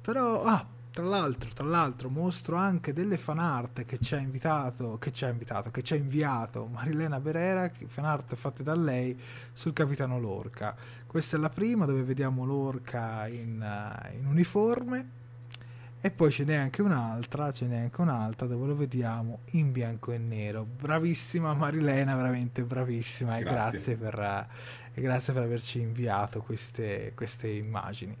Però, 0.00 0.42
ah, 0.44 0.66
tra 0.90 1.04
l'altro, 1.04 1.50
tra 1.52 1.66
l'altro, 1.66 2.08
mostro 2.08 2.56
anche 2.56 2.92
delle 2.92 3.16
fan 3.16 3.38
art 3.38 3.84
che 3.84 3.98
ci 3.98 4.14
ha 4.14 4.18
invitato, 4.18 4.96
che 4.98 5.12
ci 5.12 5.24
ha 5.24 5.28
invitato, 5.28 5.70
che 5.70 5.82
ci 5.82 5.94
ha 5.94 5.96
inviato 5.96 6.66
Marilena 6.66 7.20
Berera, 7.20 7.70
fan 7.86 8.04
art 8.04 8.34
fatte 8.36 8.62
da 8.62 8.74
lei 8.74 9.18
sul 9.52 9.72
capitano 9.72 10.18
Lorca. 10.18 10.76
Questa 11.06 11.36
è 11.36 11.40
la 11.40 11.50
prima 11.50 11.84
dove 11.84 12.02
vediamo 12.02 12.44
Lorca 12.44 13.26
in, 13.28 13.60
uh, 13.60 14.14
in 14.14 14.26
uniforme 14.26 15.22
e 16.04 16.10
poi 16.10 16.30
ce 16.30 16.44
n'è 16.44 16.54
anche 16.54 16.82
un'altra, 16.82 17.50
ce 17.50 17.66
n'è 17.66 17.78
anche 17.78 18.02
un'altra 18.02 18.46
dove 18.46 18.66
lo 18.66 18.76
vediamo 18.76 19.38
in 19.52 19.72
bianco 19.72 20.12
e 20.12 20.18
nero. 20.18 20.62
Bravissima 20.62 21.54
Marilena, 21.54 22.14
veramente 22.14 22.62
bravissima 22.62 23.38
grazie. 23.40 23.94
e 23.94 23.96
grazie 23.96 23.96
per, 23.96 24.48
e 24.92 25.00
grazie 25.00 25.32
per 25.32 25.42
averci 25.44 25.80
inviato 25.80 26.42
queste, 26.42 27.12
queste 27.14 27.48
immagini. 27.48 28.14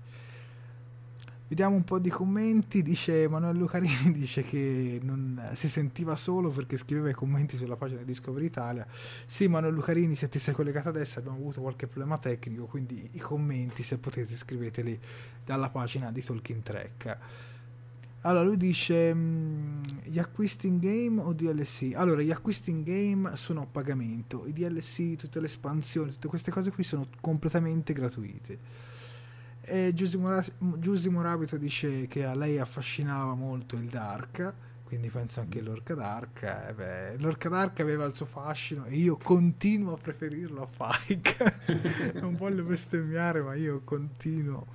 Vediamo 1.46 1.76
un 1.76 1.84
po' 1.84 1.98
di 1.98 2.08
commenti, 2.08 2.82
dice 2.82 3.24
Emanuele 3.24 3.58
Lucarini, 3.58 4.12
dice 4.16 4.44
che 4.44 4.98
non 5.02 5.50
si 5.52 5.68
sentiva 5.68 6.16
solo 6.16 6.48
perché 6.48 6.78
scriveva 6.78 7.10
i 7.10 7.14
commenti 7.14 7.58
sulla 7.58 7.76
pagina 7.76 8.00
di 8.00 8.06
Discovery 8.06 8.46
Italia. 8.46 8.86
Sì, 9.26 9.44
Emanuele 9.44 9.76
Lucarini, 9.76 10.14
se 10.14 10.30
ti 10.30 10.38
sei 10.38 10.54
collegato 10.54 10.88
adesso 10.88 11.18
abbiamo 11.18 11.36
avuto 11.36 11.60
qualche 11.60 11.86
problema 11.86 12.16
tecnico, 12.16 12.64
quindi 12.64 13.10
i 13.12 13.18
commenti 13.18 13.82
se 13.82 13.98
potete 13.98 14.34
scriveteli 14.34 14.98
dalla 15.44 15.68
pagina 15.68 16.10
di 16.10 16.24
Talking 16.24 16.62
Track. 16.62 17.18
Allora, 18.26 18.44
lui 18.44 18.56
dice 18.56 19.12
mh, 19.12 20.04
gli 20.04 20.18
acquisti 20.18 20.66
in 20.66 20.78
game 20.78 21.20
o 21.20 21.34
DLC? 21.34 21.92
Allora, 21.94 22.22
gli 22.22 22.30
acquisti 22.30 22.70
in 22.70 22.82
game 22.82 23.36
sono 23.36 23.62
a 23.62 23.66
pagamento, 23.66 24.46
i 24.46 24.52
DLC, 24.54 25.16
tutte 25.16 25.40
le 25.40 25.46
espansioni, 25.46 26.12
tutte 26.12 26.28
queste 26.28 26.50
cose 26.50 26.70
qui 26.70 26.84
sono 26.84 27.06
completamente 27.20 27.92
gratuite. 27.92 28.58
E 29.60 29.92
Giusy 29.92 31.08
Morabito 31.10 31.58
dice 31.58 32.06
che 32.06 32.24
a 32.24 32.34
lei 32.34 32.58
affascinava 32.58 33.34
molto 33.34 33.76
il 33.76 33.88
Dark, 33.88 34.54
quindi 34.84 35.10
penso 35.10 35.40
anche 35.40 35.60
l'Orca 35.60 35.94
Dark. 35.94 36.42
Eh 36.68 36.72
beh, 36.72 37.16
L'Orca 37.18 37.50
Dark 37.50 37.78
aveva 37.80 38.06
il 38.06 38.14
suo 38.14 38.26
fascino 38.26 38.86
e 38.86 38.96
io 38.96 39.18
continuo 39.18 39.92
a 39.92 39.98
preferirlo 39.98 40.62
a 40.62 40.94
Pike. 41.06 42.14
non 42.20 42.36
voglio 42.36 42.62
bestemmiare, 42.62 43.42
ma 43.42 43.54
io 43.54 43.82
continuo 43.84 44.66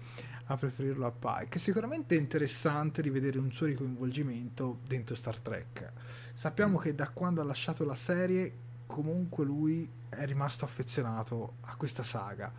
a 0.52 0.58
preferirlo 0.58 1.06
a 1.06 1.12
Pike. 1.12 1.60
Sicuramente 1.60 2.16
è 2.16 2.20
interessante 2.20 3.02
rivedere 3.02 3.38
un 3.38 3.52
suo 3.52 3.68
ricoinvolgimento 3.68 4.80
dentro 4.88 5.16
Star 5.16 5.38
Trek. 5.38 5.92
Sappiamo 6.34 6.78
che 6.78 6.96
da 6.96 7.10
quando 7.10 7.42
ha 7.42 7.44
lasciato 7.44 7.86
la 7.86 7.96
serie, 7.96 8.54
comunque 8.88 9.46
lui 9.46 9.88
è 10.10 10.26
rimasto 10.26 10.66
affezionato 10.66 11.58
a 11.62 11.76
questa 11.76 12.02
saga. 12.02 12.52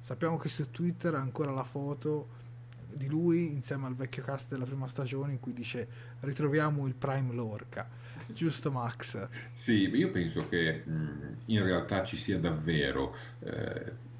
Sappiamo 0.00 0.38
che 0.38 0.48
su 0.48 0.70
Twitter 0.70 1.14
ha 1.14 1.20
ancora 1.20 1.50
la 1.50 1.64
foto 1.64 2.42
di 2.90 3.08
lui 3.08 3.52
insieme 3.52 3.86
al 3.86 3.94
vecchio 3.94 4.22
cast 4.22 4.48
della 4.48 4.64
prima 4.64 4.86
stagione 4.88 5.32
in 5.32 5.40
cui 5.40 5.52
dice 5.52 5.86
ritroviamo 6.20 6.86
il 6.86 6.94
Prime 6.94 7.34
Lorca. 7.34 7.86
Giusto 8.26 8.70
Max? 8.70 9.28
Sì, 9.52 9.88
io 9.88 10.10
penso 10.10 10.48
che 10.48 10.82
mh, 10.84 11.36
in 11.46 11.62
realtà 11.62 12.04
ci 12.04 12.16
sia 12.16 12.38
davvero 12.38 13.14
eh, 13.40 14.12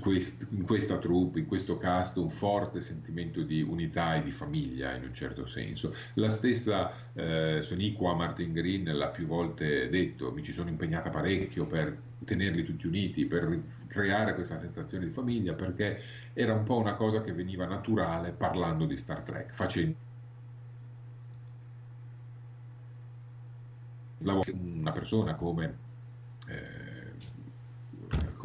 quest, 0.00 0.46
in 0.50 0.64
questa 0.64 0.98
troupe, 0.98 1.40
in 1.40 1.46
questo 1.46 1.76
cast, 1.78 2.16
un 2.16 2.30
forte 2.30 2.80
sentimento 2.80 3.42
di 3.42 3.62
unità 3.62 4.16
e 4.16 4.22
di 4.22 4.30
famiglia 4.30 4.94
in 4.94 5.04
un 5.04 5.14
certo 5.14 5.46
senso. 5.46 5.94
La 6.14 6.30
stessa 6.30 6.92
eh, 7.12 7.60
Soniqua 7.62 8.14
Martin 8.14 8.52
Green 8.52 8.84
l'ha 8.84 9.08
più 9.08 9.26
volte 9.26 9.88
detto, 9.88 10.32
mi 10.32 10.42
ci 10.42 10.52
sono 10.52 10.68
impegnata 10.68 11.10
parecchio 11.10 11.66
per 11.66 11.96
tenerli 12.24 12.64
tutti 12.64 12.86
uniti, 12.86 13.26
per 13.26 13.60
creare 13.86 14.34
questa 14.34 14.58
sensazione 14.58 15.04
di 15.04 15.10
famiglia, 15.10 15.54
perché 15.54 16.00
era 16.32 16.52
un 16.54 16.64
po' 16.64 16.76
una 16.76 16.94
cosa 16.94 17.22
che 17.22 17.32
veniva 17.32 17.66
naturale 17.66 18.32
parlando 18.32 18.86
di 18.86 18.96
Star 18.96 19.20
Trek, 19.20 19.52
facendo 19.52 20.02
una 24.18 24.92
persona 24.92 25.34
come 25.34 25.83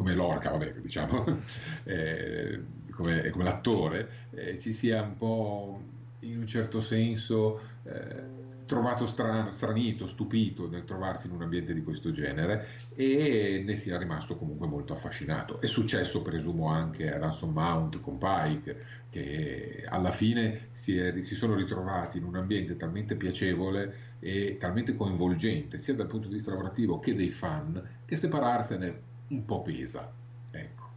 come 0.00 0.14
l'orca, 0.14 0.48
vabbè, 0.48 0.76
diciamo, 0.80 1.42
eh, 1.84 2.58
come, 2.90 3.28
come 3.28 3.44
l'attore, 3.44 4.08
eh, 4.30 4.58
ci 4.58 4.72
sia 4.72 5.02
un 5.02 5.16
po' 5.18 5.82
in 6.20 6.38
un 6.38 6.46
certo 6.46 6.80
senso 6.80 7.60
eh, 7.82 8.64
trovato 8.64 9.06
strano, 9.06 9.52
stranito, 9.52 10.06
stupito 10.06 10.70
nel 10.70 10.84
trovarsi 10.84 11.26
in 11.26 11.34
un 11.34 11.42
ambiente 11.42 11.74
di 11.74 11.82
questo 11.82 12.12
genere 12.12 12.88
e 12.94 13.62
ne 13.62 13.76
sia 13.76 13.98
rimasto 13.98 14.36
comunque 14.36 14.66
molto 14.66 14.94
affascinato. 14.94 15.60
È 15.60 15.66
successo, 15.66 16.22
presumo, 16.22 16.68
anche 16.68 17.12
ad 17.12 17.22
Anson 17.22 17.52
Mount 17.52 18.00
con 18.00 18.16
Pike, 18.16 18.84
che 19.10 19.84
alla 19.86 20.12
fine 20.12 20.68
si, 20.72 20.96
è, 20.96 21.20
si 21.20 21.34
sono 21.34 21.54
ritrovati 21.54 22.16
in 22.16 22.24
un 22.24 22.36
ambiente 22.36 22.76
talmente 22.76 23.16
piacevole 23.16 24.16
e 24.18 24.56
talmente 24.58 24.96
coinvolgente, 24.96 25.78
sia 25.78 25.94
dal 25.94 26.06
punto 26.06 26.28
di 26.28 26.34
vista 26.34 26.52
lavorativo 26.52 27.00
che 27.00 27.14
dei 27.14 27.30
fan, 27.30 27.86
che 28.06 28.16
separarsene 28.16 29.08
un 29.30 29.44
po' 29.44 29.62
pesa. 29.62 30.10
Ecco. 30.50 30.88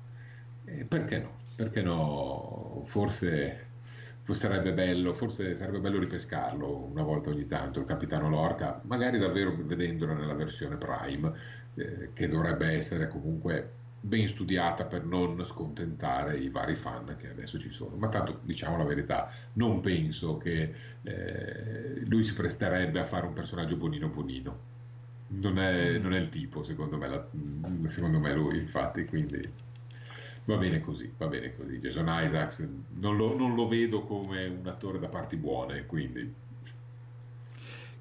E 0.65 0.85
perché 0.85 1.19
no? 1.19 1.31
Perché 1.55 1.81
no? 1.81 2.83
Forse 2.85 3.71
sarebbe 4.31 4.71
bello, 4.73 5.13
forse 5.13 5.55
sarebbe 5.55 5.79
bello 5.79 5.99
ripescarlo 5.99 6.85
una 6.91 7.03
volta 7.03 7.29
ogni 7.29 7.45
tanto, 7.45 7.79
il 7.79 7.85
capitano 7.85 8.29
Lorca, 8.29 8.79
magari 8.85 9.17
davvero 9.19 9.53
vedendolo 9.55 10.13
nella 10.13 10.33
versione 10.33 10.77
Prime, 10.77 11.31
eh, 11.75 12.09
che 12.13 12.27
dovrebbe 12.29 12.67
essere 12.67 13.07
comunque 13.09 13.81
ben 13.99 14.27
studiata 14.27 14.85
per 14.85 15.03
non 15.05 15.43
scontentare 15.45 16.37
i 16.37 16.49
vari 16.49 16.75
fan 16.75 17.15
che 17.17 17.29
adesso 17.29 17.59
ci 17.59 17.69
sono. 17.69 17.95
Ma 17.97 18.09
tanto 18.09 18.39
diciamo 18.43 18.77
la 18.77 18.83
verità, 18.85 19.29
non 19.53 19.81
penso 19.81 20.37
che 20.37 20.73
eh, 21.03 22.01
lui 22.05 22.23
si 22.23 22.33
presterebbe 22.33 22.99
a 22.99 23.05
fare 23.05 23.25
un 23.25 23.33
personaggio 23.33 23.75
bonino 23.77 24.07
bonino. 24.09 24.71
Non 25.35 25.59
è, 25.59 25.97
non 25.97 26.13
è 26.13 26.19
il 26.19 26.29
tipo, 26.29 26.63
secondo 26.63 26.97
me, 26.97 27.07
la, 27.07 27.27
secondo 27.87 28.19
me 28.19 28.33
lui, 28.33 28.59
infatti, 28.59 29.05
quindi 29.05 29.41
Va 30.45 30.57
bene 30.57 30.81
così, 30.81 31.11
va 31.17 31.27
bene 31.27 31.55
così. 31.55 31.79
Jason 31.79 32.05
Isaacs 32.09 32.67
non 32.95 33.15
lo, 33.15 33.35
non 33.35 33.55
lo 33.55 33.67
vedo 33.67 34.03
come 34.03 34.45
un 34.45 34.67
attore 34.67 34.99
da 34.99 35.07
parti 35.07 35.37
buone, 35.37 35.85
quindi 35.85 36.33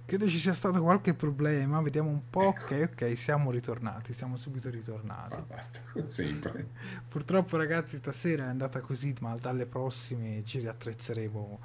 credo 0.05 0.29
ci 0.29 0.39
sia 0.39 0.53
stato 0.53 0.83
qualche 0.83 1.15
problema. 1.15 1.81
Vediamo 1.81 2.11
un 2.11 2.29
po'. 2.29 2.49
Ecco. 2.51 2.75
Ok, 2.75 2.91
ok, 2.93 3.17
siamo 3.17 3.53
ritornati. 3.53 4.13
Siamo 4.13 4.37
subito 4.37 4.71
ritornati. 4.71 5.43
Sempre. 6.09 6.69
Purtroppo, 7.09 7.57
ragazzi, 7.57 7.97
stasera 7.99 8.45
è 8.45 8.49
andata 8.49 8.81
così, 8.81 9.15
ma 9.21 9.37
dalle 9.37 9.67
prossime 9.67 10.43
ci 10.45 10.59
riattrezzeremo 10.59 11.61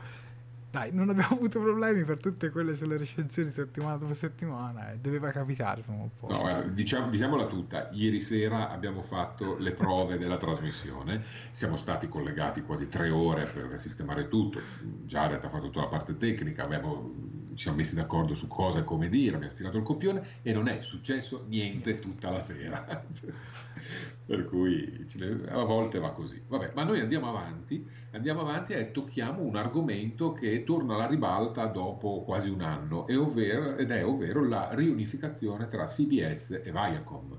dai, 0.70 0.92
non 0.92 1.10
abbiamo 1.10 1.36
avuto 1.36 1.60
problemi 1.62 2.04
per 2.04 2.18
tutte 2.18 2.50
quelle 2.50 2.76
sulle 2.76 2.98
recensioni 2.98 3.50
settimana 3.50 3.98
dopo 3.98 4.14
settimana, 4.14 4.92
eh. 4.92 4.98
doveva 4.98 5.32
capitare 5.32 5.84
un 5.88 6.10
po'. 6.18 6.28
No, 6.28 6.70
diciamo, 6.70 7.10
diciamola 7.10 7.46
tutta, 7.48 7.90
ieri 7.92 8.20
sera 8.20 8.70
abbiamo 8.70 9.02
fatto 9.02 9.58
le 9.58 9.72
prove 9.72 10.18
della 10.18 10.38
trasmissione, 10.38 11.24
siamo 11.52 11.78
stati 11.78 12.08
collegati 12.10 12.62
quasi 12.62 12.90
tre 12.90 13.10
ore 13.10 13.46
per 13.46 13.80
sistemare 13.80 14.28
tutto, 14.28 14.60
Jared 15.06 15.44
ha 15.44 15.50
fatto 15.50 15.66
tutta 15.66 15.82
la 15.82 15.88
parte 15.88 16.18
tecnica, 16.18 16.64
abbiamo, 16.64 17.14
ci 17.54 17.64
siamo 17.64 17.78
messi 17.78 17.96
d'accordo 17.96 18.36
su 18.36 18.48
cosa 18.48 18.80
e 18.80 18.84
come 18.84 19.08
dire, 19.08 19.36
abbiamo 19.36 19.54
stilato 19.54 19.78
il 19.78 19.84
copione 19.84 20.40
e 20.42 20.52
non 20.52 20.68
è 20.68 20.82
successo 20.82 21.46
niente 21.48 22.00
tutta 22.00 22.30
la 22.30 22.42
sera. 22.42 22.86
per 24.26 24.46
cui 24.46 25.06
a 25.48 25.64
volte 25.64 26.00
va 26.00 26.12
così. 26.12 26.42
Vabbè, 26.48 26.72
ma 26.76 26.84
noi 26.84 27.00
andiamo 27.00 27.30
avanti, 27.30 27.88
andiamo 28.12 28.42
avanti 28.42 28.74
e 28.74 28.92
tocchiamo 28.92 29.42
un 29.42 29.56
argomento 29.56 30.34
che 30.34 30.64
torna 30.64 30.96
alla 30.96 31.08
ribalta 31.08 31.66
dopo 31.68 32.24
quasi 32.24 32.50
un 32.50 32.62
anno, 32.62 33.06
ovvero, 33.10 33.76
ed 33.78 33.92
è 33.92 34.06
ovvero 34.06 34.46
la 34.46 34.74
riunificazione 34.74 35.68
tra 35.68 35.86
CBS 35.86 36.62
e 36.64 36.72
Viacom. 36.72 37.38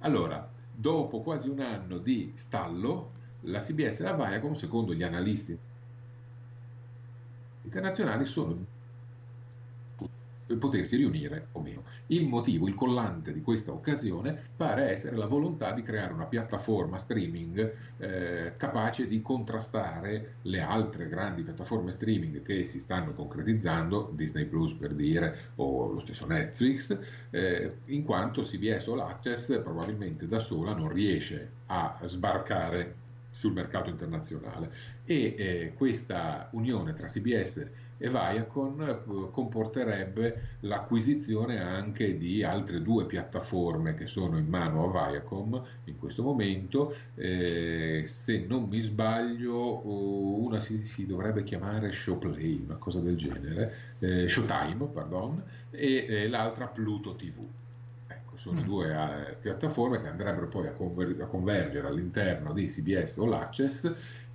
Allora, 0.00 0.50
dopo 0.72 1.20
quasi 1.20 1.48
un 1.48 1.60
anno 1.60 1.98
di 1.98 2.32
stallo, 2.34 3.12
la 3.42 3.60
CBS 3.60 4.00
e 4.00 4.02
la 4.02 4.14
Viacom, 4.14 4.54
secondo 4.54 4.94
gli 4.94 5.02
analisti 5.02 5.56
internazionali, 7.62 8.24
sono 8.24 8.78
potersi 10.58 10.96
riunire 10.96 11.48
o 11.52 11.60
meno. 11.60 11.84
Il 12.06 12.26
motivo, 12.26 12.66
il 12.66 12.74
collante 12.74 13.32
di 13.32 13.40
questa 13.40 13.72
occasione 13.72 14.36
pare 14.56 14.90
essere 14.90 15.16
la 15.16 15.26
volontà 15.26 15.72
di 15.72 15.82
creare 15.82 16.12
una 16.12 16.24
piattaforma 16.24 16.98
streaming 16.98 17.72
eh, 17.98 18.54
capace 18.56 19.06
di 19.06 19.22
contrastare 19.22 20.34
le 20.42 20.60
altre 20.60 21.08
grandi 21.08 21.42
piattaforme 21.42 21.90
streaming 21.90 22.42
che 22.42 22.66
si 22.66 22.78
stanno 22.78 23.12
concretizzando, 23.12 24.12
Disney 24.14 24.44
Plus 24.46 24.74
per 24.74 24.94
dire, 24.94 25.52
o 25.56 25.92
lo 25.92 26.00
stesso 26.00 26.26
Netflix, 26.26 26.98
eh, 27.30 27.72
in 27.86 28.04
quanto 28.04 28.42
CBS 28.42 28.86
o 28.86 28.94
l'Access 28.94 29.60
probabilmente 29.62 30.26
da 30.26 30.38
sola 30.38 30.74
non 30.74 30.92
riesce 30.92 31.50
a 31.66 31.98
sbarcare 32.04 32.94
sul 33.30 33.52
mercato 33.52 33.88
internazionale 33.88 34.70
e 35.04 35.34
eh, 35.36 35.72
questa 35.76 36.48
unione 36.52 36.94
tra 36.94 37.06
CBS 37.06 37.56
e 37.56 37.89
Viacom 38.08 38.80
eh, 38.80 39.30
comporterebbe 39.30 40.56
l'acquisizione 40.60 41.60
anche 41.60 42.16
di 42.16 42.42
altre 42.42 42.82
due 42.82 43.04
piattaforme 43.04 43.94
che 43.94 44.06
sono 44.06 44.38
in 44.38 44.46
mano 44.46 44.84
a 44.84 45.08
Viacom 45.08 45.62
in 45.84 45.98
questo 45.98 46.22
momento. 46.22 46.94
Eh, 47.14 48.04
se 48.06 48.44
non 48.46 48.64
mi 48.64 48.80
sbaglio, 48.80 49.86
una 49.86 50.58
si, 50.60 50.84
si, 50.84 51.06
dovrebbe 51.06 51.42
chiamare 51.42 51.92
Showplay, 51.92 52.62
una 52.64 52.76
cosa 52.76 53.00
del 53.00 53.16
genere, 53.16 53.74
eh, 53.98 54.28
Showtime, 54.28 54.86
pardon, 54.86 55.42
e 55.70 56.06
eh, 56.08 56.28
l'altra 56.28 56.66
Pluto 56.66 57.14
TV 57.14 57.46
ecco, 58.30 58.36
sono 58.36 58.60
mm. 58.60 58.64
due 58.64 58.90
eh, 58.90 59.34
piattaforme 59.34 60.00
che 60.00 60.08
andrebbero 60.08 60.48
poi 60.48 60.66
a, 60.66 60.72
conver- 60.72 61.20
a, 61.20 61.26
convergere 61.26 61.86
all'interno 61.86 62.52
di 62.52 62.66
CBS 62.66 63.16
o 63.18 63.26
l'Access 63.26 63.92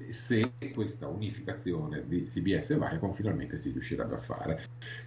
se 0.10 0.54
questa 0.74 1.08
unificazione 1.08 2.04
di 2.08 2.24
CBS 2.24 2.72
e 2.72 2.78
Viacom 2.78 3.12
finalmente 3.12 3.58
si 3.58 3.72
riuscirebbe 3.72 4.16
a 4.16 4.20
fare. 4.20 4.64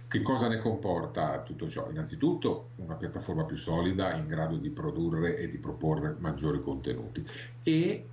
Che 0.07 0.21
cosa 0.21 0.47
ne 0.47 0.59
comporta 0.59 1.41
tutto 1.41 1.69
ciò? 1.69 1.89
Innanzitutto 1.89 2.69
una 2.77 2.95
piattaforma 2.95 3.43
più 3.43 3.57
solida 3.57 4.13
in 4.15 4.27
grado 4.27 4.57
di 4.57 4.69
produrre 4.69 5.37
e 5.37 5.49
di 5.49 5.57
proporre 5.57 6.15
maggiori 6.17 6.61
contenuti 6.61 7.25
e 7.63 8.05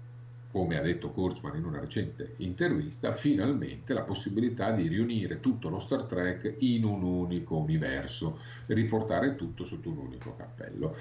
come 0.56 0.78
ha 0.78 0.80
detto 0.80 1.10
Kurtzman 1.10 1.56
in 1.56 1.66
una 1.66 1.80
recente 1.80 2.32
intervista, 2.38 3.12
finalmente 3.12 3.92
la 3.92 4.04
possibilità 4.04 4.70
di 4.70 4.88
riunire 4.88 5.38
tutto 5.40 5.68
lo 5.68 5.80
Star 5.80 6.04
Trek 6.04 6.54
in 6.60 6.84
un 6.84 7.02
unico 7.02 7.56
universo, 7.56 8.38
riportare 8.66 9.36
tutto 9.36 9.66
sotto 9.66 9.90
un 9.90 9.98
unico 9.98 10.34
cappello 10.34 10.96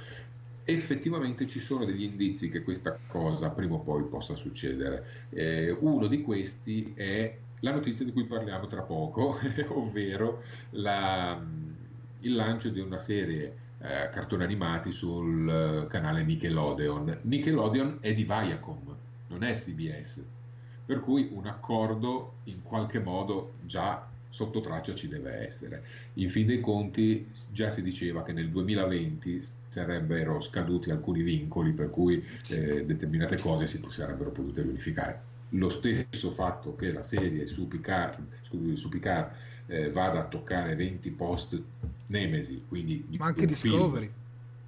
effettivamente 0.66 1.46
ci 1.48 1.60
sono 1.60 1.86
degli 1.86 2.04
indizi 2.04 2.50
che 2.50 2.64
questa 2.64 2.98
cosa 3.08 3.50
prima 3.50 3.76
o 3.76 3.80
poi 3.80 4.04
possa 4.04 4.36
succedere. 4.36 5.28
Eh, 5.30 5.70
uno 5.72 6.08
di 6.08 6.22
questi 6.22 6.94
è 6.96 7.38
la 7.60 7.72
notizia 7.72 8.04
di 8.04 8.12
cui 8.12 8.26
parliamo 8.26 8.68
tra 8.68 8.82
poco, 8.82 9.40
ovvero 9.70 10.42
la, 10.72 11.40
il 12.22 12.36
lancio 12.36 12.70
di 12.70 12.80
una 12.80 12.98
serie 12.98 13.64
eh, 13.80 14.10
cartoni 14.12 14.44
animati 14.44 14.92
sul 14.92 15.48
eh, 15.48 15.88
canale 15.88 16.24
Nickelodeon. 16.24 17.20
Nickelodeon 17.22 18.00
è 18.02 18.12
di 18.14 18.24
Viacom, 18.24 18.96
non 19.28 19.44
è 19.44 19.54
CBS, 19.54 20.26
per 20.86 21.00
cui 21.00 21.30
un 21.32 21.46
accordo 21.46 22.34
in 22.46 22.64
qualche 22.64 23.00
modo 23.00 23.54
già 23.66 24.08
sotto 24.36 24.60
traccia 24.60 24.94
ci 24.94 25.08
deve 25.08 25.48
essere. 25.48 25.84
In 26.16 26.30
fin 26.30 26.46
dei 26.46 26.60
conti 26.60 27.30
già 27.54 27.70
si 27.70 27.82
diceva 27.82 28.22
che 28.22 28.34
nel 28.34 28.50
2020 28.50 29.42
sarebbero 29.70 30.42
scaduti 30.42 30.92
alcuni 30.92 31.22
vincoli 31.22 31.72
per 31.72 31.90
cui 31.90 32.22
eh, 32.50 32.84
determinate 32.84 33.38
cose 33.38 33.66
si 33.66 33.82
sarebbero 33.92 34.32
potute 34.32 34.62
verificare. 34.62 35.22
Lo 35.52 35.70
stesso 35.70 36.32
fatto 36.32 36.76
che 36.76 36.92
la 36.92 37.02
serie 37.02 37.48
su 37.48 37.66
Picard, 37.70 38.22
su 38.74 38.90
Picard 38.90 39.32
eh, 39.68 39.90
vada 39.90 40.20
a 40.20 40.26
toccare 40.26 40.76
20 40.76 41.10
post 41.12 41.62
Nemesi, 42.08 42.66
quindi 42.68 43.06
ma 43.18 43.28
anche 43.28 43.46
Discovery 43.46 44.12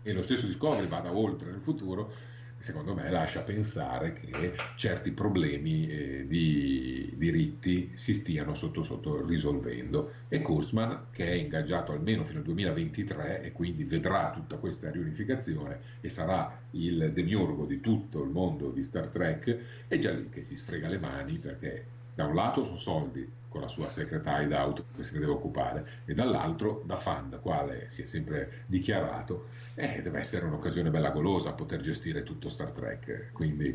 e 0.02 0.14
lo 0.14 0.22
stesso 0.22 0.46
Discovery 0.46 0.88
vada 0.88 1.14
oltre 1.14 1.52
nel 1.52 1.60
futuro, 1.60 2.14
secondo 2.58 2.94
me 2.94 3.10
lascia 3.10 3.42
pensare 3.42 4.14
che 4.14 4.54
certi 4.76 5.12
problemi 5.12 5.88
eh, 5.88 6.26
di 6.28 7.14
diritti 7.16 7.92
si 7.96 8.14
stiano 8.14 8.56
sotto 8.56 8.84
sotto 8.84 9.26
risolvendo. 9.26 10.12
E 10.28 10.42
Kurzman 10.42 11.08
che 11.12 11.26
è 11.26 11.34
ingaggiato 11.34 11.92
almeno 11.92 12.26
fino 12.26 12.40
al 12.40 12.46
2023 12.46 13.44
e 13.44 13.52
quindi 13.52 13.84
vedrà 13.84 14.32
tutta 14.32 14.58
questa 14.58 14.90
riunificazione 14.90 15.80
e 16.02 16.10
sarà 16.10 16.60
il 16.72 17.12
demiurgo 17.14 17.66
di 17.66 17.80
tutto 17.80 18.24
il 18.24 18.30
mondo 18.30 18.70
di 18.70 18.84
Star 18.84 19.08
Trek 19.08 19.58
è 19.88 19.98
già 19.98 20.12
lì 20.12 20.30
che 20.30 20.44
si 20.44 20.58
sfrega 20.58 20.88
le 20.88 20.98
mani 20.98 21.38
perché 21.38 21.86
da 22.14 22.26
un 22.26 22.36
lato 22.36 22.66
sono 22.66 22.78
soldi 22.78 23.37
con 23.50 23.62
la 23.62 23.68
sua 23.68 23.88
secret 23.88 24.26
hideout 24.26 24.84
che 24.96 25.04
se 25.04 25.14
ne 25.14 25.20
deve 25.20 25.32
occupare 25.32 25.88
e 26.06 26.14
dall'altro 26.14 26.84
da 26.86 26.98
fan, 26.98 27.40
quale 27.42 27.90
si 27.90 28.04
è 28.04 28.06
sempre 28.06 28.64
dichiarato, 28.66 29.48
eh, 29.76 30.02
deve 30.02 30.20
essere 30.20 30.46
un'occasione 30.46 30.90
bella 30.90 31.12
golosa 31.12 31.52
poter 31.54 31.82
gestire 31.82 32.24
tutto 32.24 32.50
Star 32.50 32.72
Trek, 32.72 33.32
quindi 33.32 33.74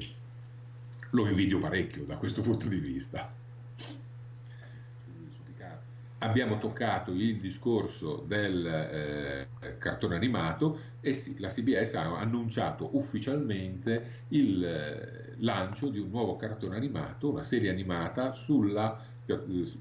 lo 1.10 1.28
invidio 1.28 1.58
parecchio 1.58 2.04
da 2.04 2.16
questo 2.16 2.42
punto 2.42 2.68
di 2.68 2.78
vista. 2.78 3.40
abbiamo 6.22 6.58
toccato 6.58 7.12
il 7.12 7.38
discorso 7.38 8.24
del 8.26 8.66
eh, 8.66 9.46
cartone 9.78 10.14
animato 10.14 10.90
e 11.00 11.14
sì, 11.14 11.38
la 11.38 11.48
CBS 11.48 11.94
ha 11.94 12.18
annunciato 12.18 12.96
ufficialmente 12.96 14.24
il 14.28 14.64
eh, 14.64 15.34
lancio 15.38 15.88
di 15.88 15.98
un 15.98 16.10
nuovo 16.10 16.36
cartone 16.36 16.76
animato, 16.76 17.30
una 17.30 17.42
serie 17.42 17.70
animata 17.70 18.32
sulla, 18.32 19.00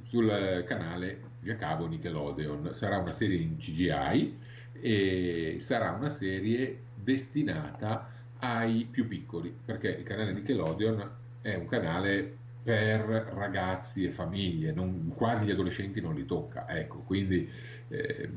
sul 0.04 0.64
canale 0.68 1.20
via 1.40 1.56
cavo 1.56 1.88
Nickelodeon. 1.88 2.74
Sarà 2.74 2.98
una 2.98 3.12
serie 3.12 3.40
in 3.40 3.58
CGI 3.58 4.38
e 4.74 5.56
sarà 5.60 5.92
una 5.92 6.10
serie 6.10 6.80
destinata 6.96 8.10
ai 8.40 8.88
più 8.90 9.08
piccoli, 9.08 9.54
perché 9.66 9.90
il 9.90 10.04
canale 10.04 10.34
Nickelodeon 10.34 11.10
è 11.42 11.56
un 11.56 11.68
canale 11.68 12.38
per 12.64 13.02
ragazzi 13.34 14.06
e 14.06 14.12
famiglie, 14.12 14.72
non, 14.72 15.14
quasi 15.16 15.46
gli 15.46 15.52
adolescenti 15.52 16.00
non 16.00 16.14
li 16.14 16.26
tocca, 16.26 16.68
ecco, 16.70 17.00
quindi 17.00 17.50
eh, 17.88 18.30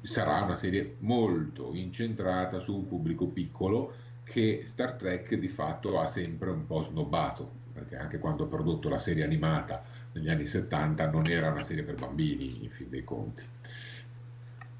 sarà 0.00 0.40
una 0.40 0.54
serie 0.54 0.96
molto 1.00 1.74
incentrata 1.74 2.60
su 2.60 2.74
un 2.74 2.88
pubblico 2.88 3.26
piccolo 3.26 3.92
che 4.24 4.62
Star 4.64 4.94
Trek 4.94 5.34
di 5.34 5.48
fatto 5.48 6.00
ha 6.00 6.06
sempre 6.06 6.50
un 6.50 6.66
po' 6.66 6.80
snobbato, 6.80 7.50
perché 7.72 7.96
anche 7.96 8.18
quando 8.18 8.44
ha 8.44 8.48
prodotto 8.48 8.88
la 8.88 8.98
serie 8.98 9.24
animata 9.24 9.82
negli 10.12 10.28
anni 10.28 10.46
70 10.46 11.10
non 11.10 11.28
era 11.28 11.50
una 11.50 11.62
serie 11.62 11.82
per 11.82 11.96
bambini, 11.96 12.64
in 12.64 12.70
fin 12.70 12.88
dei 12.88 13.04
conti. 13.04 13.44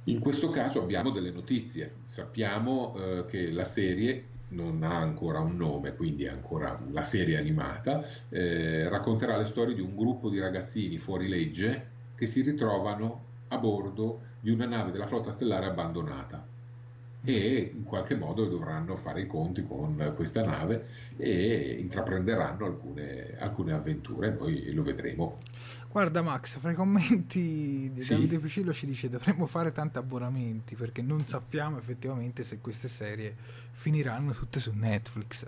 In 0.05 0.20
questo 0.20 0.49
caso 0.51 0.81
abbiamo 0.81 1.11
delle 1.11 1.31
notizie, 1.31 1.97
sappiamo 2.03 2.95
eh, 2.97 3.24
che 3.26 3.51
la 3.51 3.66
serie 3.66 4.24
non 4.49 4.83
ha 4.83 4.97
ancora 4.97 5.41
un 5.41 5.57
nome, 5.57 5.95
quindi 5.95 6.24
è 6.24 6.29
ancora 6.29 6.81
la 6.91 7.03
serie 7.03 7.37
animata, 7.37 8.07
eh, 8.31 8.89
racconterà 8.89 9.37
le 9.37 9.45
storie 9.45 9.74
di 9.74 9.83
un 9.83 9.95
gruppo 9.95 10.31
di 10.31 10.39
ragazzini 10.39 10.97
fuori 10.97 11.29
legge 11.29 11.97
che 12.14 12.26
si 12.26 12.41
ritrovano 12.41 13.24
a 13.49 13.59
bordo 13.59 14.20
di 14.41 14.51
una 14.51 14.66
nave 14.66 14.91
della 14.91 15.07
flotta 15.07 15.33
stellare 15.33 15.66
abbandonata 15.66 16.47
e 17.24 17.72
in 17.74 17.82
qualche 17.84 18.14
modo 18.14 18.46
dovranno 18.46 18.96
fare 18.96 19.22
i 19.22 19.26
conti 19.26 19.64
con 19.64 20.12
questa 20.14 20.44
nave 20.44 20.86
e 21.16 21.76
intraprenderanno 21.80 22.64
alcune, 22.64 23.36
alcune 23.38 23.72
avventure, 23.72 24.36
noi 24.38 24.72
lo 24.72 24.82
vedremo. 24.82 25.38
Guarda 25.90 26.22
Max, 26.22 26.58
fra 26.58 26.70
i 26.70 26.74
commenti 26.74 27.90
di 27.92 28.00
sì. 28.00 28.14
Davide 28.14 28.38
Picillo 28.38 28.72
ci 28.72 28.86
dice 28.86 29.08
dovremmo 29.08 29.46
fare 29.46 29.72
tanti 29.72 29.98
abbonamenti 29.98 30.74
perché 30.74 31.02
non 31.02 31.24
sappiamo 31.24 31.78
effettivamente 31.78 32.44
se 32.44 32.60
queste 32.60 32.88
serie 32.88 33.34
finiranno 33.72 34.32
tutte 34.32 34.60
su 34.60 34.72
Netflix. 34.74 35.46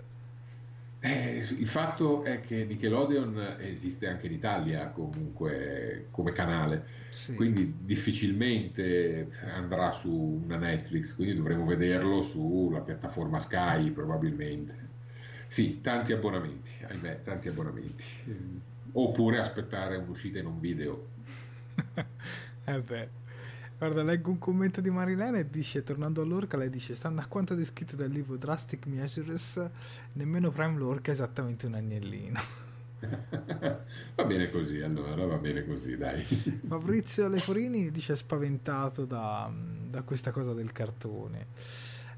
Eh, 1.03 1.43
il 1.57 1.67
fatto 1.67 2.23
è 2.23 2.41
che 2.41 2.63
Nickelodeon 2.63 3.57
esiste 3.59 4.07
anche 4.07 4.27
in 4.27 4.33
Italia 4.33 4.89
comunque 4.89 6.07
come 6.11 6.31
canale, 6.31 6.85
sì. 7.09 7.33
quindi 7.33 7.73
difficilmente 7.79 9.31
andrà 9.55 9.93
su 9.93 10.39
una 10.43 10.57
Netflix, 10.57 11.15
quindi 11.15 11.35
dovremo 11.35 11.65
vederlo 11.65 12.21
sulla 12.21 12.81
piattaforma 12.81 13.39
Sky 13.39 13.89
probabilmente. 13.89 14.89
Sì, 15.47 15.81
tanti 15.81 16.13
abbonamenti, 16.13 16.71
ahimè, 16.87 17.23
tanti 17.23 17.47
abbonamenti 17.47 18.05
oppure 18.93 19.39
aspettare 19.39 19.97
un'uscita 19.97 20.39
in 20.39 20.45
un 20.45 20.59
video. 20.59 21.07
eh 22.65 22.81
beh. 22.81 23.20
Guarda, 23.81 24.03
leggo 24.03 24.29
un 24.29 24.37
commento 24.37 24.79
di 24.79 24.91
Marilena 24.91 25.39
e 25.39 25.49
dice, 25.49 25.81
tornando 25.81 26.21
all'orca, 26.21 26.55
lei 26.55 26.69
dice, 26.69 26.93
stando 26.93 27.19
a 27.19 27.25
quanto 27.25 27.55
descritto 27.55 27.95
dal 27.95 28.11
libro 28.11 28.37
Drastic 28.37 28.85
Measures, 28.85 29.59
nemmeno 30.13 30.51
Prime 30.51 30.77
Lorca 30.77 31.09
è 31.09 31.15
esattamente 31.15 31.65
un 31.65 31.73
agnellino. 31.73 32.39
va 34.13 34.23
bene 34.23 34.51
così, 34.51 34.81
allora 34.81 35.25
va 35.25 35.37
bene 35.37 35.65
così, 35.65 35.97
dai. 35.97 36.21
Fabrizio 36.67 37.27
Leforini 37.27 37.89
dice 37.89 38.15
spaventato 38.15 39.05
da, 39.05 39.51
da 39.89 40.03
questa 40.03 40.29
cosa 40.29 40.53
del 40.53 40.71
cartone. 40.71 41.47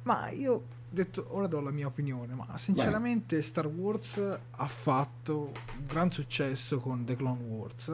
Ma 0.01 0.31
io 0.31 0.65
detto, 0.89 1.27
ora 1.29 1.47
do 1.47 1.61
la 1.61 1.71
mia 1.71 1.87
opinione, 1.87 2.33
ma 2.33 2.57
sinceramente 2.57 3.37
Vai. 3.37 3.45
Star 3.45 3.67
Wars 3.67 4.17
ha 4.17 4.67
fatto 4.67 5.53
un 5.77 5.85
gran 5.87 6.11
successo 6.11 6.79
con 6.79 7.05
The 7.05 7.15
Clone 7.15 7.41
Wars. 7.41 7.91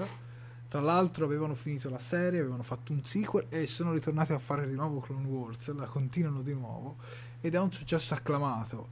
Tra 0.70 0.82
l'altro 0.82 1.26
avevano 1.26 1.56
finito 1.56 1.90
la 1.90 1.98
serie, 1.98 2.42
avevano 2.42 2.62
fatto 2.62 2.92
un 2.92 3.04
sequel 3.04 3.48
e 3.50 3.66
sono 3.66 3.92
ritornati 3.92 4.34
a 4.34 4.38
fare 4.38 4.68
di 4.68 4.76
nuovo 4.76 5.00
Clone 5.00 5.26
Wars, 5.26 5.74
la 5.74 5.88
continuano 5.88 6.44
di 6.44 6.54
nuovo 6.54 6.98
ed 7.42 7.56
è 7.56 7.60
un 7.60 7.72
successo 7.72 8.14
acclamato. 8.14 8.88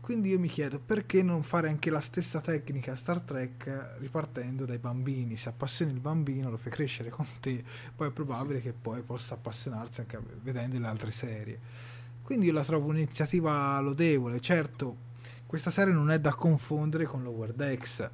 Quindi 0.00 0.28
io 0.30 0.38
mi 0.38 0.46
chiedo 0.46 0.78
perché 0.78 1.24
non 1.24 1.42
fare 1.42 1.68
anche 1.68 1.90
la 1.90 2.00
stessa 2.00 2.40
tecnica 2.40 2.92
a 2.92 2.94
Star 2.94 3.20
Trek 3.20 3.96
ripartendo 3.98 4.64
dai 4.64 4.78
bambini. 4.78 5.36
Se 5.36 5.48
appassioni 5.48 5.90
il 5.90 5.98
bambino, 5.98 6.50
lo 6.50 6.56
fai 6.56 6.70
crescere 6.70 7.10
con 7.10 7.26
te, 7.40 7.64
poi 7.96 8.08
è 8.08 8.10
probabile 8.12 8.60
che 8.60 8.72
poi 8.72 9.02
possa 9.02 9.34
appassionarsi 9.34 10.02
anche 10.02 10.20
vedendo 10.40 10.78
le 10.78 10.86
altre 10.86 11.10
serie. 11.10 11.60
Quindi 12.22 12.46
io 12.46 12.52
la 12.52 12.62
trovo 12.62 12.90
un'iniziativa 12.90 13.80
lodevole. 13.80 14.40
Certo, 14.40 14.96
questa 15.46 15.72
serie 15.72 15.92
non 15.92 16.12
è 16.12 16.20
da 16.20 16.32
confondere 16.34 17.04
con 17.04 17.24
Lower 17.24 17.52
Decks, 17.52 18.08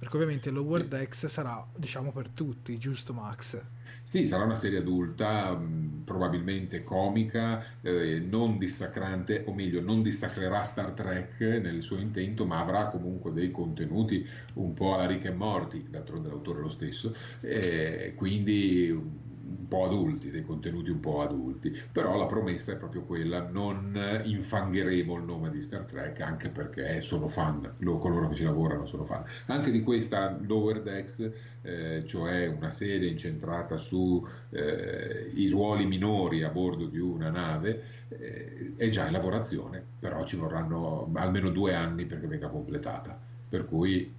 perché 0.00 0.16
ovviamente 0.16 0.48
Lower 0.50 0.80
sì. 0.80 0.88
Decks 0.88 1.26
sarà, 1.26 1.62
diciamo, 1.76 2.10
per 2.10 2.30
tutti, 2.30 2.78
giusto 2.78 3.12
Max? 3.12 3.62
Sì, 4.02 4.26
sarà 4.26 4.44
una 4.44 4.54
serie 4.54 4.78
adulta, 4.78 5.54
mh, 5.54 6.04
probabilmente 6.06 6.82
comica, 6.82 7.62
eh, 7.82 8.18
non 8.18 8.56
dissacrante, 8.56 9.44
o 9.46 9.52
meglio, 9.52 9.82
non 9.82 10.02
dissacrerà 10.02 10.64
Star 10.64 10.92
Trek 10.92 11.38
nel 11.40 11.82
suo 11.82 11.98
intento, 11.98 12.46
ma 12.46 12.60
avrà 12.60 12.86
comunque 12.86 13.30
dei 13.34 13.50
contenuti 13.50 14.26
un 14.54 14.72
po' 14.72 14.94
alla 14.94 15.04
Rick 15.06 15.26
e 15.26 15.32
Morty, 15.32 15.90
d'altronde 15.90 16.28
l'autore 16.30 16.60
lo 16.60 16.70
stesso, 16.70 17.14
eh, 17.42 18.14
quindi 18.16 19.28
un 19.42 19.68
po' 19.68 19.84
adulti, 19.84 20.30
dei 20.30 20.44
contenuti 20.44 20.90
un 20.90 21.00
po' 21.00 21.22
adulti, 21.22 21.76
però 21.90 22.16
la 22.16 22.26
promessa 22.26 22.72
è 22.72 22.76
proprio 22.76 23.02
quella, 23.02 23.48
non 23.48 24.20
infangheremo 24.24 25.16
il 25.16 25.22
nome 25.22 25.50
di 25.50 25.60
Star 25.60 25.84
Trek 25.84 26.20
anche 26.20 26.48
perché 26.48 27.00
sono 27.02 27.28
fan, 27.28 27.74
coloro 27.78 28.28
che 28.28 28.34
ci 28.34 28.44
lavorano 28.44 28.86
sono 28.86 29.04
fan. 29.04 29.24
Anche 29.46 29.70
di 29.70 29.82
questa 29.82 30.36
Lower 30.42 30.82
Decks, 30.82 31.30
eh, 31.62 32.04
cioè 32.06 32.46
una 32.46 32.70
serie 32.70 33.08
incentrata 33.08 33.76
sui 33.76 34.22
eh, 34.50 35.48
ruoli 35.50 35.86
minori 35.86 36.42
a 36.42 36.48
bordo 36.48 36.86
di 36.86 36.98
una 36.98 37.30
nave, 37.30 37.82
eh, 38.08 38.72
è 38.76 38.88
già 38.88 39.06
in 39.06 39.12
lavorazione, 39.12 39.82
però 39.98 40.24
ci 40.24 40.36
vorranno 40.36 41.10
almeno 41.14 41.50
due 41.50 41.74
anni 41.74 42.06
perché 42.06 42.26
venga 42.26 42.48
completata. 42.48 43.18
Per 43.48 43.66
cui 43.66 44.18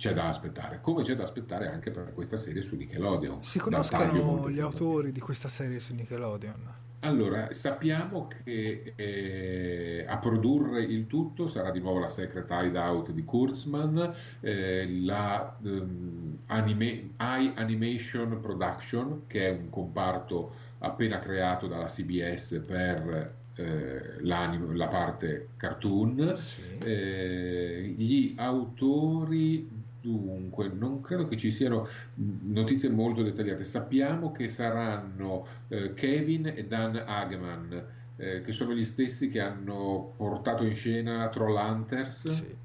c'è 0.00 0.14
da 0.14 0.28
aspettare, 0.28 0.80
come 0.80 1.02
c'è 1.02 1.14
da 1.14 1.24
aspettare 1.24 1.68
anche 1.68 1.90
per 1.90 2.14
questa 2.14 2.38
serie 2.38 2.62
su 2.62 2.74
Nickelodeon. 2.74 3.44
Si 3.44 3.58
conoscono 3.58 4.48
gli 4.48 4.58
autori 4.58 5.12
di 5.12 5.20
questa 5.20 5.48
serie 5.48 5.78
su 5.78 5.92
Nickelodeon? 5.92 6.72
Allora, 7.00 7.52
sappiamo 7.52 8.26
che 8.26 8.94
eh, 8.96 10.06
a 10.08 10.16
produrre 10.16 10.82
il 10.84 11.06
tutto 11.06 11.48
sarà 11.48 11.70
di 11.70 11.80
nuovo 11.80 11.98
la 11.98 12.08
Secret 12.08 12.48
Hideout 12.50 13.10
di 13.10 13.24
Kurtzman, 13.24 14.14
eh, 14.40 14.88
la 15.02 15.54
um, 15.60 16.38
anime, 16.46 17.10
iAnimation 17.18 18.40
Production, 18.40 19.24
che 19.26 19.48
è 19.48 19.50
un 19.50 19.68
comparto 19.68 20.54
appena 20.78 21.18
creato 21.18 21.66
dalla 21.66 21.86
CBS 21.86 22.64
per 22.66 23.34
eh, 23.56 24.22
la 24.22 24.88
parte 24.88 25.48
cartoon. 25.56 26.34
Sì. 26.36 26.62
Eh, 26.84 27.94
gli 27.96 28.34
autori 28.36 29.79
Dunque, 30.00 30.68
non 30.68 31.02
credo 31.02 31.26
che 31.26 31.36
ci 31.36 31.50
siano 31.50 31.86
notizie 32.14 32.88
molto 32.88 33.22
dettagliate. 33.22 33.64
Sappiamo 33.64 34.32
che 34.32 34.48
saranno 34.48 35.46
eh, 35.68 35.92
Kevin 35.94 36.46
e 36.46 36.66
Dan 36.66 37.02
Hageman, 37.06 37.84
eh, 38.16 38.40
che 38.40 38.52
sono 38.52 38.72
gli 38.72 38.84
stessi 38.84 39.28
che 39.28 39.40
hanno 39.40 40.14
portato 40.16 40.64
in 40.64 40.74
scena 40.74 41.28
Troll 41.28 41.56
Hunters 41.56 42.32
sì. 42.32 42.56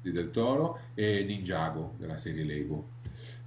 di 0.00 0.12
Del 0.12 0.30
Toro 0.30 0.78
e 0.94 1.24
Ninjago 1.24 1.94
della 1.98 2.16
serie 2.16 2.44
Lego. 2.44 2.94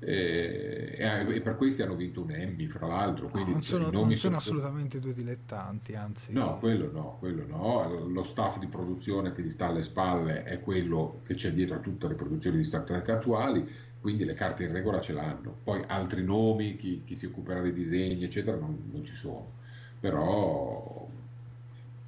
Eh, 0.02 0.96
e, 0.98 1.42
per 1.42 1.58
questi 1.58 1.82
hanno 1.82 1.96
vinto 1.96 2.22
un 2.22 2.32
Emmy 2.32 2.68
fra 2.68 2.88
l'altro 2.88 3.30
no, 3.34 3.46
non 3.46 3.62
sono, 3.62 3.92
non 3.92 4.16
sono 4.16 4.38
assolutamente 4.38 4.98
due 4.98 5.12
dilettanti 5.12 5.94
anzi 5.94 6.32
no 6.32 6.58
quello 6.58 6.90
no 6.90 7.18
quello 7.20 7.46
no 7.46 8.08
lo 8.08 8.24
staff 8.24 8.60
di 8.60 8.68
produzione 8.68 9.34
che 9.34 9.42
gli 9.42 9.50
sta 9.50 9.66
alle 9.66 9.84
spalle 9.84 10.46
è 10.46 10.62
quello 10.62 11.20
che 11.26 11.34
c'è 11.34 11.52
dietro 11.52 11.76
a 11.76 11.80
tutte 11.80 12.08
le 12.08 12.14
produzioni 12.14 12.56
di 12.56 12.64
Star 12.64 12.84
Trek 12.84 13.10
attuali 13.10 13.70
quindi 14.00 14.24
le 14.24 14.36
carte 14.36 14.64
in 14.64 14.72
regola 14.72 15.02
ce 15.02 15.12
l'hanno 15.12 15.58
poi 15.66 15.84
altri 15.86 16.24
nomi 16.24 16.78
chi, 16.78 17.02
chi 17.04 17.16
si 17.18 17.26
occuperà 17.26 17.60
dei 17.60 17.74
disegni 17.74 18.24
eccetera 18.24 18.56
non, 18.56 18.90
non 18.90 19.04
ci 19.04 19.16
sono 19.16 19.52
però 20.00 21.08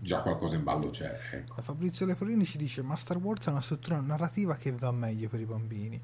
già 0.02 0.22
qualcosa 0.22 0.56
in 0.56 0.64
ballo 0.64 0.89
c'è. 0.89 1.16
Ecco. 1.32 1.62
Fabrizio 1.62 2.06
Leporini 2.06 2.46
ci 2.46 2.58
dice: 2.58 2.82
Ma 2.82 2.96
Star 2.96 3.18
Wars 3.18 3.48
ha 3.48 3.52
una 3.52 3.62
struttura 3.62 4.00
narrativa 4.00 4.56
che 4.56 4.72
va 4.72 4.92
meglio 4.92 5.30
per 5.30 5.39
i 5.39 5.46
bambini. 5.46 6.02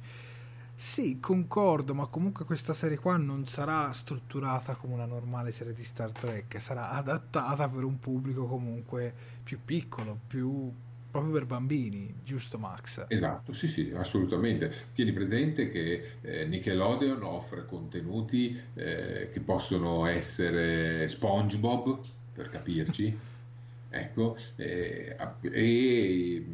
Sì, 0.80 1.18
concordo, 1.20 1.96
ma 1.96 2.06
comunque 2.06 2.46
questa 2.46 2.72
serie 2.72 3.00
qua 3.00 3.18
non 3.18 3.48
sarà 3.48 3.92
strutturata 3.94 4.76
come 4.76 4.94
una 4.94 5.08
normale 5.08 5.52
serie 5.52 5.74
di 5.74 5.84
Star 5.84 6.12
Trek, 6.12 6.62
sarà 6.62 6.92
adattata 6.92 7.68
per 7.68 7.84
un 7.84 7.98
pubblico 8.00 8.46
comunque 8.46 9.12
più 9.42 9.58
piccolo, 9.66 10.20
più 10.28 10.72
proprio 11.10 11.34
per 11.34 11.46
bambini, 11.48 12.14
giusto 12.24 12.60
Max? 12.60 13.06
Esatto, 13.08 13.54
sì, 13.54 13.68
sì, 13.68 13.92
assolutamente. 13.96 14.72
Tieni 14.94 15.14
presente 15.14 15.72
che 15.72 16.18
eh, 16.22 16.46
Nickelodeon 16.46 17.24
offre 17.24 17.66
contenuti 17.66 18.56
eh, 18.76 19.32
che 19.34 19.40
possono 19.40 20.06
essere 20.06 21.08
SpongeBob, 21.08 22.00
per 22.34 22.50
capirci, 22.50 23.18
ecco, 23.90 24.38
eh, 24.58 25.16
e 25.42 26.46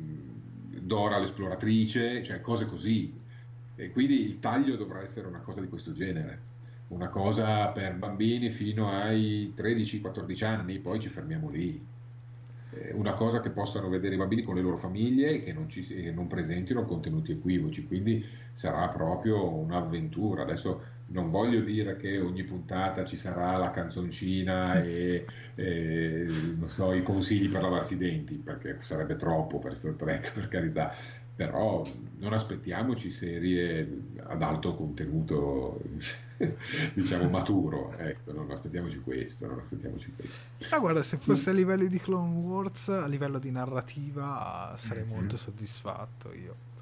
Dora 0.80 1.20
l'esploratrice, 1.20 2.24
cioè 2.24 2.40
cose 2.40 2.66
così. 2.66 3.20
E 3.76 3.92
quindi 3.92 4.26
il 4.26 4.40
taglio 4.40 4.76
dovrà 4.76 5.02
essere 5.02 5.28
una 5.28 5.40
cosa 5.40 5.62
di 5.62 5.68
questo 5.68 5.94
genere 5.94 6.52
una 6.94 7.10
cosa 7.10 7.68
per 7.70 7.96
bambini 7.96 8.50
fino 8.50 8.92
ai 8.92 9.54
13-14 9.58 10.46
anni, 10.46 10.80
poi 10.80 11.00
ci 11.00 11.10
fermiamo 11.10 11.50
lì. 11.50 11.92
Una 12.94 13.14
cosa 13.14 13.40
che 13.40 13.52
possano 13.52 13.88
vedere 13.88 14.16
i 14.16 14.18
bambini 14.18 14.42
con 14.42 14.56
le 14.56 14.62
loro 14.62 14.78
famiglie 14.78 15.32
e 15.32 15.44
che 15.44 15.54
non, 15.54 15.70
ci, 15.70 15.82
che 15.86 16.12
non 16.12 16.28
presentino 16.28 16.86
contenuti 16.86 17.32
equivoci, 17.32 17.86
quindi 17.86 18.26
sarà 18.54 18.88
proprio 18.88 19.48
un'avventura. 19.48 20.42
Adesso 20.42 20.82
non 21.08 21.30
voglio 21.30 21.62
dire 21.62 21.96
che 21.98 22.20
ogni 22.20 22.44
puntata 22.44 23.06
ci 23.06 23.16
sarà 23.16 23.58
la 23.58 23.70
canzoncina 23.70 24.82
e, 24.82 25.26
e 25.54 26.28
so, 26.66 26.94
i 26.94 27.04
consigli 27.04 27.50
per 27.50 27.62
lavarsi 27.62 27.94
i 27.94 27.98
denti, 27.98 28.36
perché 28.36 28.78
sarebbe 28.82 29.18
troppo 29.18 29.60
per 29.60 29.76
Star 29.76 29.94
Trek, 29.94 30.34
per 30.34 30.48
carità, 30.48 30.96
però 31.36 31.86
non 32.18 32.34
aspettiamoci 32.34 33.12
serie 33.12 34.02
ad 34.24 34.42
alto 34.42 34.76
contenuto 34.76 35.82
diciamo 36.94 37.30
maturo 37.30 37.92
ecco 37.98 38.32
non 38.32 38.52
aspettiamoci 38.52 39.00
questo 39.00 39.48
non 39.48 39.60
aspettiamoci 39.60 40.14
questo. 40.16 40.76
Ah 40.76 40.80
guarda 40.80 41.02
se 41.02 41.18
fosse 41.18 41.50
a 41.50 41.54
livello 41.54 41.86
di 41.88 42.00
Clone 42.00 42.38
Wars 42.40 42.90
a 42.90 43.08
livello 43.08 43.40
di 43.40 43.52
narrativa 43.52 44.76
sarei 44.78 45.04
mm-hmm. 45.04 45.14
molto 45.14 45.38
soddisfatto 45.38 46.34
io. 46.34 46.56
Mm, 46.56 46.73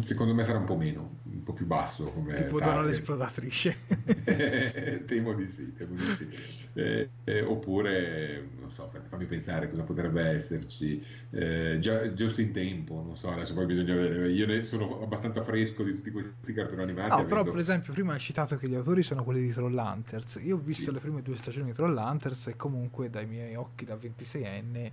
secondo 0.00 0.32
me 0.32 0.44
sarà 0.44 0.58
un 0.58 0.64
po' 0.64 0.76
meno, 0.76 1.18
un 1.24 1.42
po' 1.42 1.52
più 1.52 1.66
basso. 1.66 2.04
Come 2.04 2.34
tipo 2.34 2.60
Dora 2.60 2.82
l'esploratrice. 2.82 3.76
temo 5.06 5.34
di 5.34 5.48
sì, 5.48 5.72
temo 5.74 5.94
di 5.96 6.14
sì. 6.14 6.28
Eh, 6.74 7.08
eh, 7.24 7.42
oppure, 7.42 8.48
non 8.60 8.70
so, 8.70 8.90
fammi 9.08 9.24
pensare 9.24 9.68
cosa 9.68 9.82
potrebbe 9.82 10.22
esserci. 10.22 11.04
Eh, 11.30 11.78
già, 11.80 12.12
giusto 12.12 12.40
in 12.40 12.52
tempo, 12.52 13.02
non 13.04 13.16
so, 13.16 13.30
adesso 13.30 13.54
poi 13.54 13.66
bisogna 13.66 13.94
vedere. 13.94 14.30
Io 14.30 14.46
ne 14.46 14.62
sono 14.62 15.02
abbastanza 15.02 15.42
fresco 15.42 15.82
di 15.82 15.94
tutti 15.94 16.12
questi 16.12 16.52
cartoni 16.52 16.82
animati. 16.82 17.08
No, 17.08 17.14
avendo... 17.14 17.34
però 17.34 17.50
per 17.50 17.60
esempio 17.60 17.92
prima 17.92 18.12
hai 18.12 18.20
citato 18.20 18.56
che 18.56 18.68
gli 18.68 18.76
autori 18.76 19.02
sono 19.02 19.24
quelli 19.24 19.42
di 19.42 19.50
Trollhunters. 19.50 20.40
Io 20.44 20.56
ho 20.56 20.60
visto 20.60 20.84
sì. 20.84 20.92
le 20.92 21.00
prime 21.00 21.22
due 21.22 21.36
stagioni 21.36 21.66
di 21.66 21.72
Trollhunters 21.72 22.46
e 22.46 22.56
comunque 22.56 23.10
dai 23.10 23.26
miei 23.26 23.56
occhi 23.56 23.84
da 23.84 23.96
26enne 23.96 24.90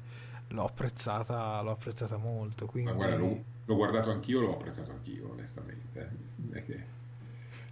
l'ho 0.49 0.65
apprezzata, 0.65 1.61
l'ho 1.61 1.71
apprezzata 1.71 2.17
molto. 2.17 2.65
Quindi... 2.65 2.91
Ma 2.91 2.95
guarda, 2.95 3.15
l'ho, 3.15 3.43
l'ho, 3.65 3.75
guardato 3.75 4.11
anch'io, 4.11 4.41
l'ho 4.41 4.53
apprezzato 4.53 4.91
anch'io, 4.91 5.31
onestamente. 5.31 6.09
Che, 6.65 6.85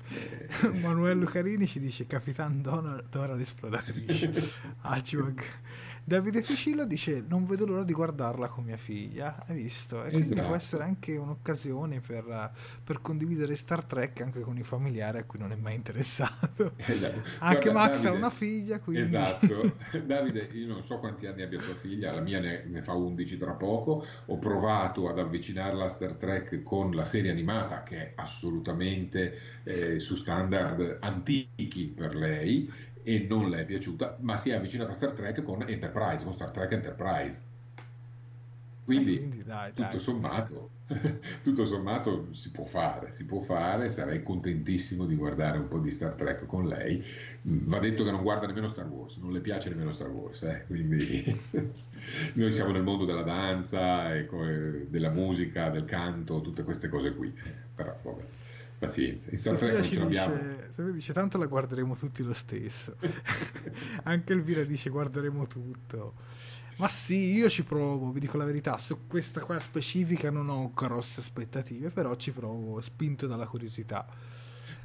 eh... 0.10 0.70
Manuel 0.80 1.18
Lucarini 1.18 1.68
ci 1.68 1.80
dice 1.80 2.08
Capitan 2.08 2.62
Dora, 2.62 3.02
Dora 3.10 3.34
l'esploratrice. 3.34 4.32
Hachwag. 4.82 5.44
Davide 6.08 6.42
Ficillo 6.42 6.86
dice 6.86 7.22
non 7.28 7.46
vedo 7.46 7.66
l'ora 7.66 7.84
di 7.84 7.92
guardarla 7.92 8.48
con 8.48 8.64
mia 8.64 8.78
figlia. 8.78 9.44
Hai 9.46 9.58
visto? 9.58 10.06
E 10.06 10.12
quindi 10.12 10.28
esatto. 10.28 10.48
può 10.48 10.56
essere 10.56 10.84
anche 10.84 11.18
un'occasione 11.18 12.00
per, 12.00 12.54
per, 12.82 13.02
condividere 13.02 13.58
Star 13.58 13.84
Trek 13.84 14.22
anche 14.22 14.40
con 14.40 14.58
i 14.58 14.64
familiari 14.64 15.18
a 15.18 15.26
cui 15.26 15.38
non 15.38 15.52
è 15.52 15.56
mai 15.56 15.76
interessato. 15.76 16.76
Esatto. 16.88 17.22
anche 17.40 17.70
Guarda, 17.70 17.90
Max 17.90 18.04
Davide, 18.04 18.08
ha 18.08 18.12
una 18.14 18.30
figlia 18.30 18.80
quindi... 18.80 19.02
esatto. 19.02 19.76
Davide 20.06 20.50
io 20.54 20.68
non 20.68 20.82
so 20.82 20.98
quanti 21.00 21.26
anni 21.26 21.42
abbia 21.42 21.60
tua 21.60 21.76
figlia 21.76 22.14
la 22.14 22.22
mia 22.22 22.40
ne, 22.40 22.64
ne 22.66 22.82
fa 22.82 22.94
11 22.94 23.38
tra 23.38 23.52
poco. 23.52 24.06
Ho 24.28 24.38
provato 24.38 25.10
ad 25.10 25.20
avvicinarla 25.20 25.84
a 25.84 25.90
Star 25.90 26.14
Trek 26.14 26.64
con 26.64 26.96
la 26.96 27.04
serie 27.04 27.32
animata 27.32 27.84
che 27.84 27.98
è 27.98 28.12
assolutamente 28.16 29.58
eh, 29.66 30.00
su 30.00 30.16
standard 30.16 31.00
antichi 31.02 31.88
per 31.94 32.16
lei 32.16 32.72
e 33.08 33.26
non 33.26 33.50
le 33.50 33.62
è 33.62 33.66
piaciuta, 33.66 34.18
ma 34.20 34.36
si 34.36 34.50
è 34.50 34.56
avvicinata 34.56 34.92
a 34.92 34.94
Star 34.94 35.12
Trek 35.12 35.42
con 35.42 35.64
Enterprise, 35.66 36.26
con 36.26 36.34
Star 36.34 36.52
Trek 36.52 36.74
Enterprise. 36.74 37.42
Quindi, 38.84 39.16
eh, 39.16 39.20
quindi 39.20 39.44
dai, 39.46 39.70
tutto, 39.74 39.82
dai. 39.92 40.00
Sommato, 40.02 40.70
tutto 41.42 41.66
sommato 41.66 42.34
si 42.34 42.52
può 42.52 42.66
fare, 42.66 43.12
si 43.12 43.24
può 43.24 43.40
fare, 43.40 43.90
sarei 43.90 44.22
contentissimo 44.22 45.06
di 45.06 45.16
guardare 45.16 45.58
un 45.58 45.70
po' 45.70 45.80
di 45.80 45.90
Star 45.90 46.16
Trek 46.16 46.46
con 46.48 46.68
lei. 46.68 47.02
Mm, 47.48 47.68
va 47.68 47.80
detto 47.80 48.04
che 48.04 48.12
non 48.12 48.24
guarda 48.24 48.46
nemmeno 48.46 48.68
Star 48.68 48.88
Wars, 48.88 49.16
non 49.20 49.32
le 49.32 49.40
piace 49.40 49.70
nemmeno 49.70 49.94
Star 49.94 50.10
Wars, 50.10 50.44
eh? 50.44 50.66
quindi 50.68 51.24
noi 52.36 52.52
siamo 52.52 52.72
nel 52.74 52.84
mondo 52.84 53.06
della 53.06 53.24
danza, 53.24 54.10
della 54.90 55.12
musica, 55.12 55.70
del 55.70 55.86
canto, 55.86 56.42
tutte 56.42 56.64
queste 56.64 56.90
cose 56.90 57.16
qui. 57.16 57.34
Però 57.74 57.98
vabbè 58.04 58.24
pazienza. 58.78 59.30
In 59.32 59.38
Star 59.38 59.56
Trek 59.56 59.94
l'abbiamo. 59.96 60.36
Dice, 60.36 60.92
dice 60.94 61.14
tanto 61.14 61.38
la 61.38 61.46
guarderemo 61.46 61.96
tutti 61.96 62.24
lo 62.24 62.34
stesso. 62.34 62.96
Anche 64.04 64.34
Elvira 64.34 64.64
dice 64.64 64.90
guarderemo 64.90 65.46
tutto. 65.48 66.14
Ma 66.78 66.88
sì, 66.88 67.34
io 67.34 67.50
ci 67.50 67.64
provo, 67.64 68.12
vi 68.12 68.20
dico 68.20 68.38
la 68.38 68.46
verità, 68.46 68.78
su 68.78 69.08
questa 69.08 69.42
qua 69.42 69.58
specifica 69.58 70.30
non 70.30 70.50
ho 70.50 70.72
grosse 70.76 71.22
aspettative, 71.22 71.90
però 71.90 72.16
ci 72.16 72.32
provo, 72.32 72.80
spinto 72.82 73.26
dalla 73.26 73.48
curiosità. 73.48 74.06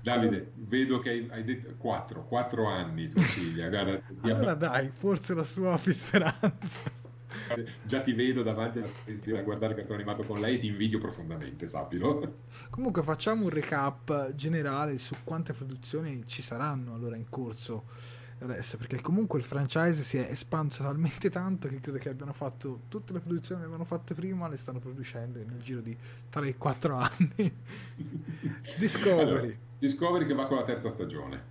Davide, 0.01 0.53
vedo 0.55 0.99
che 1.01 1.29
hai, 1.31 1.45
detto 1.45 1.77
4, 1.77 2.25
4 2.25 2.67
anni 2.67 3.09
tua 3.09 3.21
figlia. 3.21 3.69
Guarda, 3.69 4.03
allora 4.23 4.55
dai, 4.55 4.91
forse 4.91 5.35
la 5.35 5.45
sua 5.45 5.77
speranza 5.77 7.01
già 7.85 8.01
ti 8.01 8.13
vedo 8.13 8.43
davanti 8.43 8.79
a 8.79 9.43
guardare 9.43 9.73
il 9.73 9.79
cartone 9.79 10.03
animato 10.03 10.25
con 10.25 10.41
lei 10.41 10.57
e 10.57 10.59
ti 10.59 10.67
invidio 10.67 10.99
profondamente, 10.99 11.67
sappilo. 11.67 12.35
Comunque 12.71 13.03
facciamo 13.03 13.45
un 13.45 13.51
recap 13.51 14.35
generale 14.35 14.99
su 14.99 15.17
quante 15.25 15.53
produzioni 15.53 16.25
ci 16.27 16.43
saranno 16.43 16.95
allora 16.95 17.17
in 17.17 17.29
corso 17.29 17.85
adesso, 18.45 18.77
perché 18.77 19.01
comunque 19.01 19.39
il 19.39 19.45
franchise 19.45 20.03
si 20.03 20.19
è 20.19 20.29
espanso 20.31 20.83
talmente 20.83 21.31
tanto 21.31 21.69
che 21.69 21.81
credo 21.81 21.99
che 21.99 22.09
abbiano 22.09 22.33
fatto 22.33 22.81
tutte 22.89 23.13
le 23.13 23.21
produzioni 23.21 23.61
che 23.61 23.67
avevano 23.67 23.87
fatte 23.87 24.15
prima, 24.15 24.49
le 24.49 24.57
stanno 24.57 24.79
producendo 24.79 25.39
nel 25.39 25.61
giro 25.61 25.81
di 25.81 25.97
3-4 26.33 26.91
anni. 26.93 27.57
Discovery. 28.79 29.21
Allora, 29.21 29.53
Discovery 29.79 30.27
che 30.27 30.35
va 30.35 30.47
con 30.47 30.57
la 30.57 30.65
terza 30.65 30.91
stagione. 30.91 31.51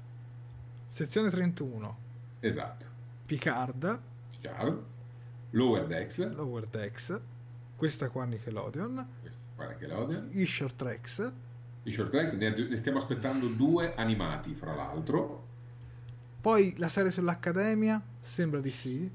Sezione 0.87 1.29
31. 1.29 1.97
Esatto. 2.39 2.85
Picard. 3.25 3.99
Picard. 4.31 4.83
Lower 5.51 5.85
Decks. 5.85 6.17
Lower 6.35 6.65
Decks. 6.67 7.19
Questa 7.75 8.09
qua 8.09 8.25
Nickelodeon. 8.25 9.07
Questa 9.21 9.41
qua 9.55 9.67
Nickelodeon. 9.67 10.29
I 10.31 10.45
Short 10.45 10.75
Tracks. 10.75 11.31
I 11.83 11.91
Short 11.91 12.09
Tracks, 12.09 12.31
ne, 12.31 12.49
ne 12.49 12.77
stiamo 12.77 12.99
aspettando 12.99 13.47
due 13.47 13.95
animati, 13.95 14.53
fra 14.53 14.75
l'altro. 14.75 15.47
Poi 16.39 16.75
la 16.77 16.87
serie 16.87 17.11
sull'Accademia, 17.11 18.01
sembra 18.19 18.59
di 18.59 18.71
sì. 18.71 19.11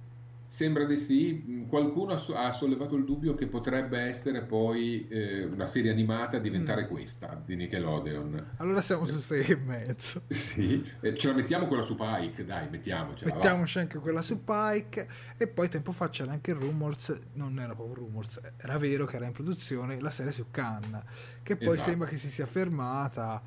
Sembra 0.57 0.86
di 0.86 0.96
sì, 0.96 1.66
qualcuno 1.68 2.14
ha 2.14 2.52
sollevato 2.54 2.96
il 2.96 3.04
dubbio 3.04 3.34
che 3.34 3.46
potrebbe 3.46 3.98
essere 3.98 4.40
poi 4.40 5.07
eh, 5.07 5.44
una 5.44 5.66
serie 5.66 5.90
animata 5.90 6.38
a 6.38 6.40
diventare 6.40 6.84
mm. 6.84 6.88
questa 6.88 7.38
di 7.44 7.57
Nickelodeon. 7.57 8.52
Allora 8.57 8.80
siamo 8.80 9.04
su 9.04 9.18
6 9.18 9.44
e 9.48 9.57
mezzo. 9.57 10.22
Sì, 10.32 10.82
eh, 11.02 11.14
ce 11.18 11.28
la 11.28 11.34
mettiamo 11.34 11.66
quella 11.66 11.82
su 11.82 11.94
Pike, 11.94 12.46
dai, 12.46 12.70
mettiamocela. 12.70 13.34
Mettiamoci 13.34 13.74
va. 13.74 13.80
anche 13.82 13.98
quella 13.98 14.22
su 14.22 14.42
Pike 14.44 15.09
e 15.36 15.46
poi 15.46 15.68
tempo 15.68 15.92
fa 15.92 16.09
c'era 16.09 16.32
anche 16.32 16.54
Rumors, 16.54 17.14
non 17.34 17.59
era 17.59 17.74
proprio 17.74 18.07
Rumors, 18.07 18.40
era 18.57 18.78
vero 18.78 19.04
che 19.04 19.16
era 19.16 19.26
in 19.26 19.32
produzione 19.32 20.00
la 20.00 20.11
serie 20.11 20.32
su 20.32 20.46
Khan, 20.50 21.04
che 21.42 21.57
poi 21.57 21.74
esatto. 21.74 21.90
sembra 21.90 22.09
che 22.09 22.16
si 22.16 22.30
sia 22.30 22.46
fermata 22.46 23.42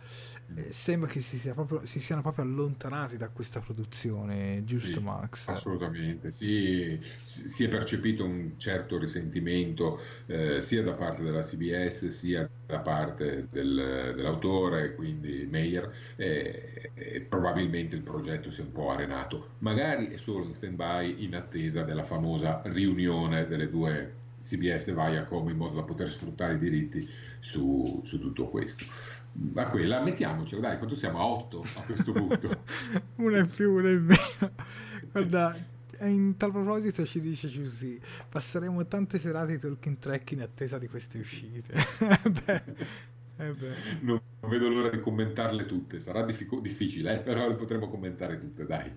sembra 0.70 1.10
che 1.10 1.20
si, 1.20 1.38
sia 1.38 1.54
proprio, 1.54 1.86
si, 1.86 2.00
siano 2.00 2.22
proprio 2.22 2.46
allontanati 2.46 3.18
da 3.18 3.30
questa 3.30 3.60
produzione, 3.60 4.64
giusto 4.66 5.00
sì, 5.00 5.04
Max? 5.04 5.48
Assolutamente, 5.48 6.32
sì, 6.32 7.00
si 7.24 7.64
è 7.64 7.68
percepito 7.68 8.24
un 8.24 8.54
certo 8.58 8.98
risentimento 8.98 10.00
eh, 10.26 10.62
sia 10.62 10.84
da 10.84 10.94
parte 10.94 11.24
della 11.24 11.42
CBS 11.42 12.08
sia 12.08 12.50
da 12.66 12.80
parte 12.80 13.48
del, 13.50 14.14
dell'autore, 14.16 14.96
quindi 14.96 15.48
Meyer, 15.50 15.92
e, 16.16 16.92
e 16.94 17.22
probabilmente 17.22 17.96
il 17.96 18.02
progetto 18.02 18.52
si 18.52 18.62
è 18.62 18.64
un 18.64 18.72
po' 18.72 18.92
arenato. 18.92 19.56
Magari 19.60 20.10
è 20.10 20.18
solo 20.18 20.46
in 20.46 20.54
stand-by 20.54 21.24
in 21.24 21.36
attesa 21.36 21.84
della 21.84 22.04
famosa 22.04 22.62
riunione 22.66 23.48
delle 23.48 23.70
due 23.70 24.18
CBS 24.44 24.88
e 24.88 24.94
Viacom 24.94 25.50
in 25.50 25.58
modo 25.58 25.76
da 25.76 25.84
poter 25.84 26.10
sfruttare 26.10 26.54
i 26.54 26.60
diritti 26.60 27.08
su, 27.40 28.02
su 28.06 28.20
tutto 28.20 28.48
questo 28.48 28.86
a 29.56 29.68
quella 29.68 30.02
mettiamocelo, 30.02 30.62
dai, 30.62 30.78
quanto 30.78 30.96
siamo? 30.96 31.20
A 31.20 31.26
8 31.26 31.66
a 31.76 31.82
questo 31.82 32.12
punto. 32.12 32.64
una 33.18 33.40
in 33.40 33.50
più, 33.50 33.74
una 33.74 33.90
in 33.90 34.06
meno. 34.06 34.52
Guarda, 35.12 35.56
in 36.02 36.38
tal 36.38 36.52
proposito 36.52 37.06
ci 37.06 37.20
dice 37.20 37.48
Giussi, 37.48 38.00
passeremo 38.30 38.86
tante 38.88 39.18
serate 39.18 39.54
di 39.54 39.60
talking 39.60 39.98
track 39.98 40.32
in 40.32 40.42
attesa 40.42 40.78
di 40.78 40.88
queste 40.88 41.20
uscite. 41.20 41.74
beh, 42.46 42.64
eh 43.38 43.54
beh. 43.54 43.76
Non 44.02 44.22
vedo 44.42 44.70
l'ora 44.70 44.90
di 44.90 45.00
commentarle 45.00 45.66
tutte, 45.66 46.00
sarà 46.00 46.24
diffic- 46.24 46.62
difficile, 46.62 47.16
eh, 47.16 47.20
però 47.20 47.48
le 47.48 47.56
potremo 47.56 47.90
commentare 47.90 48.40
tutte, 48.40 48.66
dai. 48.66 48.92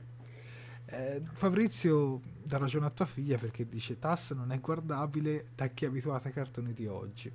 Eh, 0.85 1.23
Fabrizio 1.33 2.21
dà 2.43 2.59
ragione 2.59 2.87
a 2.87 2.91
tua 2.91 3.07
figlia 3.07 3.39
perché 3.39 3.67
dice 3.67 3.99
Tass 3.99 4.33
non 4.35 4.53
è 4.53 4.61
guardabile 4.61 5.47
da 5.55 5.69
chi 5.69 5.85
è 5.85 5.89
abituato 5.89 6.27
ai 6.27 6.35
cartoni 6.35 6.73
di 6.73 6.87
oggi. 6.87 7.33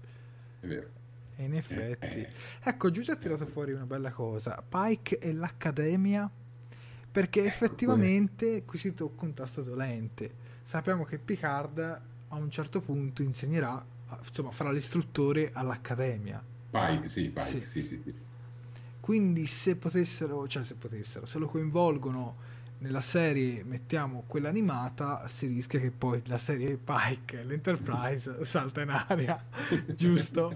È 0.60 0.68
vero. 0.68 0.97
E 1.40 1.44
in 1.44 1.54
effetti, 1.54 2.26
ecco, 2.64 2.90
Giuseppe 2.90 3.20
ha 3.20 3.22
tirato 3.22 3.46
fuori 3.46 3.72
una 3.72 3.86
bella 3.86 4.12
cosa: 4.12 4.64
Pike 4.68 5.20
e 5.20 5.34
l'Accademia. 5.34 6.30
Perché 7.10 7.46
effettivamente 7.46 8.64
qui 8.66 8.78
si 8.78 8.94
tocca 8.94 9.26
un 9.26 9.34
tasto 9.34 9.62
dolente. 9.62 10.46
Sappiamo 10.64 11.04
che 11.04 11.18
Picard 11.18 11.80
a 11.80 12.36
un 12.36 12.52
certo 12.52 12.82
punto 12.82 13.22
insegnerà, 13.22 13.84
insomma, 14.24 14.52
farà 14.52 14.72
l'istruttore 14.72 15.52
all'Accademia. 15.54 16.44
Pike, 16.70 17.10
sì, 17.10 17.30
Pike, 17.30 17.42
sì. 17.42 17.64
Sì, 17.66 17.84
sì, 17.84 18.14
Quindi 19.00 19.46
se 19.46 19.76
potessero, 19.76 20.48
cioè 20.48 20.64
se 20.64 20.76
potessero, 20.76 21.26
se 21.26 21.40
lo 21.40 21.48
coinvolgono 21.48 22.36
nella 22.80 23.02
serie 23.02 23.64
mettiamo 23.64 24.24
quella 24.28 24.50
animata, 24.50 25.28
si 25.28 25.48
rischia 25.48 25.80
che 25.80 25.92
poi 25.92 26.22
la 26.26 26.38
serie 26.38 26.78
Pike, 26.78 27.44
l'Enterprise, 27.44 28.44
salta 28.46 28.82
in 28.82 28.90
aria, 28.90 29.44
giusto? 29.96 30.54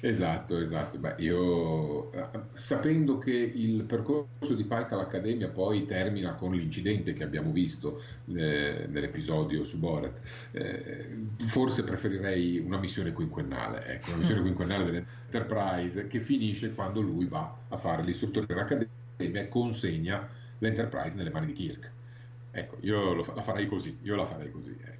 esatto, 0.00 0.58
esatto. 0.58 0.98
Beh, 0.98 1.14
io 1.18 2.12
eh, 2.12 2.26
sapendo 2.52 3.18
che 3.18 3.32
il 3.32 3.82
percorso 3.82 4.54
di 4.54 4.62
Pike 4.64 4.94
all'Accademia 4.94 5.48
poi 5.48 5.84
termina 5.86 6.34
con 6.34 6.52
l'incidente 6.52 7.12
che 7.12 7.24
abbiamo 7.24 7.50
visto 7.50 8.02
eh, 8.26 8.86
nell'episodio 8.88 9.64
su 9.64 9.78
Borat, 9.78 10.20
eh, 10.52 11.26
forse 11.46 11.82
preferirei 11.82 12.58
una 12.58 12.78
missione 12.78 13.12
quinquennale, 13.12 13.84
ecco, 13.86 14.10
una 14.10 14.18
missione 14.18 14.42
quinquennale 14.42 14.84
dell'Enterprise 14.84 16.06
che 16.06 16.20
finisce 16.20 16.72
quando 16.72 17.00
lui 17.00 17.26
va 17.26 17.52
a 17.68 17.76
fare 17.76 18.04
l'istruttore 18.04 18.46
dell'Accademia 18.46 18.88
e 19.16 19.48
consegna 19.48 20.37
l'Enterprise 20.58 21.16
nelle 21.16 21.30
mani 21.30 21.46
di 21.46 21.52
Kirk. 21.52 21.90
Ecco, 22.50 22.76
io 22.80 23.12
lo, 23.12 23.32
la 23.34 23.42
farei 23.42 23.66
così, 23.66 23.98
io 24.02 24.16
la 24.16 24.26
farei 24.26 24.50
così. 24.50 24.76
Ecco. 24.80 24.96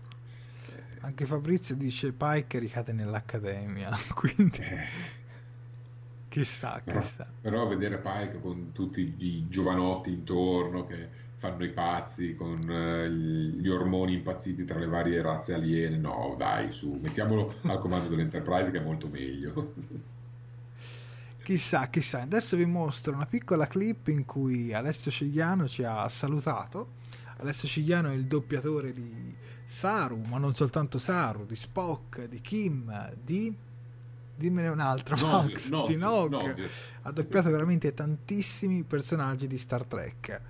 Anche 1.00 1.26
Fabrizio 1.26 1.74
dice 1.74 2.12
Pike 2.12 2.58
ricade 2.58 2.92
nell'Accademia, 2.92 3.90
quindi... 4.14 4.60
Eh. 4.60 5.16
Chissà, 6.28 6.80
però, 6.84 7.00
chissà. 7.00 7.26
Però 7.40 7.66
vedere 7.66 7.98
Pike 7.98 8.40
con 8.40 8.72
tutti 8.72 9.14
i 9.18 9.46
giovanotti 9.48 10.12
intorno 10.12 10.86
che 10.86 11.08
fanno 11.36 11.64
i 11.64 11.70
pazzi, 11.70 12.34
con 12.34 12.58
uh, 12.68 13.08
gli 13.08 13.68
ormoni 13.68 14.14
impazziti 14.14 14.64
tra 14.64 14.78
le 14.78 14.86
varie 14.86 15.22
razze 15.22 15.54
aliene, 15.54 15.96
no, 15.96 16.34
dai, 16.36 16.72
su, 16.72 16.98
mettiamolo 17.00 17.54
al 17.62 17.78
comando 17.78 18.08
dell'Enterprise 18.08 18.70
che 18.70 18.78
è 18.78 18.82
molto 18.82 19.08
meglio. 19.08 19.74
Chissà, 21.48 21.88
chissà. 21.88 22.20
Adesso 22.20 22.58
vi 22.58 22.66
mostro 22.66 23.14
una 23.14 23.24
piccola 23.24 23.66
clip 23.66 24.08
in 24.08 24.26
cui 24.26 24.74
Alessio 24.74 25.10
Cigliano 25.10 25.66
ci 25.66 25.82
ha 25.82 26.06
salutato. 26.10 26.96
Alessio 27.38 27.66
Cigliano 27.66 28.10
è 28.10 28.12
il 28.12 28.26
doppiatore 28.26 28.92
di 28.92 29.34
Saru, 29.64 30.20
ma 30.28 30.36
non 30.36 30.54
soltanto 30.54 30.98
Saru, 30.98 31.46
di 31.46 31.56
Spock, 31.56 32.26
di 32.26 32.42
Kim, 32.42 33.14
di... 33.14 33.50
Dimmene 34.36 34.68
un'altra, 34.68 35.16
Max, 35.24 35.70
no, 35.70 35.86
di 35.86 35.96
Nog. 35.96 36.30
No, 36.32 36.54
ha 37.00 37.10
doppiato 37.12 37.48
veramente 37.48 37.94
tantissimi 37.94 38.82
personaggi 38.82 39.46
di 39.46 39.56
Star 39.56 39.86
Trek. 39.86 40.40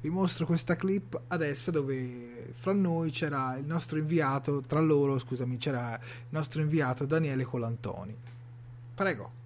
Vi 0.00 0.08
mostro 0.08 0.44
questa 0.44 0.74
clip 0.74 1.20
adesso 1.28 1.70
dove 1.70 2.48
fra 2.54 2.72
noi 2.72 3.12
c'era 3.12 3.56
il 3.56 3.64
nostro 3.64 3.96
inviato, 3.96 4.60
tra 4.62 4.80
loro, 4.80 5.20
scusami, 5.20 5.56
c'era 5.56 5.94
il 5.94 6.26
nostro 6.30 6.60
inviato 6.60 7.04
Daniele 7.04 7.44
Colantoni. 7.44 8.16
Prego. 8.92 9.41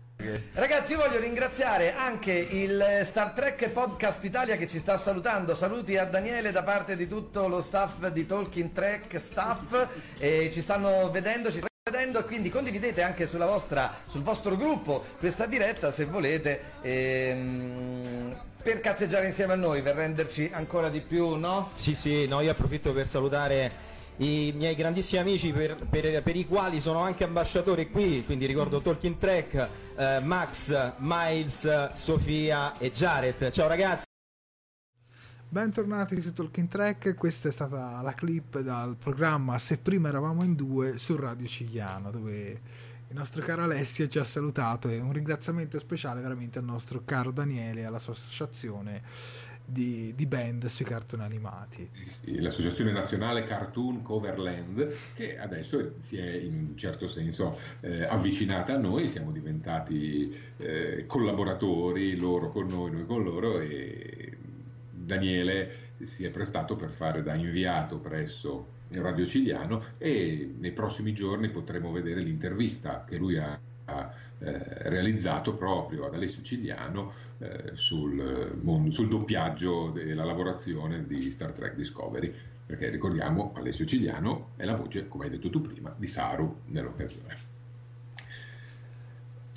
Ragazzi, 0.54 0.92
io 0.92 0.98
voglio 0.98 1.20
ringraziare 1.20 1.94
anche 1.94 2.32
il 2.32 3.02
Star 3.04 3.32
Trek 3.32 3.68
Podcast 3.68 4.24
Italia 4.24 4.56
che 4.56 4.66
ci 4.66 4.78
sta 4.78 4.96
salutando. 4.96 5.54
Saluti 5.54 5.98
a 5.98 6.06
Daniele 6.06 6.52
da 6.52 6.62
parte 6.62 6.96
di 6.96 7.06
tutto 7.06 7.46
lo 7.48 7.60
staff 7.60 8.06
di 8.08 8.24
Talking 8.24 8.72
Trek 8.72 9.20
Staff. 9.20 9.88
E 10.18 10.50
ci 10.50 10.62
stanno 10.62 11.10
vedendo, 11.10 11.50
ci 11.50 11.58
stanno 11.58 11.90
vedendo 11.90 12.24
quindi 12.24 12.48
condividete 12.48 13.02
anche 13.02 13.26
vostra, 13.26 13.92
sul 14.08 14.22
vostro 14.22 14.56
gruppo 14.56 15.04
questa 15.18 15.44
diretta 15.44 15.90
se 15.90 16.06
volete. 16.06 16.60
Ehm, 16.80 18.34
per 18.62 18.80
cazzeggiare 18.80 19.26
insieme 19.26 19.52
a 19.52 19.56
noi, 19.56 19.82
per 19.82 19.94
renderci 19.94 20.50
ancora 20.52 20.88
di 20.88 21.00
più, 21.00 21.36
no? 21.36 21.70
Sì, 21.74 21.94
sì, 21.94 22.26
no, 22.26 22.40
io 22.40 22.50
approfitto 22.50 22.92
per 22.92 23.06
salutare 23.06 23.70
i 24.18 24.52
miei 24.56 24.74
grandissimi 24.74 25.20
amici 25.20 25.52
per, 25.52 25.76
per, 25.88 26.22
per, 26.22 26.36
i 26.36 26.46
quali 26.46 26.80
sono 26.80 27.00
anche 27.00 27.24
ambasciatore 27.24 27.90
qui, 27.90 28.24
quindi 28.24 28.46
ricordo 28.46 28.80
Talking 28.80 29.18
Track, 29.18 29.68
eh, 29.96 30.20
Max, 30.20 30.92
Miles, 30.98 31.92
Sofia 31.92 32.78
e 32.78 32.90
Jared. 32.90 33.50
Ciao 33.50 33.68
ragazzi! 33.68 34.04
Bentornati 35.48 36.20
su 36.20 36.32
Talking 36.32 36.68
Track, 36.68 37.14
questa 37.14 37.48
è 37.48 37.52
stata 37.52 38.00
la 38.02 38.14
clip 38.14 38.58
dal 38.60 38.96
programma 38.96 39.58
Se 39.58 39.78
prima 39.78 40.08
eravamo 40.08 40.42
in 40.42 40.54
due 40.54 40.98
su 40.98 41.14
Radio 41.16 41.46
Cigliano, 41.46 42.10
dove 42.10 42.60
il 43.08 43.14
nostro 43.14 43.42
caro 43.42 43.62
Alessio 43.62 44.08
ci 44.08 44.18
ha 44.18 44.24
salutato 44.24 44.88
e 44.88 44.98
un 44.98 45.12
ringraziamento 45.12 45.78
speciale 45.78 46.20
veramente 46.20 46.58
al 46.58 46.64
nostro 46.64 47.02
caro 47.04 47.30
Daniele 47.30 47.82
e 47.82 47.84
alla 47.84 48.00
sua 48.00 48.14
associazione 48.14 49.02
di, 49.66 50.14
di, 50.14 50.26
band 50.26 50.66
sui 50.66 50.84
cartoni 50.84 51.22
animati. 51.22 51.90
L'Associazione 52.36 52.92
Nazionale 52.92 53.44
Cartoon 53.44 54.02
Coverland, 54.02 54.94
che 55.14 55.38
adesso 55.38 55.94
si 55.98 56.18
è 56.18 56.34
in 56.36 56.54
un 56.70 56.76
certo 56.76 57.08
senso 57.08 57.58
eh, 57.80 58.04
avvicinata 58.04 58.74
a 58.74 58.78
noi, 58.78 59.08
siamo 59.08 59.32
diventati 59.32 60.34
eh, 60.56 61.04
collaboratori, 61.06 62.16
loro 62.16 62.50
con 62.50 62.66
noi, 62.68 62.92
noi 62.92 63.06
con 63.06 63.24
loro 63.24 63.60
e 63.60 64.36
Daniele 64.90 65.84
si 66.02 66.24
è 66.24 66.30
prestato 66.30 66.76
per 66.76 66.90
fare 66.90 67.22
da 67.22 67.34
inviato 67.34 67.98
presso 67.98 68.74
Radio 68.92 69.26
Ciliano 69.26 69.82
e 69.98 70.54
nei 70.58 70.72
prossimi 70.72 71.12
giorni 71.12 71.48
potremo 71.48 71.90
vedere 71.90 72.20
l'intervista 72.20 73.04
che 73.04 73.16
lui 73.16 73.36
ha, 73.36 73.58
ha 73.86 74.14
eh, 74.38 74.88
realizzato 74.88 75.54
proprio 75.54 76.06
ad 76.06 76.14
Alessio 76.14 76.42
Cigliano 76.42 77.24
sul, 77.74 78.58
sul, 78.90 79.08
doppiaggio 79.08 79.90
della 79.90 80.24
lavorazione 80.24 81.06
di 81.06 81.30
Star 81.30 81.52
Trek 81.52 81.74
Discovery, 81.74 82.32
perché 82.64 82.88
ricordiamo 82.88 83.52
Alessio 83.54 83.84
Cigliano 83.84 84.50
è 84.56 84.64
la 84.64 84.76
voce, 84.76 85.06
come 85.08 85.24
hai 85.24 85.30
detto 85.30 85.50
tu 85.50 85.60
prima, 85.60 85.94
di 85.96 86.06
Saru 86.06 86.60
nell'occasione. 86.66 87.54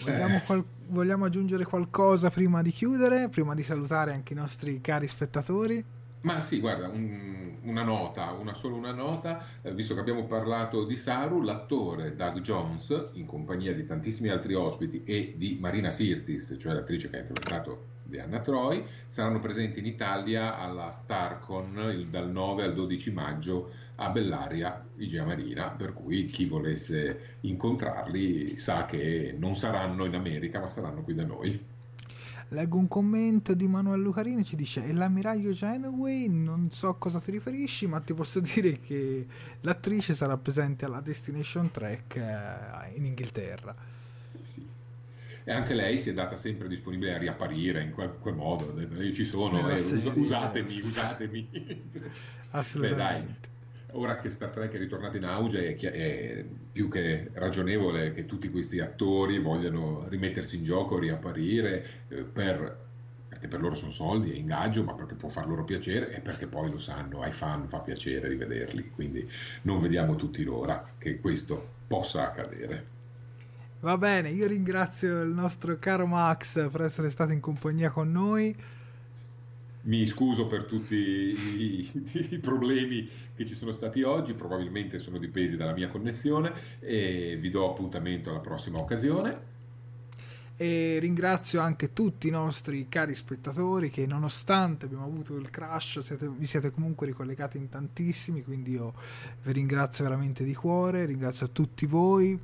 Vogliamo, 0.04 0.38
eh. 0.38 0.44
qual- 0.44 0.66
vogliamo 0.88 1.26
aggiungere 1.26 1.66
qualcosa 1.66 2.30
prima 2.30 2.62
di 2.62 2.72
chiudere, 2.72 3.30
prima 3.30 3.54
di 3.56 3.64
salutare 3.64 4.14
anche 4.14 4.34
i 4.34 4.36
nostri 4.36 4.80
cari 4.82 5.08
spettatori? 5.08 5.84
Ma 6.22 6.40
sì, 6.40 6.60
guarda, 6.60 6.90
un, 6.90 7.60
una 7.64 7.84
nota, 7.84 8.32
una 8.32 8.54
solo 8.54 8.76
una 8.76 8.92
nota, 8.92 9.46
eh, 9.62 9.74
visto 9.74 9.94
che 9.94 10.02
abbiamo 10.02 10.26
parlato 10.26 10.84
di 10.84 10.98
Saru, 10.98 11.42
l'attore 11.42 12.16
Doug 12.16 12.42
Jones, 12.42 13.10
in 13.14 13.26
compagnia 13.26 13.74
di 13.74 13.86
tantissimi 13.86 14.28
altri 14.28 14.54
ospiti 14.54 15.04
e 15.06 15.36
di 15.38 15.58
Marina 15.60 15.92
Sirtis, 15.92 16.58
cioè 16.60 16.74
l'attrice 16.74 17.10
che 17.10 17.18
ha 17.18 17.22
interpretato 17.22 17.98
Diana 18.04 18.40
Troy, 18.40 18.84
saranno 19.08 19.40
presenti 19.40 19.80
in 19.80 19.86
Italia 19.86 20.58
alla 20.58 20.92
Starcon 20.92 21.78
il, 21.94 22.08
dal 22.08 22.30
9 22.30 22.64
al 22.64 22.74
12 22.74 23.12
maggio 23.12 23.72
a 23.96 24.10
Bellaria, 24.10 24.86
Igea 24.98 25.24
Marina, 25.24 25.70
per 25.70 25.94
cui 25.94 26.26
chi 26.26 26.46
volesse 26.46 27.38
incontrarli 27.42 28.58
sa 28.58 28.86
che 28.86 29.36
non 29.38 29.56
saranno 29.56 30.06
in 30.06 30.16
America, 30.16 30.60
ma 30.60 30.68
saranno 30.68 31.02
qui 31.04 31.14
da 31.14 31.24
noi. 31.24 31.78
Leggo 32.52 32.78
un 32.78 32.88
commento 32.88 33.54
di 33.54 33.68
Manuel 33.68 34.02
Lucarini, 34.02 34.44
ci 34.44 34.56
dice 34.56 34.84
è 34.84 34.92
l'ammiraglio 34.92 35.52
Genoway, 35.52 36.28
non 36.30 36.72
so 36.72 36.88
a 36.88 36.98
cosa 36.98 37.20
ti 37.20 37.30
riferisci, 37.30 37.86
ma 37.86 38.00
ti 38.00 38.16
posso 38.16 38.40
dire 38.42 38.80
che 38.80 39.28
l'attrice 39.62 40.16
sarà 40.16 40.36
presente 40.38 40.86
alla 40.86 41.00
Destination 41.00 41.70
Trek 41.70 42.16
eh, 42.16 42.96
in 42.96 43.06
Inghilterra. 43.06 43.76
Sì. 44.42 44.66
E 45.44 45.52
anche 45.52 45.76
lei 45.76 46.00
si 46.00 46.10
è 46.10 46.14
data 46.14 46.38
sempre 46.38 46.68
disponibile 46.68 47.14
a 47.14 47.18
riapparire 47.20 47.84
in 47.84 47.92
quel, 47.92 48.18
quel 48.20 48.36
modo, 48.36 48.74
io 48.80 49.14
ci 49.14 49.26
sono, 49.26 49.70
eh, 49.70 49.78
serie, 49.78 50.12
usatemi, 50.16 50.80
eh, 50.80 50.84
usatemi. 50.84 51.50
Assolutamente. 52.52 53.40
Beh, 53.42 53.49
ora 53.94 54.18
che 54.18 54.30
Star 54.30 54.50
Trek 54.50 54.74
è 54.74 54.78
ritornato 54.78 55.18
in 55.18 55.26
auge 55.26 55.76
è, 55.76 55.92
è, 55.92 56.46
più 56.72 56.90
che 56.90 57.30
ragionevole 57.34 58.14
che 58.14 58.26
tutti 58.26 58.50
questi 58.50 58.80
attori 58.80 59.40
vogliano 59.40 60.06
rimettersi 60.08 60.58
in 60.58 60.64
gioco, 60.64 61.00
riapparire 61.00 62.06
eh, 62.08 62.24
per, 62.24 62.78
perché 63.28 63.48
per 63.48 63.60
loro 63.60 63.76
sono 63.76 63.92
soldi, 63.92 64.32
è 64.32 64.36
ingaggio, 64.36 64.84
ma 64.84 64.94
perché 64.94 65.16
può 65.16 65.30
far 65.30 65.48
loro 65.48 65.64
piacere 65.64 66.14
e 66.14 66.20
perché 66.20 66.48
poi 66.48 66.70
lo 66.70 66.80
sanno, 66.80 67.22
ai 67.22 67.32
fan 67.32 67.68
fa 67.68 67.80
piacere 67.80 68.28
rivederli, 68.28 68.92
quindi 68.92 69.30
non 69.64 69.82
vediamo 69.82 70.16
tutti 70.16 70.44
l'ora 70.44 70.94
che 70.98 71.20
questo 71.20 71.78
possa 71.88 72.24
accadere. 72.24 72.98
Va 73.82 73.98
bene, 73.98 74.30
io 74.30 74.46
ringrazio 74.46 75.22
il 75.22 75.30
nostro 75.30 75.78
caro 75.80 76.06
Max 76.06 76.70
per 76.70 76.82
essere 76.82 77.10
stato 77.10 77.32
in 77.32 77.40
compagnia 77.40 77.90
con 77.92 78.12
noi 78.12 78.54
mi 79.90 80.06
scuso 80.06 80.46
per 80.46 80.66
tutti 80.66 80.96
i, 80.96 81.90
i, 82.30 82.38
problemi 82.38 83.10
che 83.36 83.46
ci 83.46 83.56
sono 83.56 83.72
stati 83.72 84.04
oggi, 84.04 84.34
probabilmente 84.34 85.00
sono 85.00 85.18
dipesi 85.18 85.58
dalla 85.58 85.74
mia 85.74 85.90
connessione 85.90 86.54
e 86.80 87.38
vi 87.40 87.50
do 87.50 87.70
appuntamento 87.70 88.30
alla 88.30 88.40
prossima 88.40 88.78
occasione. 88.78 89.58
e 90.56 91.00
ringrazio 91.00 91.60
anche 91.62 91.92
tutti 91.94 92.28
i 92.28 92.32
nostri 92.32 92.88
cari 92.88 93.16
spettatori 93.16 93.90
che 93.90 94.06
nonostante 94.06 94.86
abbiamo 94.86 95.06
avuto 95.06 95.36
il 95.36 95.50
crash 95.50 96.00
siete, 96.00 96.30
vi 96.30 96.46
siete 96.46 96.70
comunque 96.70 97.08
ricollegati 97.08 97.58
in 97.58 97.70
tantissimi 97.70 98.44
quindi 98.44 98.72
io 98.72 98.94
vi 99.44 99.54
ringrazio 99.54 100.04
veramente 100.04 100.44
di 100.44 100.54
cuore 100.54 101.06
ringrazio 101.06 101.50
tutti 101.50 101.86
voi 101.86 102.38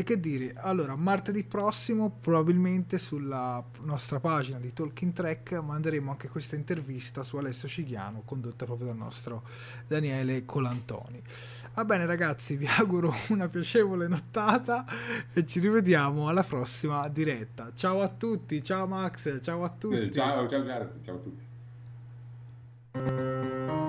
e 0.00 0.02
che 0.02 0.18
dire, 0.18 0.54
allora 0.56 0.96
martedì 0.96 1.44
prossimo 1.44 2.10
probabilmente 2.20 2.98
sulla 2.98 3.62
nostra 3.82 4.18
pagina 4.18 4.58
di 4.58 4.72
Talking 4.72 5.12
Track 5.12 5.52
manderemo 5.52 6.10
anche 6.10 6.28
questa 6.28 6.56
intervista 6.56 7.22
su 7.22 7.36
Alessio 7.36 7.68
Cigliano 7.68 8.22
condotta 8.24 8.64
proprio 8.64 8.88
dal 8.88 8.96
nostro 8.96 9.42
Daniele 9.86 10.46
Colantoni. 10.46 11.22
Va 11.74 11.84
bene 11.84 12.06
ragazzi, 12.06 12.56
vi 12.56 12.66
auguro 12.78 13.14
una 13.28 13.48
piacevole 13.48 14.08
nottata 14.08 14.86
e 15.34 15.44
ci 15.44 15.60
rivediamo 15.60 16.28
alla 16.28 16.44
prossima 16.44 17.06
diretta. 17.08 17.72
Ciao 17.74 18.00
a 18.00 18.08
tutti, 18.08 18.62
ciao 18.64 18.86
Max, 18.86 19.42
ciao 19.42 19.64
a 19.64 19.68
tutti. 19.68 19.96
Eh, 19.96 20.10
ciao, 20.10 20.48
ciao, 20.48 20.64
ciao, 20.64 20.90
ciao 21.04 21.14
a 21.14 21.18
tutti. 23.02 23.88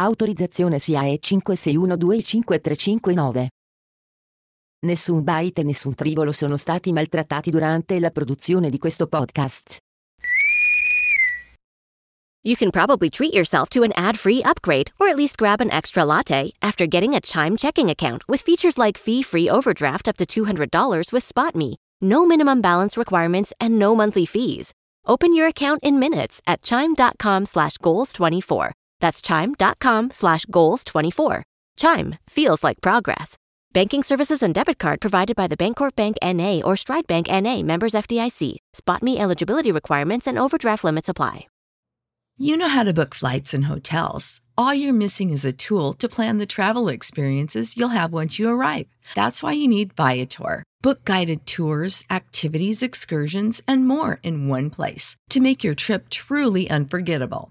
Autorizzazione 0.00 0.78
SIAE 0.78 1.18
56125359. 1.20 3.48
Nessun 4.86 5.22
byte 5.22 5.60
e 5.60 5.64
nessun 5.64 5.94
tribolo 5.94 6.32
sono 6.32 6.56
stati 6.56 6.90
maltrattati 6.90 7.50
durante 7.50 8.00
la 8.00 8.10
produzione 8.10 8.70
di 8.70 8.78
questo 8.78 9.06
podcast. 9.06 9.76
You 12.42 12.56
can 12.56 12.70
probably 12.70 13.10
treat 13.10 13.34
yourself 13.34 13.68
to 13.68 13.82
an 13.82 13.92
ad-free 13.94 14.40
upgrade 14.42 14.90
or 14.98 15.08
at 15.08 15.16
least 15.16 15.36
grab 15.36 15.60
an 15.60 15.70
extra 15.70 16.04
latte 16.04 16.52
after 16.62 16.86
getting 16.86 17.14
a 17.14 17.20
Chime 17.20 17.58
checking 17.58 17.90
account 17.90 18.26
with 18.26 18.40
features 18.40 18.78
like 18.78 18.96
fee-free 18.96 19.50
overdraft 19.50 20.08
up 20.08 20.16
to 20.16 20.24
$200 20.24 21.12
with 21.12 21.28
SpotMe. 21.28 21.76
No 22.00 22.24
minimum 22.24 22.62
balance 22.62 22.96
requirements 22.96 23.52
and 23.60 23.78
no 23.78 23.94
monthly 23.94 24.24
fees. 24.24 24.72
Open 25.04 25.34
your 25.34 25.48
account 25.48 25.80
in 25.82 25.98
minutes 25.98 26.40
at 26.46 26.62
chime.com 26.62 27.44
slash 27.44 27.76
goals24. 27.76 28.72
That's 29.00 29.20
chime.com 29.20 30.12
slash 30.12 30.46
goals24. 30.46 31.42
Chime 31.76 32.18
feels 32.28 32.62
like 32.62 32.80
progress. 32.80 33.36
Banking 33.72 34.02
services 34.02 34.42
and 34.42 34.54
debit 34.54 34.78
card 34.78 35.00
provided 35.00 35.36
by 35.36 35.46
the 35.46 35.56
Bancorp 35.56 35.94
Bank 35.94 36.16
NA 36.22 36.60
or 36.64 36.76
Stride 36.76 37.06
Bank 37.06 37.28
NA 37.28 37.62
members 37.62 37.92
FDIC. 37.92 38.56
Spot 38.74 39.02
me 39.02 39.18
eligibility 39.18 39.72
requirements 39.72 40.26
and 40.26 40.38
overdraft 40.38 40.84
limits 40.84 41.08
apply. 41.08 41.46
You 42.36 42.56
know 42.56 42.68
how 42.68 42.84
to 42.84 42.94
book 42.94 43.14
flights 43.14 43.52
and 43.52 43.66
hotels. 43.66 44.40
All 44.56 44.72
you're 44.72 44.94
missing 44.94 45.28
is 45.30 45.44
a 45.44 45.52
tool 45.52 45.92
to 45.94 46.08
plan 46.08 46.38
the 46.38 46.46
travel 46.46 46.88
experiences 46.88 47.76
you'll 47.76 47.90
have 47.90 48.14
once 48.14 48.38
you 48.38 48.48
arrive. 48.48 48.86
That's 49.14 49.42
why 49.42 49.52
you 49.52 49.68
need 49.68 49.92
Viator. 49.92 50.64
Book 50.80 51.04
guided 51.04 51.44
tours, 51.44 52.06
activities, 52.10 52.82
excursions, 52.82 53.62
and 53.68 53.86
more 53.86 54.20
in 54.22 54.48
one 54.48 54.70
place 54.70 55.16
to 55.28 55.38
make 55.38 55.62
your 55.62 55.74
trip 55.74 56.08
truly 56.08 56.68
unforgettable. 56.70 57.50